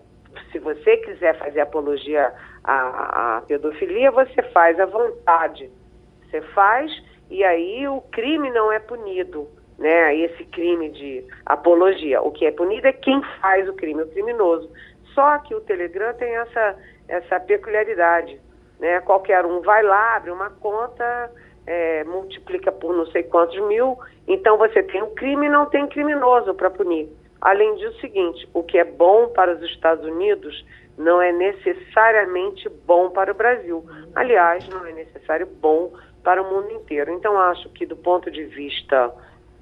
se 0.51 0.59
você 0.59 0.97
quiser 0.97 1.37
fazer 1.39 1.61
apologia 1.61 2.31
à, 2.63 3.37
à 3.37 3.41
pedofilia, 3.41 4.11
você 4.11 4.43
faz 4.53 4.79
à 4.79 4.85
vontade. 4.85 5.71
Você 6.29 6.41
faz 6.53 6.91
e 7.29 7.43
aí 7.43 7.87
o 7.87 8.01
crime 8.01 8.51
não 8.51 8.71
é 8.71 8.79
punido, 8.79 9.47
né? 9.79 10.15
Esse 10.15 10.43
crime 10.45 10.89
de 10.89 11.25
apologia. 11.45 12.21
O 12.21 12.31
que 12.31 12.45
é 12.45 12.51
punido 12.51 12.87
é 12.87 12.93
quem 12.93 13.21
faz 13.41 13.67
o 13.69 13.73
crime, 13.73 14.03
o 14.03 14.07
criminoso. 14.09 14.69
Só 15.13 15.39
que 15.39 15.55
o 15.55 15.61
Telegram 15.61 16.13
tem 16.13 16.35
essa, 16.35 16.77
essa 17.07 17.39
peculiaridade, 17.39 18.39
né? 18.79 18.99
Qualquer 19.01 19.45
um 19.45 19.61
vai 19.61 19.81
lá, 19.81 20.17
abre 20.17 20.31
uma 20.31 20.49
conta 20.49 21.31
é, 21.65 22.03
multiplica 22.03 22.71
por 22.71 22.93
não 22.93 23.05
sei 23.07 23.23
quantos 23.23 23.59
mil, 23.67 23.97
então 24.27 24.57
você 24.57 24.83
tem 24.83 25.01
um 25.01 25.13
crime 25.15 25.47
e 25.47 25.49
não 25.49 25.65
tem 25.65 25.87
criminoso 25.87 26.53
para 26.53 26.69
punir. 26.69 27.09
Além 27.41 27.75
disso, 27.75 27.99
seguinte, 27.99 28.47
o 28.53 28.63
que 28.63 28.77
é 28.77 28.83
bom 28.83 29.29
para 29.29 29.55
os 29.55 29.61
Estados 29.63 30.05
Unidos 30.05 30.63
não 30.97 31.21
é 31.21 31.31
necessariamente 31.31 32.69
bom 32.85 33.09
para 33.09 33.31
o 33.31 33.35
Brasil. 33.35 33.83
Aliás, 34.13 34.67
não 34.69 34.85
é 34.85 34.93
necessário 34.93 35.47
bom 35.47 35.91
para 36.23 36.41
o 36.41 36.49
mundo 36.49 36.71
inteiro. 36.71 37.11
Então, 37.11 37.39
acho 37.39 37.67
que 37.69 37.85
do 37.85 37.95
ponto 37.95 38.29
de 38.29 38.43
vista 38.45 39.11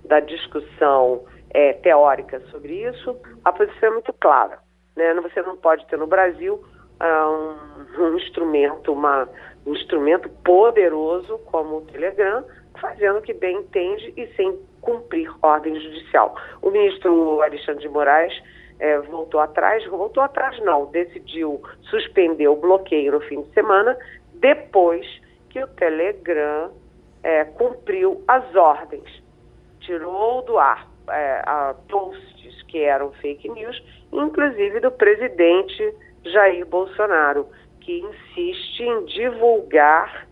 da 0.03 0.20
discussão 0.20 1.24
é, 1.51 1.74
teórica 1.74 2.41
sobre 2.51 2.84
isso, 2.84 3.16
a 3.45 3.51
posição 3.53 3.89
é 3.89 3.93
muito 3.93 4.14
clara. 4.14 4.60
Né? 4.95 5.14
Você 5.22 5.41
não 5.41 5.55
pode 5.55 5.86
ter 5.88 5.97
no 5.97 6.07
Brasil 6.07 6.55
uh, 6.99 7.97
um, 7.97 8.03
um, 8.03 8.18
instrumento, 8.18 8.91
uma, 8.91 9.30
um 9.66 9.74
instrumento 9.74 10.30
poderoso 10.43 11.38
como 11.45 11.78
o 11.78 11.82
Telegram, 11.86 12.43
fazendo 12.80 13.19
o 13.19 13.21
que 13.21 13.34
bem 13.34 13.57
entende 13.57 14.13
e 14.17 14.27
sem 14.36 14.57
cumprir 14.82 15.32
ordem 15.41 15.80
judicial. 15.80 16.36
O 16.61 16.69
ministro 16.69 17.41
Alexandre 17.41 17.82
de 17.82 17.89
Moraes 17.89 18.34
é, 18.80 18.97
voltou 18.99 19.39
atrás, 19.39 19.86
voltou 19.88 20.23
atrás 20.23 20.57
não, 20.63 20.86
decidiu 20.86 21.61
suspender 21.84 22.47
o 22.47 22.55
bloqueio 22.55 23.11
no 23.11 23.21
fim 23.21 23.41
de 23.41 23.53
semana, 23.53 23.97
depois 24.36 25.05
que 25.49 25.61
o 25.61 25.67
Telegram 25.67 26.71
é, 27.23 27.43
cumpriu 27.45 28.23
as 28.27 28.55
ordens, 28.55 29.21
tirou 29.82 30.41
do 30.43 30.57
ar 30.57 30.88
é, 31.09 31.43
posts 31.89 32.61
que 32.63 32.80
eram 32.80 33.11
fake 33.13 33.49
news, 33.49 33.84
inclusive 34.11 34.80
do 34.80 34.91
presidente 34.91 35.93
Jair 36.23 36.65
Bolsonaro, 36.65 37.47
que 37.82 37.99
insiste 37.99 38.84
em 38.84 39.05
divulgar 39.05 40.27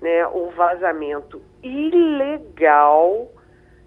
né, 0.00 0.26
o 0.28 0.50
vazamento 0.50 1.40
ilegal, 1.62 3.30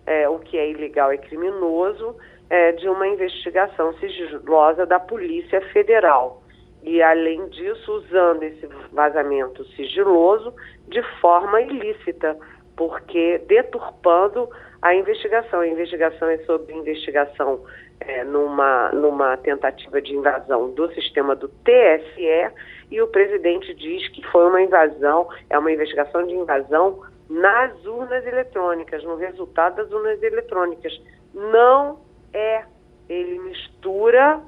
é, 0.06 0.28
o 0.30 0.40
que 0.40 0.58
é 0.58 0.70
ilegal 0.70 1.12
é 1.12 1.18
criminoso, 1.18 2.16
é, 2.50 2.72
de 2.74 2.88
uma 2.88 3.08
investigação 3.08 3.94
sigilosa 3.98 4.86
da 4.86 5.00
Polícia 5.00 5.62
Federal. 5.72 6.44
E, 6.84 7.02
além 7.02 7.48
disso, 7.50 7.92
usando 7.94 8.44
esse 8.44 8.68
vazamento 8.92 9.66
sigiloso 9.70 10.54
de 10.88 11.02
forma 11.20 11.60
ilícita, 11.62 12.38
porque 12.76 13.40
deturpando 13.48 14.48
a 14.86 14.94
investigação. 14.94 15.62
A 15.62 15.68
investigação 15.68 16.30
é 16.30 16.38
sobre 16.40 16.76
investigação 16.76 17.60
é, 18.00 18.24
numa, 18.24 18.92
numa 18.92 19.36
tentativa 19.38 20.00
de 20.00 20.14
invasão 20.14 20.70
do 20.76 20.94
sistema 20.94 21.36
do 21.36 21.48
TSE 21.48 22.52
e 22.92 23.02
o 23.02 23.08
presidente 23.08 23.74
diz 23.74 24.08
que 24.10 24.24
foi 24.28 24.48
uma 24.48 24.62
invasão, 24.62 25.28
é 25.50 25.58
uma 25.58 25.72
investigação 25.72 26.28
de 26.28 26.36
invasão 26.36 27.02
nas 27.30 27.86
urnas 27.86 28.26
eletrônicas, 28.26 29.04
no 29.04 29.16
resultado 29.16 29.78
das 29.78 29.92
urnas 29.92 30.22
eletrônicas. 30.22 30.94
Não 31.34 32.00
é. 32.34 32.64
Ele 33.08 33.40
mistura 33.40 34.42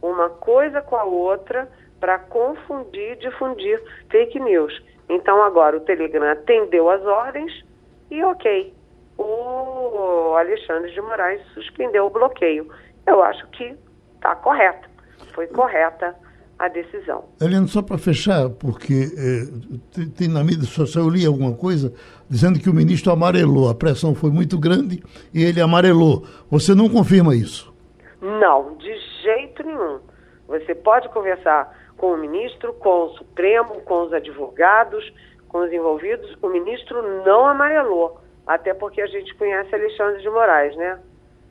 uma 0.00 0.30
coisa 0.30 0.80
com 0.80 0.96
a 0.96 1.04
outra 1.04 1.68
para 2.00 2.18
confundir 2.18 3.12
e 3.12 3.16
difundir 3.16 3.82
fake 4.10 4.38
news. 4.40 4.72
Então 5.08 5.42
agora 5.42 5.76
o 5.76 5.80
Telegram 5.80 6.30
atendeu 6.30 6.88
as 6.90 7.04
ordens 7.04 7.64
e 8.10 8.22
ok, 8.22 8.72
o 9.18 10.34
Alexandre 10.36 10.90
de 10.92 11.00
Moraes 11.00 11.42
suspendeu 11.52 12.06
o 12.06 12.10
bloqueio. 12.10 12.70
Eu 13.06 13.22
acho 13.22 13.46
que 13.48 13.76
está 14.14 14.34
correto, 14.36 14.88
foi 15.34 15.46
correta 15.48 16.14
a 16.58 16.68
decisão. 16.68 17.24
Helena, 17.40 17.66
só 17.68 17.80
para 17.80 17.96
fechar, 17.96 18.50
porque 18.50 19.12
é, 19.16 20.06
tem, 20.16 20.28
na 20.28 20.42
mídia 20.42 20.64
social, 20.64 21.04
eu 21.04 21.10
li 21.10 21.24
alguma 21.24 21.54
coisa 21.54 21.92
dizendo 22.28 22.58
que 22.58 22.68
o 22.68 22.74
ministro 22.74 23.12
amarelou, 23.12 23.70
a 23.70 23.74
pressão 23.74 24.14
foi 24.14 24.30
muito 24.30 24.58
grande 24.58 25.02
e 25.32 25.44
ele 25.44 25.60
amarelou. 25.60 26.24
Você 26.50 26.74
não 26.74 26.88
confirma 26.88 27.34
isso? 27.34 27.72
Não, 28.20 28.76
de 28.76 28.92
jeito 29.22 29.62
nenhum. 29.62 30.00
Você 30.48 30.74
pode 30.74 31.08
conversar 31.10 31.76
com 31.96 32.12
o 32.12 32.16
ministro, 32.16 32.72
com 32.74 33.04
o 33.04 33.08
Supremo, 33.10 33.80
com 33.82 34.02
os 34.02 34.12
advogados, 34.12 35.12
com 35.48 35.58
os 35.58 35.72
envolvidos. 35.72 36.36
O 36.42 36.48
ministro 36.48 37.22
não 37.24 37.46
amarelou, 37.46 38.20
até 38.46 38.74
porque 38.74 39.00
a 39.00 39.06
gente 39.06 39.34
conhece 39.36 39.72
Alexandre 39.72 40.20
de 40.22 40.30
Moraes, 40.30 40.76
né? 40.76 40.98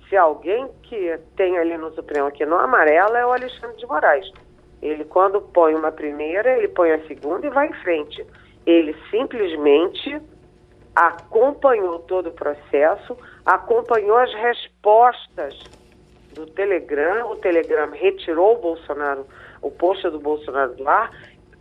Se 0.09 0.15
alguém 0.17 0.67
que 0.83 1.17
tem 1.35 1.57
ali 1.57 1.77
no 1.77 1.93
Supremo 1.93 2.31
que 2.31 2.45
não 2.45 2.59
amarela 2.59 3.17
é 3.17 3.25
o 3.25 3.31
Alexandre 3.31 3.77
de 3.77 3.85
Moraes. 3.85 4.29
Ele, 4.81 5.03
quando 5.05 5.41
põe 5.41 5.73
uma 5.73 5.91
primeira, 5.91 6.55
ele 6.55 6.67
põe 6.67 6.91
a 6.91 7.07
segunda 7.07 7.47
e 7.47 7.49
vai 7.49 7.67
em 7.67 7.73
frente. 7.73 8.25
Ele 8.65 8.95
simplesmente 9.09 10.21
acompanhou 10.95 11.99
todo 11.99 12.29
o 12.29 12.31
processo, 12.31 13.17
acompanhou 13.45 14.17
as 14.17 14.33
respostas 14.33 15.55
do 16.33 16.45
Telegram. 16.45 17.31
O 17.31 17.35
Telegram 17.37 17.89
retirou 17.91 18.55
o 18.55 18.61
Bolsonaro, 18.61 19.25
o 19.61 19.71
post 19.71 20.09
do 20.09 20.19
Bolsonaro 20.19 20.75
do 20.75 20.87
ar, 20.87 21.11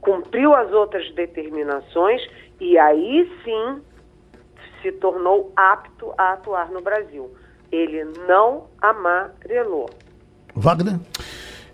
cumpriu 0.01 0.55
as 0.55 0.73
outras 0.73 1.11
determinações 1.15 2.23
e 2.61 2.79
aí 2.79 3.31
sim 3.45 3.83
se 4.81 4.93
tornou 4.93 5.53
apto 5.57 6.13
a 6.17 6.33
atuar 6.33 6.71
no 6.71 6.81
Brasil. 6.81 7.31
Ele 7.73 8.05
não 8.27 8.69
amarelou. 8.81 9.91
Wagner? 10.55 10.99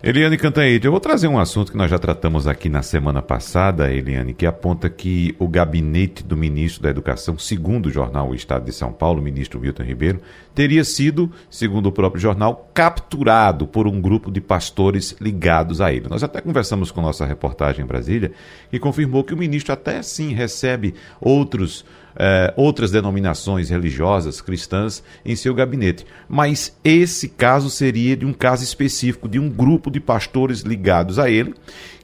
Eliane 0.05 0.37
Cantanhete, 0.37 0.85
eu 0.85 0.91
vou 0.91 0.99
trazer 0.99 1.29
um 1.29 1.39
assunto 1.39 1.71
que 1.71 1.77
nós 1.77 1.89
já 1.89 1.97
tratamos 1.97 2.45
aqui 2.45 2.67
na 2.67 2.81
semana 2.81 3.21
passada, 3.21 3.89
Eliane, 3.89 4.33
que 4.33 4.45
aponta 4.45 4.89
que 4.89 5.33
o 5.39 5.47
gabinete 5.47 6.21
do 6.25 6.35
ministro 6.35 6.83
da 6.83 6.89
Educação, 6.89 7.39
segundo 7.39 7.85
o 7.85 7.89
jornal 7.89 8.27
O 8.27 8.35
Estado 8.35 8.65
de 8.65 8.73
São 8.73 8.91
Paulo, 8.91 9.21
o 9.21 9.23
ministro 9.23 9.61
Milton 9.61 9.83
Ribeiro, 9.83 10.19
teria 10.53 10.83
sido, 10.83 11.31
segundo 11.49 11.85
o 11.85 11.91
próprio 11.93 12.21
jornal, 12.21 12.69
capturado 12.73 13.65
por 13.65 13.87
um 13.87 14.01
grupo 14.01 14.29
de 14.29 14.41
pastores 14.41 15.15
ligados 15.21 15.79
a 15.79 15.93
ele. 15.93 16.09
Nós 16.09 16.21
até 16.21 16.41
conversamos 16.41 16.91
com 16.91 17.01
nossa 17.01 17.25
reportagem 17.25 17.85
em 17.85 17.87
Brasília, 17.87 18.33
que 18.69 18.79
confirmou 18.79 19.23
que 19.23 19.33
o 19.33 19.37
ministro 19.37 19.71
até 19.71 20.01
sim 20.01 20.33
recebe 20.33 20.95
outros 21.21 21.85
é, 22.15 22.53
outras 22.55 22.91
denominações 22.91 23.69
religiosas 23.69 24.41
cristãs 24.41 25.03
em 25.25 25.35
seu 25.35 25.53
gabinete. 25.53 26.05
Mas 26.27 26.77
esse 26.83 27.29
caso 27.29 27.69
seria 27.69 28.15
de 28.15 28.25
um 28.25 28.33
caso 28.33 28.63
específico 28.63 29.27
de 29.27 29.39
um 29.39 29.49
grupo 29.49 29.89
de 29.89 29.99
pastores 29.99 30.61
ligados 30.61 31.19
a 31.19 31.29
ele 31.29 31.53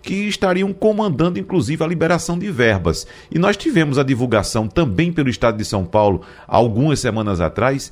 que 0.02 0.28
estariam 0.28 0.72
comandando 0.72 1.40
inclusive 1.40 1.84
a 1.84 1.88
liberação 1.88 2.40
de 2.40 2.50
verbas. 2.50 3.06
E 3.30 3.38
nós 3.38 3.58
tivemos 3.58 3.98
a 3.98 4.04
divulgação 4.04 4.68
também 4.68 5.12
pelo 5.12 5.30
Estado 5.30 5.58
de 5.58 5.66
São 5.66 5.86
Paulo 5.86 6.22
algumas 6.48 7.00
semanas 7.00 7.42
atrás 7.42 7.92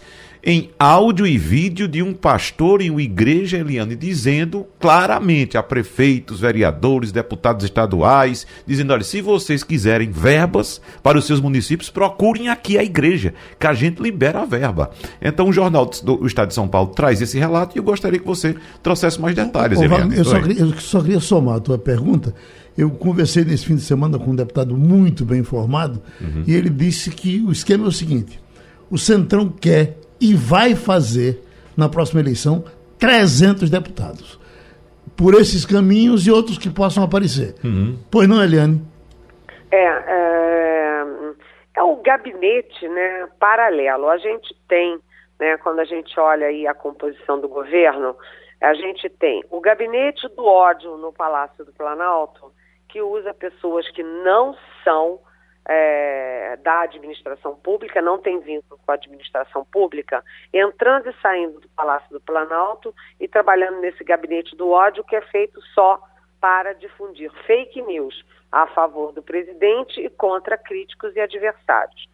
em 0.50 0.70
áudio 0.80 1.28
e 1.28 1.38
vídeo 1.38 1.90
de 1.90 2.02
um 2.02 2.14
pastor 2.14 2.82
em 2.82 2.90
uma 2.90 3.02
igreja, 3.02 3.58
Eliane, 3.58 3.98
dizendo 3.98 4.66
claramente 4.80 5.58
a 5.58 5.62
prefeitos, 5.62 6.40
vereadores, 6.40 7.12
deputados 7.12 7.66
estaduais, 7.66 8.48
dizendo: 8.66 8.94
olha, 8.94 9.04
se 9.04 9.20
vocês 9.20 9.62
quiserem 9.62 10.10
verbas 10.10 10.80
para 11.04 11.18
os 11.18 11.26
seus 11.26 11.42
municípios, 11.42 11.90
procurem 11.90 12.48
aqui 12.48 12.78
a 12.78 12.84
igreja, 12.84 13.34
que 13.60 13.68
a 13.68 13.74
gente 13.74 14.02
libera 14.02 14.44
a 14.44 14.46
verba. 14.46 14.90
Então 15.22 15.50
o 15.50 15.52
Jornal 15.52 15.86
do 16.02 16.26
Estado 16.26 16.48
de 16.48 16.54
São 16.54 16.70
Paulo 16.70 16.92
traz 16.92 17.22
esse 17.22 17.38
relato 17.38 17.78
e 17.78 17.80
eu 17.80 17.84
gostaria 17.84 18.18
que 18.18 18.26
você 18.26 18.56
trouxesse 18.82 19.20
mais 19.20 19.36
detalhes, 19.36 19.82
Eliane. 19.82 20.16
Eu 20.16 20.24
só, 20.24 20.40
queria, 20.40 20.62
eu 20.62 20.74
só 20.80 21.02
queria 21.02 21.20
somar 21.20 21.58
a 21.58 21.60
tua 21.60 21.78
pergunta. 21.78 22.34
Eu 22.78 22.90
conversei 22.92 23.44
nesse 23.44 23.66
fim 23.66 23.76
de 23.76 23.82
semana 23.82 24.18
com 24.18 24.32
um 24.32 24.36
deputado 24.36 24.78
muito 24.78 25.26
bem 25.26 25.42
informado 25.42 26.02
uhum. 26.22 26.44
e 26.48 26.54
ele 26.54 26.70
disse 26.70 27.10
que 27.10 27.42
o 27.42 27.52
esquema 27.52 27.84
é 27.84 27.88
o 27.90 27.92
seguinte: 27.92 28.40
o 28.90 28.98
Centrão 28.98 29.50
quer 29.50 30.07
e 30.20 30.34
vai 30.34 30.76
fazer, 30.76 31.42
na 31.76 31.90
próxima 31.90 32.20
eleição, 32.20 32.64
300 33.00 33.70
deputados. 33.70 34.40
Por 35.16 35.34
esses 35.34 35.66
caminhos 35.66 36.28
e 36.28 36.32
outros 36.32 36.58
que 36.58 36.70
possam 36.70 37.04
aparecer. 37.04 37.56
Uhum. 37.64 37.98
Pois 38.12 38.28
não, 38.28 38.44
Eliane? 38.44 38.82
É, 39.72 39.84
é, 39.84 41.06
é 41.78 41.84
o 41.84 41.96
gabinete 41.98 42.88
né, 42.88 43.28
paralelo. 43.40 44.10
A 44.10 44.18
gente 44.18 44.56
tem, 44.68 45.00
né, 45.40 45.58
quando 45.58 45.80
a 45.80 45.86
gente 45.86 46.20
olha 46.20 46.48
aí 46.48 46.68
a 46.68 46.74
composição 46.74 47.40
do 47.40 47.48
governo, 47.48 48.16
a 48.62 48.74
gente 48.74 49.10
tem 49.10 49.44
o 49.50 49.60
gabinete 49.60 50.28
do 50.36 50.46
ódio 50.46 50.98
no 50.98 51.14
Palácio 51.14 51.64
do 51.64 51.74
Planalto, 51.74 52.52
que 52.90 53.02
usa 53.02 53.34
pessoas 53.34 53.90
que 53.92 54.04
não 54.04 54.56
são 54.84 55.20
é, 55.68 56.58
da 56.64 56.82
administração 56.82 57.56
pública, 57.56 58.02
não 58.02 58.18
tem 58.18 58.40
vínculo 58.40 58.80
com 58.86 58.92
a 58.92 58.96
administração 58.96 59.66
pública, 59.66 60.24
entrando 60.54 61.10
e 61.10 61.22
saindo 61.22 61.60
do 61.60 61.70
Palácio 61.70 62.10
do 62.10 62.22
Planalto 62.22 62.96
e 63.20 63.28
trabalhando 63.28 63.82
nesse 63.82 64.04
gabinete 64.04 64.56
do 64.56 64.70
ódio 64.70 65.04
que 65.04 65.16
é 65.16 65.22
feito 65.22 65.62
só 65.74 66.02
para 66.40 66.74
difundir 66.74 67.32
fake 67.46 67.82
news 67.82 68.24
a 68.52 68.66
favor 68.68 69.12
do 69.12 69.22
presidente 69.22 70.00
e 70.00 70.10
contra 70.10 70.58
críticos 70.58 71.14
e 71.16 71.20
adversários. 71.20 72.08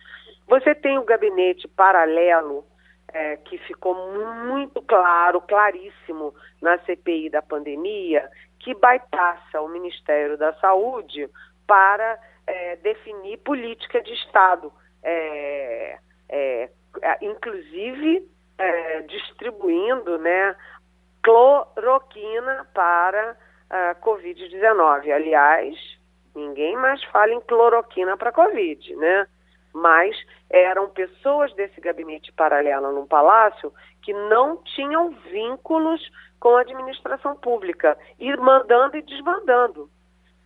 Você 0.48 0.74
tem 0.74 0.98
o 0.98 1.04
gabinete 1.04 1.68
paralelo 1.68 2.66
é, 3.14 3.38
que 3.38 3.60
ficou 3.60 3.94
muito 4.18 4.82
claro, 4.82 5.40
claríssimo 5.42 6.34
na 6.60 6.80
CPI 6.80 7.30
da 7.30 7.42
pandemia, 7.42 8.28
que 8.60 8.74
bypassa 8.74 9.62
o 9.62 9.68
Ministério 9.68 10.38
da 10.38 10.54
Saúde 10.54 11.30
para 11.68 12.20
é, 12.48 12.76
definir 12.78 13.38
política 13.40 14.02
de 14.02 14.14
Estado, 14.14 14.72
é, 15.02 15.98
é, 16.30 16.70
é 17.02 17.18
inclusive 17.22 18.28
é, 18.58 19.02
distribuindo 19.02 20.18
né, 20.18 20.56
cloroquina 21.22 22.68
para 22.74 23.38
a 23.70 23.96
Covid-19. 23.96 25.12
Aliás, 25.12 25.76
ninguém 26.36 26.76
mais 26.76 27.04
fala 27.06 27.34
em 27.34 27.42
cloroquina 27.42 28.18
para 28.18 28.32
Covid, 28.32 28.96
né? 28.96 29.28
mas 29.74 30.16
eram 30.50 30.88
pessoas 30.90 31.52
desse 31.56 31.82
gabinete 31.82 32.32
paralelo 32.32 32.92
num 32.92 33.08
palácio 33.08 33.74
que 34.04 34.14
não 34.14 34.58
tinham 34.58 35.10
vínculos 35.32 36.00
com 36.40 36.56
a 36.56 36.62
administração 36.62 37.36
pública, 37.36 37.98
ir 38.20 38.38
mandando 38.38 38.98
e 38.98 39.02
desmandando, 39.02 39.90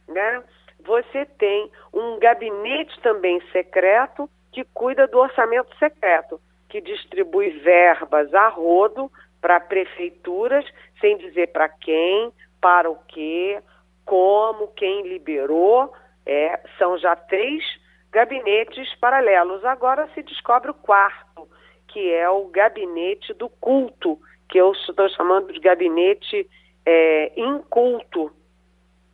né? 0.07 0.43
Você 0.79 1.25
tem 1.25 1.69
um 1.93 2.19
gabinete 2.19 2.99
também 3.01 3.41
secreto 3.51 4.29
que 4.51 4.63
cuida 4.73 5.07
do 5.07 5.19
orçamento 5.19 5.75
secreto, 5.77 6.39
que 6.69 6.81
distribui 6.81 7.49
verbas 7.59 8.33
a 8.33 8.47
rodo 8.47 9.11
para 9.41 9.59
prefeituras, 9.59 10.65
sem 10.99 11.17
dizer 11.17 11.47
para 11.47 11.69
quem, 11.69 12.31
para 12.59 12.89
o 12.89 12.97
quê, 13.07 13.61
como, 14.05 14.67
quem 14.69 15.07
liberou. 15.07 15.93
É, 16.25 16.59
são 16.77 16.97
já 16.97 17.15
três 17.15 17.63
gabinetes 18.11 18.93
paralelos. 18.95 19.63
Agora 19.63 20.09
se 20.13 20.23
descobre 20.23 20.71
o 20.71 20.73
quarto, 20.73 21.47
que 21.87 22.11
é 22.11 22.29
o 22.29 22.47
gabinete 22.47 23.33
do 23.33 23.49
culto, 23.49 24.19
que 24.49 24.57
eu 24.57 24.71
estou 24.71 25.07
chamando 25.09 25.53
de 25.53 25.59
gabinete 25.59 26.49
é, 26.85 27.31
inculto 27.39 28.31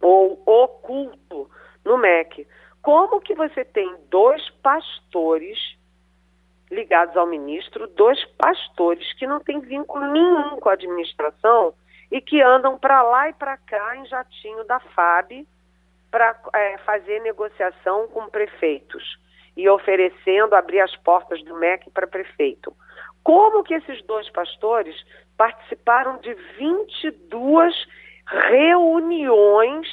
ou 0.04 0.44
oculto 0.46 1.50
no 1.84 1.98
MEC. 1.98 2.46
Como 2.82 3.22
que 3.22 3.34
você 3.34 3.64
tem 3.64 3.96
dois 4.10 4.48
pastores 4.62 5.58
ligados 6.70 7.16
ao 7.16 7.26
ministro, 7.26 7.88
dois 7.88 8.24
pastores 8.38 9.14
que 9.14 9.26
não 9.26 9.40
têm 9.40 9.62
vínculo 9.62 10.06
nenhum 10.12 10.60
com 10.60 10.70
a 10.70 10.74
administração 10.74 11.74
e 12.12 12.20
que 12.20 12.42
andam 12.42 12.78
para 12.78 13.02
lá 13.02 13.30
e 13.30 13.34
para 13.34 13.58
cá 13.58 13.96
em 13.96 14.06
jatinho 14.06 14.66
da 14.66 14.80
FAB 14.80 15.48
para 16.12 16.40
é, 16.54 16.78
fazer 16.80 17.22
negociação 17.22 18.08
com 18.10 18.30
prefeitos 18.30 19.18
e 19.56 19.70
oferecendo 19.70 20.56
abrir 20.56 20.82
as 20.82 20.96
portas 20.98 21.42
do 21.44 21.56
MEC 21.56 21.90
para 21.92 22.08
prefeito. 22.08 22.76
Como 23.24 23.64
que 23.64 23.74
esses 23.74 24.04
dois 24.04 24.30
pastores 24.32 24.96
participaram 25.38 26.18
de 26.18 26.34
22 26.58 27.74
reuniões 28.28 29.88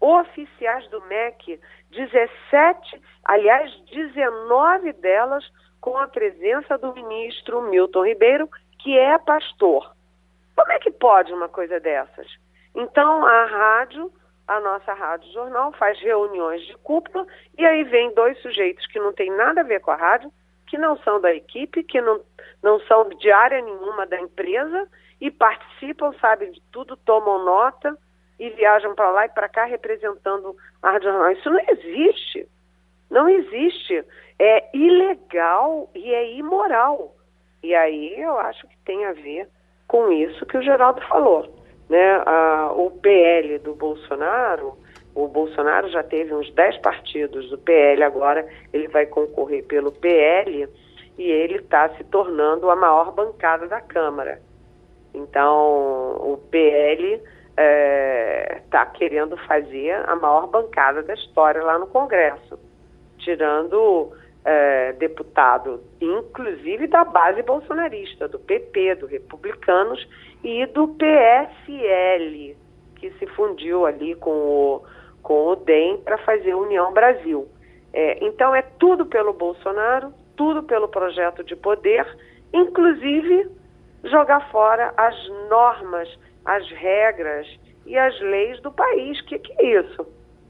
oficiais 0.00 0.88
do 0.88 1.00
MEC, 1.06 1.60
17, 1.90 3.02
aliás, 3.24 3.70
19 3.92 4.92
delas 4.94 5.44
com 5.80 5.96
a 5.96 6.08
presença 6.08 6.78
do 6.78 6.94
ministro 6.94 7.62
Milton 7.62 8.06
Ribeiro, 8.06 8.48
que 8.78 8.98
é 8.98 9.18
pastor. 9.18 9.94
Como 10.56 10.72
é 10.72 10.78
que 10.78 10.90
pode 10.90 11.32
uma 11.32 11.48
coisa 11.48 11.80
dessas? 11.80 12.26
Então, 12.74 13.24
a 13.26 13.44
rádio, 13.46 14.12
a 14.46 14.60
nossa 14.60 14.92
rádio 14.92 15.32
jornal, 15.32 15.72
faz 15.72 15.98
reuniões 16.00 16.62
de 16.66 16.76
cúpula 16.78 17.26
e 17.58 17.64
aí 17.64 17.84
vem 17.84 18.14
dois 18.14 18.40
sujeitos 18.40 18.86
que 18.86 18.98
não 18.98 19.12
têm 19.12 19.30
nada 19.30 19.60
a 19.60 19.64
ver 19.64 19.80
com 19.80 19.90
a 19.90 19.96
rádio, 19.96 20.32
que 20.66 20.78
não 20.78 20.96
são 20.98 21.20
da 21.20 21.34
equipe, 21.34 21.82
que 21.82 22.00
não, 22.00 22.20
não 22.62 22.78
são 22.80 23.08
de 23.08 23.30
área 23.30 23.60
nenhuma 23.60 24.06
da 24.06 24.20
empresa 24.20 24.88
e 25.20 25.30
participam, 25.30 26.12
sabem 26.20 26.50
de 26.50 26.62
tudo, 26.72 26.96
tomam 26.96 27.44
nota 27.44 27.96
e 28.38 28.48
viajam 28.50 28.94
para 28.94 29.10
lá 29.10 29.26
e 29.26 29.28
para 29.28 29.48
cá 29.48 29.64
representando 29.64 30.56
a 30.82 30.92
rádio 30.92 31.10
jornal. 31.10 31.30
Isso 31.32 31.50
não 31.50 31.60
existe. 31.68 32.48
Não 33.10 33.28
existe. 33.28 34.04
É 34.38 34.74
ilegal 34.74 35.90
e 35.94 36.14
é 36.14 36.32
imoral. 36.34 37.14
E 37.62 37.74
aí 37.74 38.18
eu 38.18 38.38
acho 38.38 38.66
que 38.66 38.76
tem 38.78 39.04
a 39.04 39.12
ver 39.12 39.46
com 39.86 40.10
isso 40.10 40.46
que 40.46 40.56
o 40.56 40.62
Geraldo 40.62 41.02
falou. 41.02 41.54
Né? 41.88 42.22
Ah, 42.24 42.72
o 42.72 42.90
PL 42.90 43.58
do 43.58 43.74
Bolsonaro, 43.74 44.78
o 45.14 45.26
Bolsonaro 45.28 45.90
já 45.90 46.02
teve 46.02 46.32
uns 46.32 46.50
10 46.54 46.78
partidos 46.78 47.50
do 47.50 47.58
PL, 47.58 48.02
agora 48.02 48.48
ele 48.72 48.88
vai 48.88 49.04
concorrer 49.04 49.66
pelo 49.66 49.92
PL 49.92 50.68
e 51.18 51.22
ele 51.24 51.56
está 51.56 51.88
se 51.96 52.04
tornando 52.04 52.70
a 52.70 52.76
maior 52.76 53.12
bancada 53.12 53.66
da 53.66 53.80
Câmara. 53.80 54.40
Então, 55.14 56.16
o 56.16 56.38
PL 56.50 57.14
está 57.14 57.24
é, 57.56 58.62
tá 58.70 58.86
querendo 58.86 59.36
fazer 59.38 59.92
a 60.08 60.16
maior 60.16 60.46
bancada 60.46 61.02
da 61.02 61.14
história 61.14 61.62
lá 61.62 61.78
no 61.78 61.86
Congresso 61.86 62.58
tirando 63.20 64.12
é, 64.44 64.92
deputado, 64.94 65.82
inclusive 66.00 66.86
da 66.86 67.04
base 67.04 67.42
bolsonarista, 67.42 68.26
do 68.26 68.38
PP, 68.38 68.96
do 68.96 69.06
Republicanos 69.06 70.06
e 70.42 70.66
do 70.66 70.88
PSL, 70.88 72.56
que 72.96 73.10
se 73.12 73.26
fundiu 73.28 73.86
ali 73.86 74.14
com 74.16 74.30
o, 74.30 74.84
com 75.22 75.48
o 75.48 75.56
DEM 75.56 75.98
para 75.98 76.18
fazer 76.18 76.54
União 76.54 76.92
Brasil. 76.92 77.46
É, 77.92 78.24
então 78.24 78.54
é 78.54 78.62
tudo 78.62 79.06
pelo 79.06 79.32
Bolsonaro, 79.32 80.12
tudo 80.36 80.62
pelo 80.62 80.88
projeto 80.88 81.44
de 81.44 81.54
poder, 81.54 82.06
inclusive 82.52 83.48
jogar 84.04 84.50
fora 84.50 84.92
as 84.96 85.14
normas, 85.48 86.08
as 86.44 86.68
regras 86.70 87.46
e 87.86 87.96
as 87.96 88.18
leis 88.20 88.60
do 88.62 88.70
país. 88.72 89.18
O 89.20 89.24
que, 89.26 89.38
que 89.38 89.52
é 89.58 89.80
isso? 89.80 90.06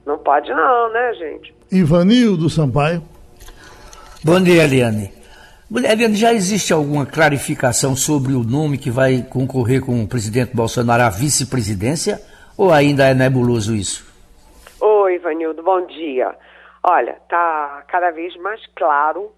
Não 0.06 0.18
pode 0.18 0.50
não, 0.50 0.92
né, 0.92 1.14
gente? 1.14 1.54
Ivanildo 1.70 2.48
Sampaio. 2.48 3.02
Bom 4.24 4.40
dia, 4.40 4.64
Eliane. 4.64 5.12
Eliane, 5.72 6.16
já 6.16 6.32
existe 6.32 6.72
alguma 6.72 7.06
clarificação 7.06 7.94
sobre 7.94 8.32
o 8.32 8.42
nome 8.42 8.76
que 8.76 8.90
vai 8.90 9.22
concorrer 9.22 9.80
com 9.80 10.02
o 10.02 10.08
presidente 10.08 10.54
Bolsonaro 10.54 11.02
à 11.02 11.08
vice-presidência? 11.08 12.20
Ou 12.56 12.72
ainda 12.72 13.06
é 13.06 13.14
nebuloso 13.14 13.74
isso? 13.74 14.04
Oi, 14.80 15.14
Ivanildo, 15.14 15.62
bom 15.62 15.86
dia. 15.86 16.34
Olha, 16.82 17.16
tá 17.28 17.84
cada 17.88 18.10
vez 18.10 18.34
mais 18.36 18.60
claro 18.74 19.30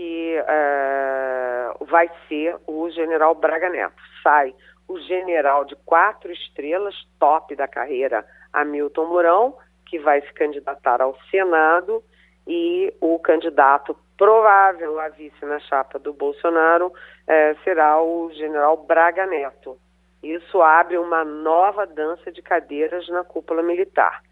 que 0.00 0.34
uh, 0.40 1.84
vai 1.84 2.10
ser 2.26 2.56
o 2.66 2.88
general 2.88 3.34
Braga 3.34 3.68
Neto. 3.68 4.02
Sai 4.22 4.54
o 4.88 4.98
general 5.00 5.66
de 5.66 5.76
quatro 5.84 6.32
estrelas, 6.32 6.94
top 7.18 7.54
da 7.54 7.68
carreira, 7.68 8.24
Hamilton 8.50 9.04
Mourão, 9.04 9.58
que 9.84 9.98
vai 9.98 10.22
se 10.22 10.32
candidatar 10.32 11.02
ao 11.02 11.14
Senado 11.30 12.02
e 12.46 12.90
o 12.98 13.18
candidato 13.18 13.94
provável 14.16 14.98
a 14.98 15.10
vice 15.10 15.44
na 15.44 15.58
chapa 15.60 15.98
do 15.98 16.14
Bolsonaro 16.14 16.90
eh, 17.26 17.54
será 17.62 18.02
o 18.02 18.30
general 18.32 18.78
Braga 18.78 19.26
Neto. 19.26 19.76
Isso 20.22 20.62
abre 20.62 20.96
uma 20.96 21.26
nova 21.26 21.86
dança 21.86 22.32
de 22.32 22.40
cadeiras 22.40 23.06
na 23.10 23.22
cúpula 23.22 23.62
militar, 23.62 24.22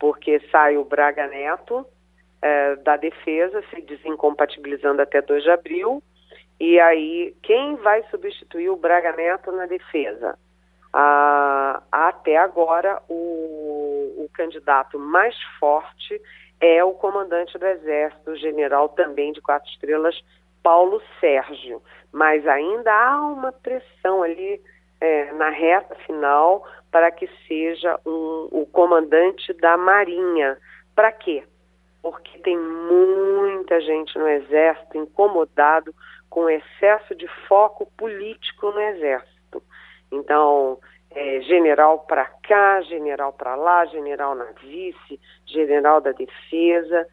porque 0.00 0.40
sai 0.50 0.76
o 0.76 0.84
Braga 0.84 1.28
Neto 1.28 1.86
eh, 2.42 2.76
da 2.76 2.96
defesa, 2.96 3.62
se 3.70 3.80
desincompatibilizando 3.82 5.00
até 5.00 5.22
2 5.22 5.44
de 5.44 5.50
abril, 5.50 6.02
e 6.60 6.78
aí 6.78 7.34
quem 7.42 7.76
vai 7.76 8.02
substituir 8.10 8.70
o 8.70 8.76
Braga 8.76 9.12
Neto 9.12 9.50
na 9.52 9.66
defesa? 9.66 10.38
Ah, 10.92 11.82
até 11.90 12.36
agora, 12.36 13.00
o, 13.08 14.24
o 14.24 14.30
candidato 14.34 14.98
mais 14.98 15.34
forte 15.58 16.20
é 16.60 16.84
o 16.84 16.92
comandante 16.92 17.58
do 17.58 17.66
Exército, 17.66 18.36
general 18.36 18.90
também 18.90 19.32
de 19.32 19.40
quatro 19.40 19.68
estrelas, 19.70 20.20
Paulo 20.62 21.02
Sérgio. 21.18 21.82
Mas 22.12 22.46
ainda 22.46 22.92
há 22.92 23.26
uma 23.26 23.50
pressão 23.50 24.22
ali 24.22 24.60
é, 25.00 25.32
na 25.32 25.48
reta 25.48 25.94
final 26.06 26.64
para 26.90 27.10
que 27.10 27.28
seja 27.48 27.98
um, 28.06 28.48
o 28.52 28.68
comandante 28.70 29.52
da 29.54 29.76
Marinha. 29.76 30.56
Para 30.94 31.10
quê? 31.10 31.42
Porque 32.02 32.38
tem 32.40 32.58
muita 32.58 33.80
gente 33.80 34.18
no 34.18 34.28
Exército 34.28 34.98
incomodado 34.98 35.94
com 36.28 36.50
excesso 36.50 37.14
de 37.14 37.28
foco 37.46 37.86
político 37.96 38.70
no 38.70 38.80
Exército. 38.80 39.62
Então, 40.10 40.78
é, 41.10 41.40
general 41.42 42.00
para 42.00 42.24
cá, 42.24 42.80
general 42.82 43.32
para 43.32 43.54
lá, 43.54 43.84
general 43.86 44.34
na 44.34 44.46
vice, 44.62 45.20
general 45.46 46.00
da 46.00 46.12
defesa, 46.12 47.06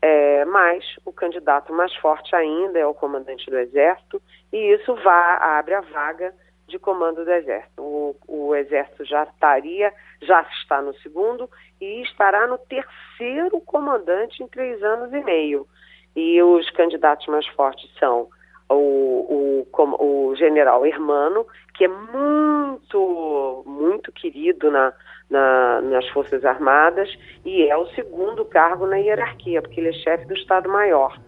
é, 0.00 0.44
mas 0.44 0.84
o 1.04 1.12
candidato 1.12 1.72
mais 1.72 1.94
forte 1.96 2.36
ainda 2.36 2.78
é 2.78 2.86
o 2.86 2.94
comandante 2.94 3.50
do 3.50 3.58
Exército, 3.58 4.22
e 4.52 4.74
isso 4.74 4.94
vá, 4.96 5.36
abre 5.58 5.74
a 5.74 5.80
vaga 5.80 6.34
de 6.66 6.78
comando 6.78 7.24
do 7.24 7.30
Exército. 7.30 7.82
O, 7.82 8.16
o 8.26 8.54
Exército 8.54 9.04
já 9.04 9.24
estaria, 9.24 9.92
já 10.22 10.42
está 10.42 10.82
no 10.82 10.94
segundo 10.98 11.48
e 11.80 12.02
estará 12.02 12.46
no 12.46 12.58
terceiro 12.58 13.60
comandante 13.60 14.42
em 14.42 14.48
três 14.48 14.82
anos 14.82 15.12
e 15.12 15.22
meio. 15.22 15.66
E 16.14 16.42
os 16.42 16.68
candidatos 16.70 17.26
mais 17.26 17.46
fortes 17.48 17.90
são 17.98 18.28
o, 18.68 19.64
o, 19.72 20.28
o 20.30 20.34
general 20.34 20.84
Hermano, 20.84 21.46
que 21.74 21.84
é 21.84 21.88
muito, 21.88 23.62
muito 23.66 24.10
querido 24.12 24.70
na, 24.70 24.92
na, 25.30 25.80
nas 25.82 26.08
Forças 26.08 26.44
Armadas 26.44 27.08
e 27.44 27.68
é 27.68 27.76
o 27.76 27.86
segundo 27.88 28.44
cargo 28.44 28.86
na 28.86 28.96
hierarquia, 28.96 29.60
porque 29.60 29.80
ele 29.80 29.90
é 29.90 29.92
chefe 29.92 30.24
do 30.26 30.34
Estado-Maior. 30.34 31.18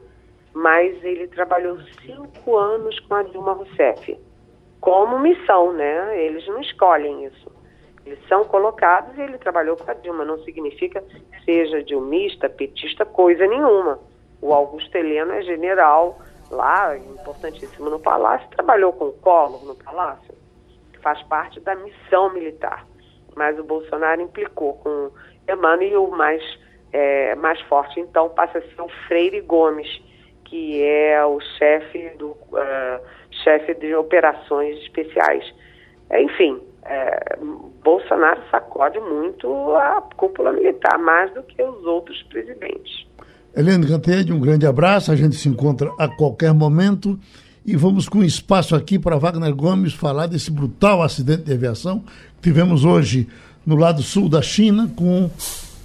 Mas 0.54 1.04
ele 1.04 1.28
trabalhou 1.28 1.78
cinco 2.04 2.56
anos 2.56 2.98
com 3.00 3.14
a 3.14 3.22
Dilma 3.22 3.52
Rousseff, 3.52 4.18
como 4.80 5.18
missão, 5.18 5.72
né? 5.72 6.24
Eles 6.24 6.46
não 6.46 6.60
escolhem 6.60 7.24
isso. 7.24 7.50
Eles 8.06 8.18
são 8.28 8.44
colocados 8.44 9.16
e 9.16 9.20
ele 9.20 9.38
trabalhou 9.38 9.76
com 9.76 9.90
a 9.90 9.94
Dilma. 9.94 10.24
Não 10.24 10.38
significa 10.44 11.04
seja 11.44 11.82
dilmista, 11.82 12.48
petista, 12.48 13.04
coisa 13.04 13.46
nenhuma. 13.46 13.98
O 14.40 14.52
Augusto 14.52 14.94
Heleno 14.96 15.32
é 15.32 15.42
general 15.42 16.18
lá, 16.50 16.96
importantíssimo 16.96 17.90
no 17.90 17.98
Palácio, 17.98 18.48
trabalhou 18.50 18.92
com 18.92 19.06
o 19.06 19.12
Collor 19.12 19.64
no 19.64 19.74
Palácio, 19.74 20.34
faz 21.02 21.22
parte 21.24 21.60
da 21.60 21.74
missão 21.74 22.32
militar. 22.32 22.86
Mas 23.34 23.58
o 23.58 23.64
Bolsonaro 23.64 24.20
implicou 24.20 24.74
com 24.74 25.10
Emmanuel 25.48 26.04
o 26.04 26.10
mais, 26.10 26.42
é, 26.92 27.34
mais 27.36 27.60
forte, 27.62 28.00
então, 28.00 28.28
passa 28.30 28.58
a 28.58 28.62
ser 28.62 28.80
o 28.80 28.88
Freire 29.06 29.40
Gomes, 29.40 29.88
que 30.44 30.82
é 30.82 31.24
o 31.24 31.38
chefe 31.40 32.10
do 32.16 32.30
uh, 32.30 32.87
chefe 33.48 33.74
de 33.74 33.94
operações 33.94 34.76
especiais. 34.82 35.42
Enfim, 36.12 36.60
é, 36.84 37.38
Bolsonaro 37.82 38.42
sacode 38.50 39.00
muito 39.00 39.74
a 39.74 40.02
cúpula 40.16 40.52
militar, 40.52 40.98
mais 40.98 41.32
do 41.32 41.42
que 41.42 41.62
os 41.62 41.84
outros 41.84 42.22
presidentes. 42.24 43.06
Helene 43.56 43.86
Cantanhede, 43.86 44.32
um 44.32 44.40
grande 44.40 44.66
abraço. 44.66 45.10
A 45.10 45.16
gente 45.16 45.36
se 45.36 45.48
encontra 45.48 45.90
a 45.98 46.08
qualquer 46.08 46.52
momento. 46.52 47.18
E 47.64 47.76
vamos 47.76 48.08
com 48.08 48.22
espaço 48.22 48.74
aqui 48.74 48.98
para 48.98 49.18
Wagner 49.18 49.54
Gomes 49.54 49.92
falar 49.92 50.26
desse 50.26 50.50
brutal 50.50 51.02
acidente 51.02 51.42
de 51.42 51.52
aviação 51.52 52.00
que 52.36 52.50
tivemos 52.50 52.84
hoje 52.84 53.28
no 53.66 53.76
lado 53.76 54.00
sul 54.02 54.28
da 54.28 54.40
China, 54.40 54.90
com 54.96 55.30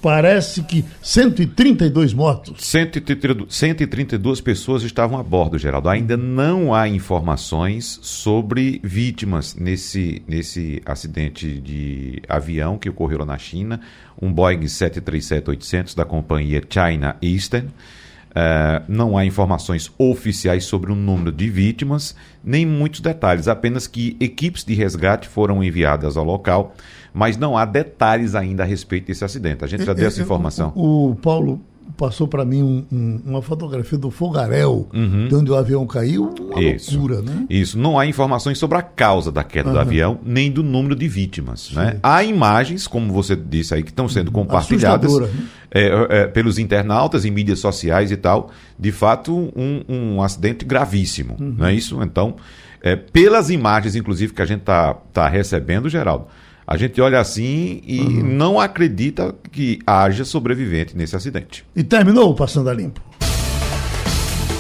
parece 0.04 0.62
que 0.64 0.84
132 1.02 2.14
mortos. 2.14 2.66
132 2.68 4.42
pessoas 4.42 4.84
estavam 4.84 5.18
a 5.18 5.24
bordo, 5.24 5.58
Geraldo. 5.58 5.88
Ainda 5.88 6.18
não 6.18 6.76
há 6.76 6.90
informações 6.90 8.00
sobre 8.02 8.82
vítimas 8.84 9.56
nesse, 9.56 10.22
nesse 10.28 10.82
acidente 10.86 11.58
de 11.58 12.22
avião 12.28 12.78
que 12.78 12.90
ocorreu 12.90 13.26
na 13.26 13.38
China, 13.38 13.80
um 14.22 14.32
Boeing 14.32 14.66
737-800 14.66 15.96
da 15.96 16.04
companhia 16.04 16.62
China 16.70 17.16
Eastern. 17.22 17.68
Uh, 17.68 18.84
não 18.88 19.16
há 19.16 19.24
informações 19.24 19.92
oficiais 19.98 20.66
sobre 20.66 20.92
o 20.92 20.96
número 20.96 21.32
de 21.32 21.48
vítimas, 21.50 22.16
nem 22.44 22.66
muitos 22.66 23.00
detalhes, 23.00 23.48
apenas 23.48 23.86
que 23.86 24.18
equipes 24.20 24.66
de 24.66 24.74
resgate 24.74 25.30
foram 25.30 25.64
enviadas 25.64 26.18
ao 26.18 26.26
local 26.26 26.76
mas 27.14 27.38
não 27.38 27.58
há 27.58 27.66
detalhes 27.66 28.36
ainda 28.36 28.64
a 28.64 28.66
respeito 28.66 29.08
desse 29.08 29.24
acidente. 29.24 29.64
A 29.64 29.68
gente 29.68 29.86
já 29.86 29.92
é, 29.92 29.96
deu 29.96 30.08
essa 30.08 30.20
é, 30.20 30.24
informação. 30.24 30.72
O, 30.76 31.12
o 31.12 31.16
Paulo 31.16 31.62
passou 31.98 32.28
para 32.28 32.44
mim 32.44 32.64
um, 32.64 32.86
um, 32.92 33.22
uma 33.26 33.42
fotografia 33.42 33.98
do 33.98 34.10
fogaréu, 34.10 34.88
uhum. 34.94 35.28
de 35.28 35.36
onde 35.36 35.52
o 35.52 35.56
avião 35.56 35.86
caiu, 35.86 36.34
uma 36.40 36.62
Isso. 36.62 36.92
loucura, 36.92 37.22
né? 37.22 37.46
Isso, 37.50 37.78
não 37.78 38.00
há 38.00 38.06
informações 38.06 38.58
sobre 38.58 38.78
a 38.78 38.82
causa 38.82 39.32
da 39.32 39.44
queda 39.44 39.70
uhum. 39.70 39.74
do 39.76 39.80
avião, 39.80 40.20
nem 40.24 40.52
do 40.52 40.64
número 40.64 40.96
de 40.96 41.08
vítimas, 41.08 41.72
né? 41.72 42.00
Há 42.02 42.24
imagens, 42.24 42.88
como 42.88 43.14
você 43.14 43.36
disse 43.36 43.74
aí, 43.74 43.84
que 43.84 43.92
estão 43.92 44.10
sendo 44.10 44.32
compartilhadas 44.32 45.18
né? 45.20 45.30
é, 45.72 46.08
é, 46.10 46.28
pelos 46.28 46.58
internautas 46.58 47.26
em 47.26 47.32
mídias 47.32 47.60
sociais 47.60 48.12
e 48.12 48.18
tal, 48.18 48.50
de 48.78 48.92
fato 48.92 49.52
um, 49.56 49.84
um 49.88 50.22
acidente 50.22 50.66
gravíssimo, 50.66 51.36
uhum. 51.40 51.56
não 51.58 51.68
é 51.68 51.74
isso? 51.74 52.02
Então, 52.02 52.36
é, 52.82 52.96
pelas 52.96 53.50
imagens, 53.50 53.96
inclusive, 53.96 54.34
que 54.34 54.42
a 54.42 54.46
gente 54.46 54.62
está 54.62 54.94
tá 55.14 55.28
recebendo, 55.28 55.88
Geraldo, 55.88 56.26
a 56.66 56.78
gente 56.78 57.00
olha 57.02 57.20
assim 57.20 57.82
e 57.86 58.00
uhum. 58.00 58.24
não 58.24 58.60
acredita 58.60 59.36
que 59.52 59.80
haja 59.86 60.26
sobrevivente 60.26 60.96
nesse 60.96 61.16
acidente. 61.16 61.66
E 61.76 61.84
terminou 61.84 62.32
o 62.32 62.36
Passando 62.36 62.70
a 62.70 62.74
Limpo. 62.74 63.02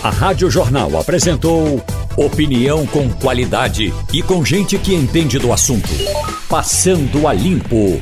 A 0.03 0.09
Rádio 0.09 0.51
Jornal 0.51 0.97
apresentou 0.99 1.81
opinião 2.17 2.85
com 2.87 3.09
qualidade 3.09 3.93
e 4.13 4.21
com 4.21 4.43
gente 4.43 4.77
que 4.77 4.93
entende 4.93 5.39
do 5.39 5.53
assunto. 5.53 5.89
Passando 6.49 7.25
a 7.27 7.33
Limpo. 7.33 8.01